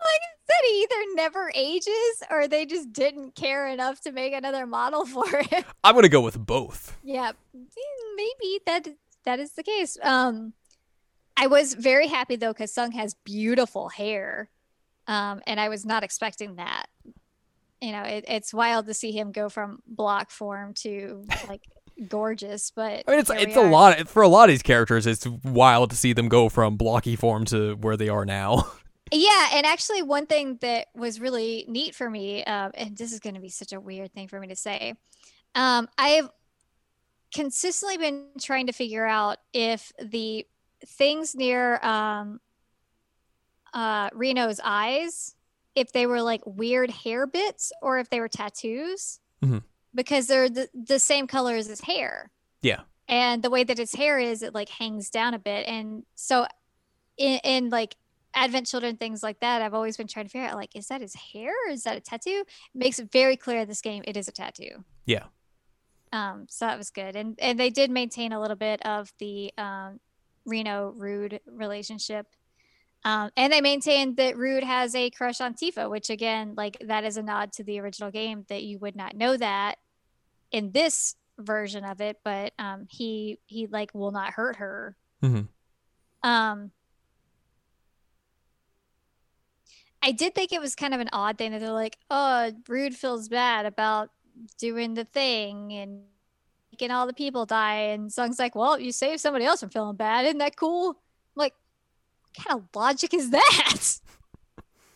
[0.00, 4.66] like that he either never ages or they just didn't care enough to make another
[4.66, 5.64] model for it?
[5.82, 6.96] I'm gonna go with both.
[7.02, 7.64] yeah, mm,
[8.16, 8.88] maybe that
[9.24, 9.96] that is the case.
[10.02, 10.52] Um,
[11.36, 14.50] I was very happy though because Tseng has beautiful hair,
[15.06, 16.86] um, and I was not expecting that.
[17.80, 21.62] You know, it, it's wild to see him go from block form to like
[22.08, 23.70] gorgeous, but I mean, it's it's a are.
[23.70, 25.06] lot for a lot of these characters.
[25.06, 28.70] It's wild to see them go from blocky form to where they are now.
[29.12, 33.20] Yeah, and actually, one thing that was really neat for me, uh, and this is
[33.20, 34.94] going to be such a weird thing for me to say,
[35.54, 36.30] um, I've
[37.32, 40.46] consistently been trying to figure out if the
[40.86, 42.40] things near um,
[43.72, 45.34] uh, Reno's eyes,
[45.74, 49.62] if they were like weird hair bits or if they were tattoos, Mhm.
[49.94, 52.30] because they're the, the same color as his hair.
[52.62, 52.82] Yeah.
[53.08, 55.66] And the way that his hair is, it like hangs down a bit.
[55.66, 56.46] And so,
[57.16, 57.96] in, in like
[58.34, 61.00] Advent Children, things like that, I've always been trying to figure out like, is that
[61.00, 62.44] his hair or is that a tattoo?
[62.46, 64.84] It makes it very clear this game it is a tattoo.
[65.06, 65.24] Yeah.
[66.12, 67.16] Um, so that was good.
[67.16, 70.00] And and they did maintain a little bit of the um,
[70.44, 72.26] Reno Rude relationship.
[73.04, 77.04] Um, and they maintained that Rude has a crush on Tifa, which again, like that
[77.04, 79.76] is a nod to the original game that you would not know that
[80.52, 84.96] in this version of it, but um, he he like will not hurt her.
[85.22, 85.48] Mhm.
[86.22, 86.70] Um,
[90.04, 92.94] I did think it was kind of an odd thing that they're like, oh, Rude
[92.94, 94.10] feels bad about
[94.58, 96.02] doing the thing and
[96.70, 97.76] making all the people die.
[97.76, 100.26] And Tseng's like, well, you saved somebody else from feeling bad.
[100.26, 100.90] Isn't that cool?
[100.90, 100.96] I'm
[101.36, 101.54] like,
[102.20, 104.00] what kind of logic is that?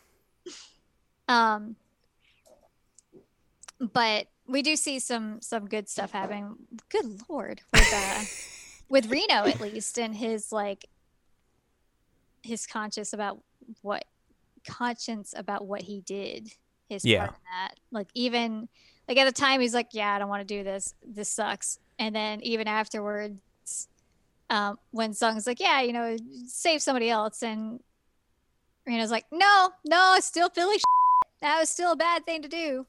[1.29, 1.77] um,
[3.81, 6.55] but we do see some some good stuff happening.
[6.91, 8.25] Good lord, with uh,
[8.91, 10.85] with Reno at least, and his like
[12.43, 13.39] his conscious about
[13.81, 14.05] what
[14.69, 16.53] conscience about what he did.
[16.89, 17.27] His Yeah.
[17.27, 18.69] part in that, like even
[19.09, 20.95] like at the time he's like, yeah, I don't want to do this.
[21.07, 21.79] This sucks.
[21.99, 23.89] And then even afterwards,
[24.51, 26.17] um, when Tseng's like, yeah, you know,
[26.47, 27.81] save somebody else, and
[28.87, 30.81] Reno's like, no, no, I still feel like
[31.41, 32.87] that was still a bad thing to do.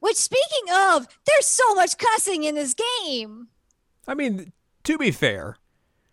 [0.00, 3.48] Which, speaking of, there's so much cussing in this game.
[4.06, 4.52] I mean,
[4.84, 5.56] to be fair,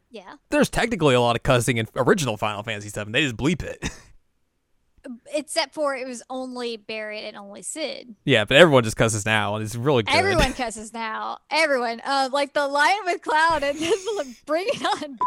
[0.10, 0.36] Yeah.
[0.50, 3.12] there's technically a lot of cussing in original Final Fantasy VII.
[3.12, 3.84] They just bleep it.
[5.34, 8.16] Except for it was only Barret and only Sid.
[8.26, 10.16] yeah, but everyone just cusses now, and it's really good.
[10.16, 11.40] Everyone cusses now.
[11.50, 12.02] Everyone.
[12.06, 13.78] Uh, like the line with Cloud and
[14.46, 15.18] bring it on.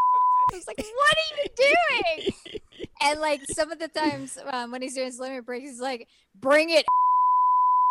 [0.51, 2.59] I was like, what are you doing?
[3.03, 6.07] and like some of the times um, when he's doing his limit breaks, he's like,
[6.35, 6.85] bring it.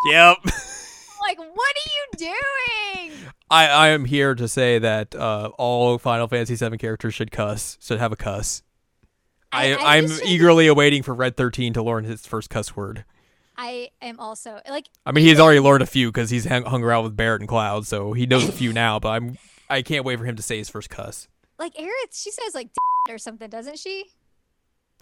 [0.06, 0.38] Yep.
[1.20, 2.32] Like, what are you
[3.10, 3.12] doing?
[3.50, 7.76] I, I am here to say that uh, all Final Fantasy VII characters should cuss,
[7.82, 8.62] should have a cuss.
[9.52, 12.76] I, I- I I'm just- eagerly awaiting for Red 13 to learn his first cuss
[12.76, 13.04] word.
[13.56, 16.84] I am also like, I mean, he's already learned a few because he's hung, hung
[16.84, 19.00] around with Barret and Cloud, so he knows a few now.
[19.00, 19.36] But I'm
[19.68, 21.26] I can't wait for him to say his first cuss.
[21.58, 22.68] like Aerith, she says like
[23.10, 24.04] or something, doesn't she?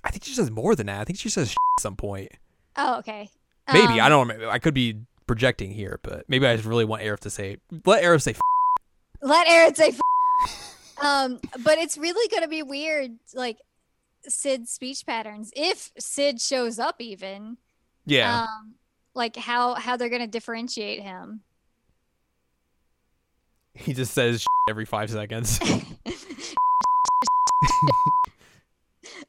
[0.03, 1.01] I think she says more than that.
[1.01, 2.33] I think she says at some point.
[2.77, 3.29] Oh, okay.
[3.73, 4.41] Maybe I Um, don't.
[4.41, 4.49] know.
[4.49, 7.59] I could be projecting here, but maybe I just really want Aerith to say.
[7.85, 8.37] Let Aerith say.
[9.21, 9.89] let Aaron say.
[9.89, 10.01] F-
[11.05, 13.11] um, but it's really gonna be weird.
[13.35, 13.59] Like
[14.29, 17.57] Sid's speech patterns if Sid shows up even.
[18.05, 18.43] Yeah.
[18.43, 18.75] Um
[19.15, 21.41] like how how they're going to differentiate him.
[23.75, 25.59] he just says every five seconds.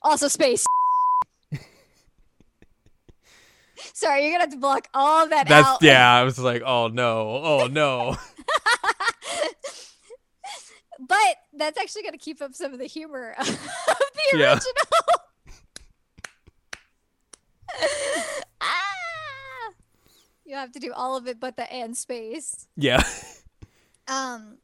[0.02, 0.66] Also space.
[3.94, 5.82] Sorry, you're going to have to block all that That's out.
[5.82, 6.12] yeah.
[6.14, 8.16] I was like, oh no, oh no.
[11.00, 14.54] but that's actually going to keep up some of the humor of the Yeah.
[14.54, 14.74] original.
[18.62, 19.72] ah!
[20.46, 22.68] You have to do all of it but the and space.
[22.76, 23.04] yeah.
[24.08, 24.58] Um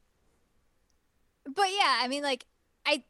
[1.44, 2.46] but yeah, I mean like
[2.86, 3.04] I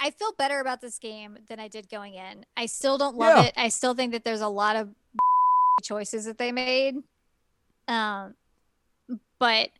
[0.00, 2.44] I feel better about this game than I did going in.
[2.56, 3.44] I still don't love Yeah.
[3.46, 3.54] it.
[3.56, 4.88] I still think that there's a lot of
[5.82, 6.96] choices that they made.
[7.86, 8.34] Um
[9.38, 9.70] but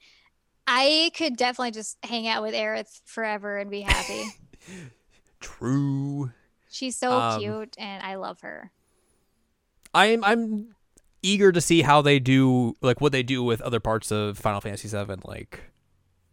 [0.71, 4.25] I could definitely just hang out with Aerith forever and be happy.
[5.41, 6.31] True.
[6.71, 8.71] She's so Um, cute and I love her.
[9.95, 10.75] I'm I'm
[11.23, 14.61] eager to see how they do like what they do with other parts of Final
[14.61, 15.17] Fantasy VII.
[15.25, 15.61] Like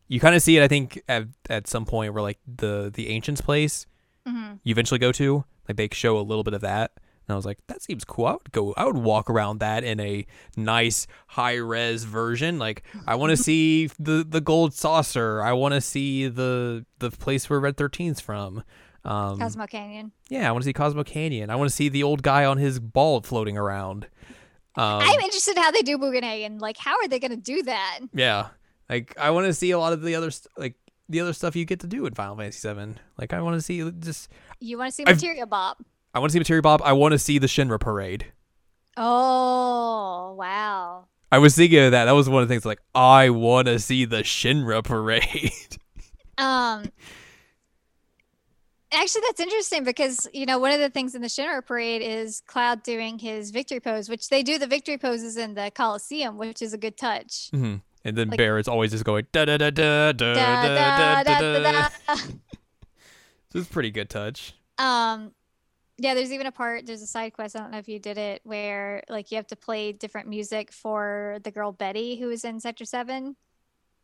[0.08, 3.10] you kind of see it, I think, at at some point where like the the
[3.10, 3.86] ancients place
[4.28, 6.92] hmm you eventually go to, like they show a little bit of that.
[7.28, 8.26] And I was like, that seems cool.
[8.28, 8.74] I would go.
[8.78, 10.26] I would walk around that in a
[10.56, 12.60] nice high res version.
[12.60, 15.42] Like, I want to see the the gold saucer.
[15.42, 18.64] I want to see the the place where Red 13's from.
[19.04, 20.12] Um, Cosmo Canyon.
[20.30, 21.50] yeah, I want to see Cosmo Canyon.
[21.52, 24.08] I want to see the old guy on his ball floating around.
[24.76, 26.60] Um, I'm interested in how they do Bugenhagen.
[26.60, 28.00] Like, how are they going to do that?
[28.14, 28.48] yeah,
[28.90, 30.76] like I want to see a lot of the other st- like
[31.08, 32.96] the other stuff you get to do in Final Fantasy VII.
[33.18, 34.28] Like, I want to see just
[34.60, 35.78] You want to see I've- Materia Bob?
[36.16, 36.82] I want to see Materia Bob.
[36.84, 38.26] I want to see the Shinra parade.
[38.98, 41.06] Oh, wow.
[41.32, 42.06] I was thinking of that.
[42.06, 45.52] That was one of the things like I want to see the Shinra parade.
[46.38, 46.84] Um,
[48.92, 52.42] actually, that's interesting because you know one of the things in the Shinra parade is
[52.46, 56.62] Cloud doing his victory pose, which they do the victory poses in the Coliseum, which
[56.62, 57.48] is a good touch.
[57.52, 60.64] hmm And then Like- Barret's always just going da da da da da Da, da
[60.66, 61.60] da, da da, da.
[61.60, 62.16] da, da.
[63.54, 64.54] So it's a pretty good touch.
[64.78, 65.32] Um,
[65.98, 66.86] yeah, there's even a part.
[66.86, 67.56] There's a side quest.
[67.56, 70.72] I don't know if you did it, where like you have to play different music
[70.72, 73.36] for the girl Betty who is in Sector Seven,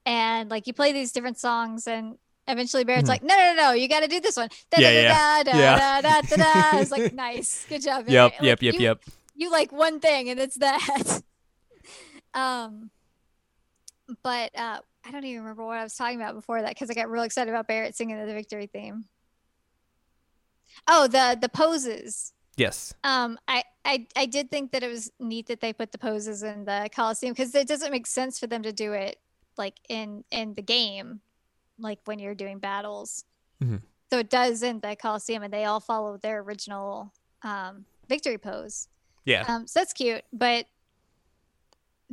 [0.05, 3.09] and like you play these different songs, and eventually Barret's Mhm.
[3.09, 5.07] like, "No, no, no, no, you got to do this one." Yeah, yeah.
[6.81, 8.07] It's like nice, good job.
[8.07, 9.01] Yep, yep, Like, yep, you, yep.
[9.35, 11.21] You like one thing, and it's that.
[12.33, 12.89] um,
[14.23, 16.93] but uh, I don't even remember what I was talking about before that because I
[16.93, 19.05] got real excited about Barrett singing the victory theme.
[20.87, 22.33] Oh, the the poses.
[22.57, 22.93] Yes.
[23.03, 26.43] Um, I, I I did think that it was neat that they put the poses
[26.43, 29.17] in the Coliseum because it doesn't make sense for them to do it
[29.57, 31.21] like in in the game,
[31.79, 33.23] like when you're doing battles.
[33.63, 33.81] Mhm.
[34.11, 38.87] So it does in the Coliseum, and they all follow their original um, victory pose.
[39.25, 39.45] Yeah.
[39.47, 40.65] Um, so that's cute, but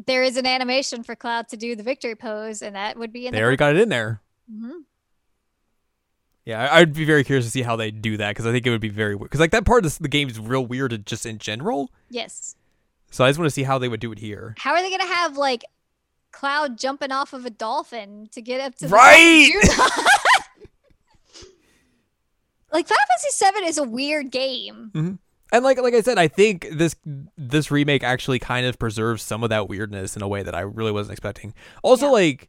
[0.07, 3.27] there is an animation for Cloud to do the victory pose, and that would be
[3.27, 4.21] in They the already got it in there.
[4.51, 4.85] Mhm.
[6.49, 8.71] Yeah, I'd be very curious to see how they do that because I think it
[8.71, 9.29] would be very weird.
[9.29, 11.91] Because like that part of the game is real weird just in general.
[12.09, 12.57] Yes.
[13.11, 14.55] So I just want to see how they would do it here.
[14.57, 15.63] How are they gonna have like
[16.33, 19.51] Cloud jumping off of a dolphin to get up to the Right!
[22.71, 24.91] Like Final Fantasy Seven is a weird game.
[24.95, 25.15] Mm-hmm.
[25.53, 26.95] And like like I said, I think this
[27.37, 30.61] this remake actually kind of preserves some of that weirdness in a way that I
[30.61, 31.55] really wasn't expecting.
[31.83, 32.13] Also, Yeah.
[32.13, 32.49] like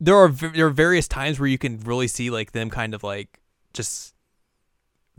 [0.00, 3.02] there are there are various times where you can really see like them kind of
[3.02, 3.40] like
[3.72, 4.14] just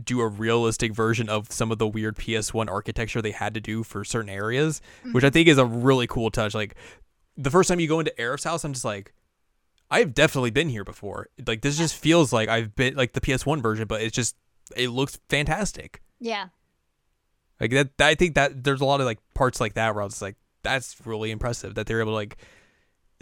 [0.04, 3.82] do a realistic version of some of the weird PS1 architecture they had to do
[3.82, 4.82] for certain areas,
[5.12, 5.34] which I mm-hmm.
[5.34, 6.54] think is a really cool touch.
[6.54, 6.76] Like
[7.38, 9.14] the first time you go into Aerith's house, I'm just like
[9.90, 11.30] I've definitely been here before.
[11.46, 14.36] Like this just feels like I've been like the PS1 version, but it's just
[14.76, 16.02] it looks fantastic.
[16.20, 16.48] Yeah.
[17.60, 20.06] Like that, I think that there's a lot of like parts like that where I
[20.06, 22.38] was like, that's really impressive that they're able to like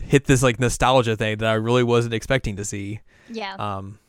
[0.02, 3.02] hit this like nostalgia thing that I really wasn't expecting to see.
[3.30, 3.56] Yeah.
[3.56, 4.00] Um,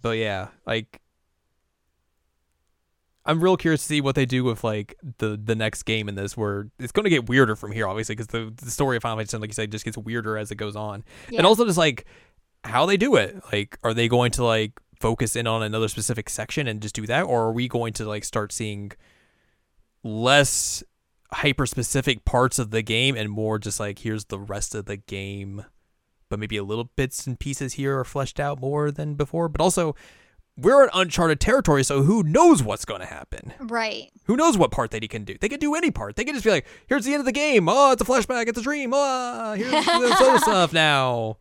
[0.00, 1.00] but yeah, like
[3.24, 6.16] I'm real curious to see what they do with like the the next game in
[6.16, 9.02] this, where it's going to get weirder from here, obviously, because the, the story of
[9.02, 11.38] Final Fantasy, like you said, just gets weirder as it goes on, yeah.
[11.38, 12.04] and also just like
[12.64, 13.40] how they do it.
[13.52, 17.06] Like, are they going to like focus in on another specific section and just do
[17.06, 18.90] that, or are we going to like start seeing
[20.02, 20.82] less
[21.32, 24.96] hyper specific parts of the game and more just like here's the rest of the
[24.96, 25.64] game,
[26.28, 29.48] but maybe a little bits and pieces here are fleshed out more than before.
[29.48, 29.94] But also,
[30.56, 33.54] we're in uncharted territory, so who knows what's going to happen?
[33.60, 34.10] right.
[34.24, 35.36] Who knows what part that he can do?
[35.40, 36.16] They can do any part.
[36.16, 37.68] They can just be like, "Here's the end of the game.
[37.68, 38.48] Oh, it's a flashback.
[38.48, 38.92] It's a dream.
[38.94, 41.38] Oh, here's this other stuff now."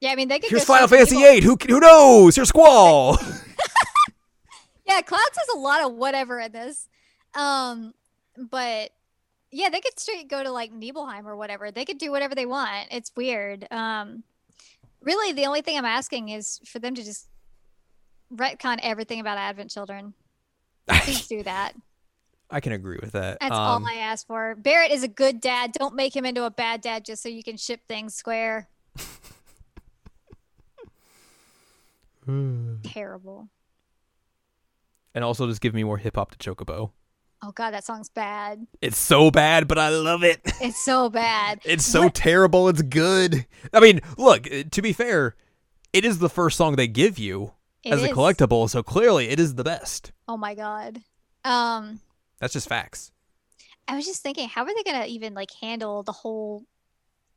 [0.00, 0.50] Yeah, I mean they could.
[0.50, 1.32] Here's Final Fantasy evil.
[1.32, 1.40] VIII.
[1.42, 2.36] Who who knows?
[2.36, 3.18] Here's Squall.
[4.86, 6.88] Yeah, Cloud says a lot of whatever in this.
[7.34, 7.94] Um,
[8.50, 8.90] but
[9.54, 11.70] yeah, they could straight go to like Nibelheim or whatever.
[11.70, 12.88] They could do whatever they want.
[12.90, 13.66] It's weird.
[13.70, 14.24] Um,
[15.00, 17.28] really, the only thing I'm asking is for them to just
[18.34, 20.14] retcon everything about Advent Children.
[20.88, 21.72] Please do that.
[22.50, 23.38] I can agree with that.
[23.40, 24.54] That's Um, all I ask for.
[24.56, 25.72] Barret is a good dad.
[25.72, 28.68] Don't make him into a bad dad just so you can ship things square.
[32.84, 33.48] Terrible.
[35.14, 36.90] and also just give me more hip hop de Chocobo.
[37.46, 38.66] Oh god, that song's bad.
[38.80, 40.40] It's so bad, but I love it.
[40.62, 41.60] It's so bad.
[41.64, 42.68] It's so What- terrible.
[42.70, 43.44] It's good.
[43.72, 44.46] I mean, look.
[44.50, 45.36] uh, To be fair,
[45.92, 47.52] it is the first song they give you
[47.82, 50.12] It as a collectible, so clearly it is the best.
[50.26, 51.02] Oh my god.
[51.44, 52.00] Um
[52.40, 53.10] That's just facts.
[53.86, 56.64] I was just thinking, how are they gonna even like handle the whole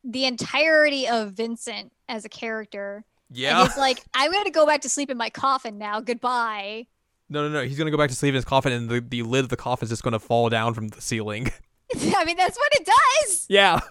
[0.05, 3.03] the entirety of Vincent as a character?
[3.29, 3.65] And Yeah.
[3.65, 5.99] he's like, I'm gonna go back to sleep in my coffin now.
[5.99, 6.87] Goodbye.
[7.29, 7.63] No, no, no.
[7.67, 9.57] He's gonna go back to sleep in his coffin, and the, the lid of the
[9.57, 11.51] coffin is just gonna fall down from the ceiling.
[11.95, 12.85] I mean, that's what it
[13.25, 13.45] does.
[13.49, 13.79] yeah.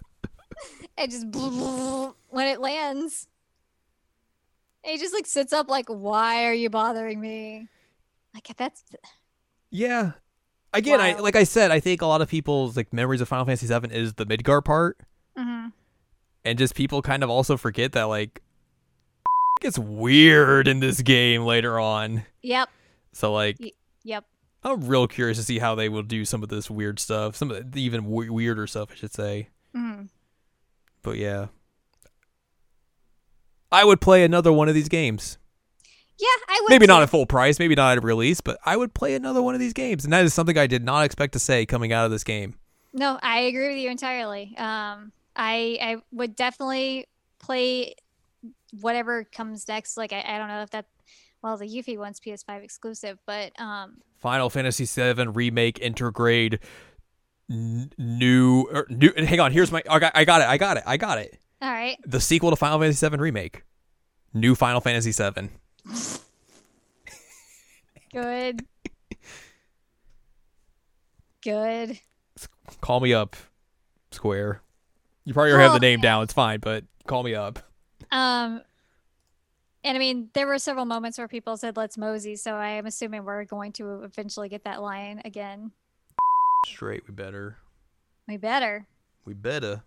[0.98, 1.26] It just
[2.30, 3.28] when it lands.
[4.82, 7.68] And he just like sits up, like, why are you bothering me?
[8.32, 8.82] Like that's
[9.70, 10.12] Yeah.
[10.72, 13.44] Again, I like I said, I think a lot of people's like memories of Final
[13.44, 14.98] Fantasy VII is the Midgar part,
[15.38, 15.72] Mhm.
[16.46, 18.40] and just people kind of also forget that like
[19.60, 22.24] gets weird in this game later on.
[22.42, 22.70] Yep.
[23.16, 23.56] So like,
[24.05, 24.24] Yep.
[24.62, 27.51] I'm real curious to see how they will do some of this weird stuff, some
[27.51, 29.48] of the even w- weirder stuff, I should say.
[29.74, 30.09] Mhm.
[31.02, 31.47] But yeah,
[33.70, 35.38] I would play another one of these games.
[36.18, 36.70] Yeah, I would.
[36.70, 39.55] Maybe not at full price, maybe not at release, but I would play another one
[39.55, 42.06] of these games, and that is something I did not expect to say coming out
[42.06, 42.55] of this game.
[42.93, 44.55] No, I agree with you entirely.
[44.56, 47.06] Um, I I would definitely
[47.38, 47.94] play
[48.80, 49.97] whatever comes next.
[49.98, 50.86] Like I, I don't know if that
[51.47, 56.59] well the Yuffie one's PS5 exclusive, but um Final Fantasy VII remake intergrade
[57.48, 59.12] n- new er, new.
[59.16, 59.82] Hang on, here's my.
[59.89, 60.48] I got, I got it.
[60.48, 60.82] I got it.
[60.86, 61.39] I got it.
[61.62, 61.97] all right.
[62.05, 63.62] The sequel to Final Fantasy VII remake,
[64.35, 65.51] new Final Fantasy VII.
[68.12, 68.66] Good.
[71.43, 72.01] Good.
[72.81, 73.36] Call me up,
[74.10, 74.62] Square.
[75.24, 76.24] You probably already have the name down.
[76.24, 77.60] It's fine, but call me up.
[78.10, 78.62] Um
[79.86, 82.86] and I mean there were several moments where people said let's mosey, so I am
[82.86, 85.70] assuming we're going to eventually get that line again.
[86.66, 87.06] Straight.
[87.06, 87.56] We better.
[88.26, 88.86] We better.
[89.24, 89.84] We better.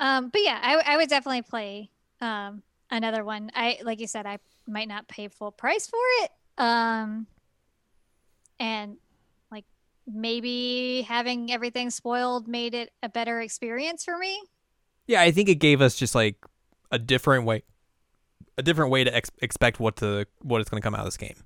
[0.00, 1.90] Um, but yeah, I, I would definitely play
[2.20, 3.52] um another one.
[3.54, 6.30] I like you said, I might not pay full price for it.
[6.58, 7.28] Um,
[8.58, 8.96] and
[9.52, 9.64] like
[10.06, 14.42] maybe having everything spoiled made it a better experience for me.
[15.06, 16.36] Yeah, I think it gave us just like
[16.90, 17.62] a different way,
[18.56, 21.06] a different way to ex- expect what to what is going to come out of
[21.06, 21.36] this game.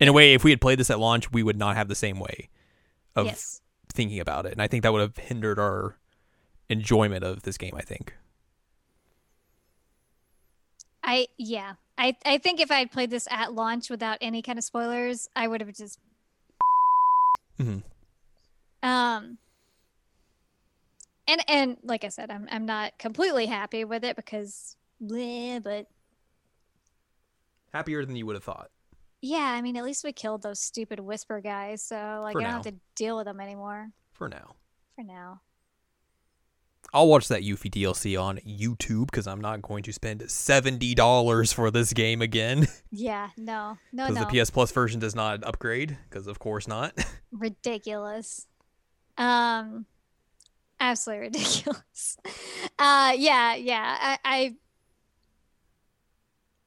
[0.00, 1.94] In a way, if we had played this at launch, we would not have the
[1.94, 2.48] same way
[3.14, 3.60] of yes.
[3.92, 5.96] thinking about it, and I think that would have hindered our
[6.68, 7.74] enjoyment of this game.
[7.76, 8.14] I think.
[11.02, 11.74] I yeah.
[11.98, 15.28] I I think if I had played this at launch without any kind of spoilers,
[15.36, 15.98] I would have just
[17.58, 17.82] Mhm.
[18.82, 19.38] um
[21.28, 25.86] and and like I said, I'm I'm not completely happy with it because bleh, but
[27.74, 28.70] Happier than you would have thought.
[29.20, 32.44] Yeah, I mean, at least we killed those stupid whisper guys, so like For I
[32.44, 32.56] don't now.
[32.58, 34.54] have to deal with them anymore For now,
[34.94, 35.40] for now.
[36.92, 41.52] I'll watch that Yuffie DLC on YouTube because I'm not going to spend seventy dollars
[41.52, 45.42] for this game again Yeah, no, no, because no, the PS Plus version does not
[45.42, 45.98] upgrade.
[46.08, 46.92] Because of course not.
[47.32, 48.46] ridiculous.
[49.18, 49.86] Um,
[50.78, 52.18] absolutely ridiculous.
[52.76, 53.96] Uh, yeah, yeah.
[54.00, 54.54] I, I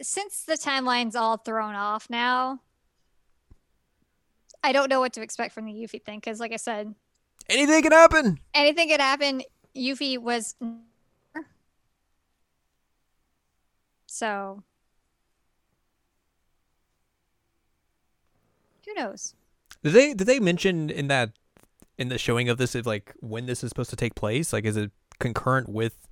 [0.01, 2.61] since the timeline's all thrown off now,
[4.63, 6.93] I don't know what to expect from the Yuffie thing because, like I said,
[7.49, 8.39] Anything can happen.
[8.53, 9.41] anything can happen.
[9.75, 10.55] Yuffie was
[14.07, 14.63] so.
[18.85, 19.33] Who knows?
[19.83, 21.31] Did they did they mention in that
[21.97, 24.51] in the showing of this if like when this is supposed to take place?
[24.53, 26.07] Like is it concurrent with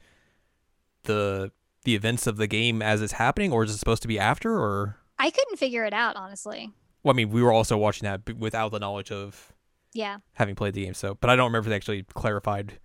[1.04, 1.52] the
[1.86, 4.58] the events of the game as it's happening or is it supposed to be after
[4.60, 6.72] or I couldn't figure it out, honestly.
[7.04, 9.54] well, I mean, we were also watching that without the knowledge of
[9.94, 10.18] Yeah.
[10.34, 12.80] having played the game, so but I don't remember if they actually clarified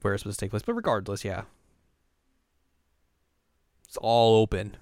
[0.00, 0.62] where it's supposed to take place.
[0.62, 1.42] But regardless, yeah.
[3.86, 4.76] It's all open.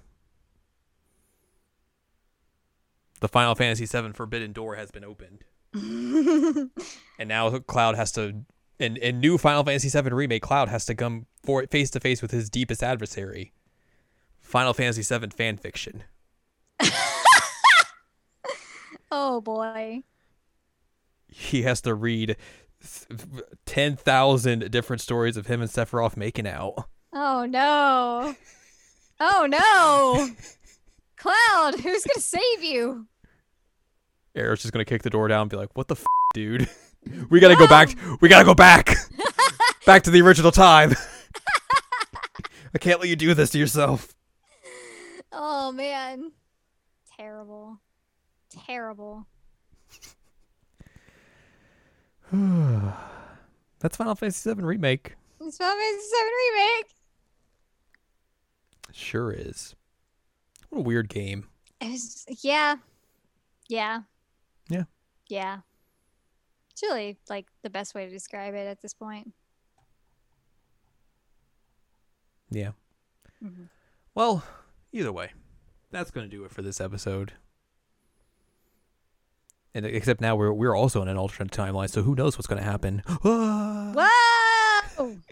[3.20, 5.44] The Final Fantasy VII Forbidden Door has been opened.
[5.74, 8.44] and now Cloud has to
[8.78, 12.22] in in new Final Fantasy VII remake, Cloud has to come for face to face
[12.22, 13.52] with his deepest adversary.
[14.40, 16.04] Final Fantasy VII fan fiction.
[19.10, 20.02] Oh boy.
[21.28, 22.36] He has to read
[23.64, 26.88] ten thousand different stories of him and Sephiroth making out.
[27.12, 28.34] Oh no.
[29.20, 30.28] Oh no.
[31.16, 33.06] Cloud, who's gonna save you?
[34.36, 36.04] Aerith's just gonna kick the door down and be like, "What the f,
[36.34, 36.68] dude?
[37.30, 37.94] we gotta go back.
[38.20, 38.96] We gotta go back,
[39.86, 40.94] back to the original time.
[42.74, 44.14] I can't let you do this to yourself."
[45.32, 46.32] Oh man.
[47.16, 47.80] Terrible.
[48.50, 49.26] Terrible.
[52.32, 55.14] That's Final Fantasy VII remake.
[55.40, 56.86] It's Final Fantasy VII remake.
[58.92, 59.74] Sure is.
[60.70, 61.48] What a weird game.
[61.80, 62.76] It was, yeah.
[63.68, 64.00] Yeah.
[64.68, 64.84] Yeah.
[65.28, 65.58] Yeah.
[66.76, 69.32] It's really like the best way to describe it at this point.
[72.50, 72.72] Yeah.
[73.42, 73.70] Mhm.
[74.14, 74.44] Well,
[74.92, 75.32] either way,
[75.90, 77.32] that's going to do it for this episode.
[79.72, 82.60] And except now we're we're also in an alternate timeline, so who knows what's going
[82.62, 83.02] to happen?
[83.24, 83.92] Ah!
[84.98, 85.16] Whoa!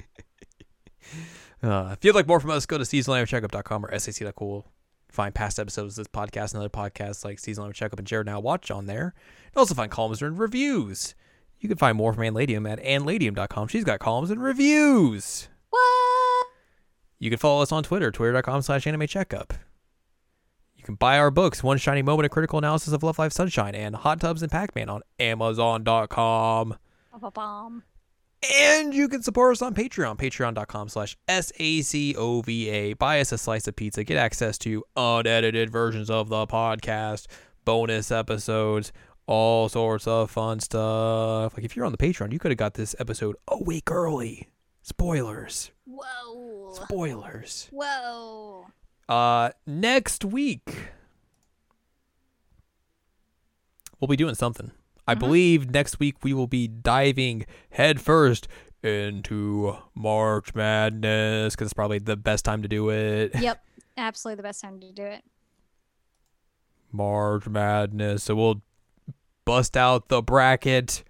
[1.62, 4.66] Uh, if you'd like more from us, go to seasonalcheckup.com or sac.cool.
[5.10, 8.38] Find past episodes of this podcast and other podcasts like Seasonal Checkup and Jared Now
[8.38, 9.14] Watch on there.
[9.46, 11.14] And also find columns and reviews.
[11.60, 13.68] You can find more from Ann Ladium at annladium.com.
[13.68, 15.48] She's got columns and reviews.
[15.70, 16.46] what?
[17.18, 19.54] You can follow us on Twitter, twitter.com slash anime checkup.
[20.76, 23.74] You can buy our books, One Shiny Moment, A Critical Analysis of Love Live Sunshine,
[23.74, 26.76] and Hot Tubs and Pac-Man on Amazon.com.
[27.32, 27.84] Bomb.
[28.60, 32.92] And you can support us on Patreon, patreon.com slash S-A-C-O-V-A.
[32.94, 37.26] Buy us a slice of pizza, get access to unedited versions of the podcast,
[37.64, 38.92] bonus episodes,
[39.26, 41.54] all sorts of fun stuff.
[41.56, 44.48] Like if you're on the Patreon, you could have got this episode a week early.
[44.82, 45.70] Spoilers.
[45.86, 46.74] Whoa.
[46.74, 47.68] Spoilers.
[47.72, 48.66] Whoa.
[49.08, 50.68] Uh, next week
[54.00, 54.72] we'll be doing something.
[55.06, 55.18] I Mhm.
[55.20, 58.48] believe next week we will be diving headfirst
[58.82, 63.32] into March Madness because it's probably the best time to do it.
[63.38, 63.62] Yep.
[63.96, 65.22] Absolutely the best time to do it.
[66.92, 68.24] March Madness.
[68.24, 68.62] So we'll
[69.44, 71.02] bust out the bracket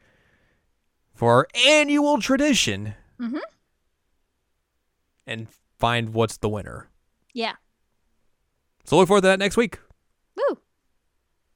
[1.15, 3.40] for our annual tradition Mhm.
[5.27, 5.48] and
[5.78, 6.89] find what's the winner.
[7.32, 7.55] Yeah.
[8.85, 9.78] So look forward to that next week.
[10.36, 10.59] Woo.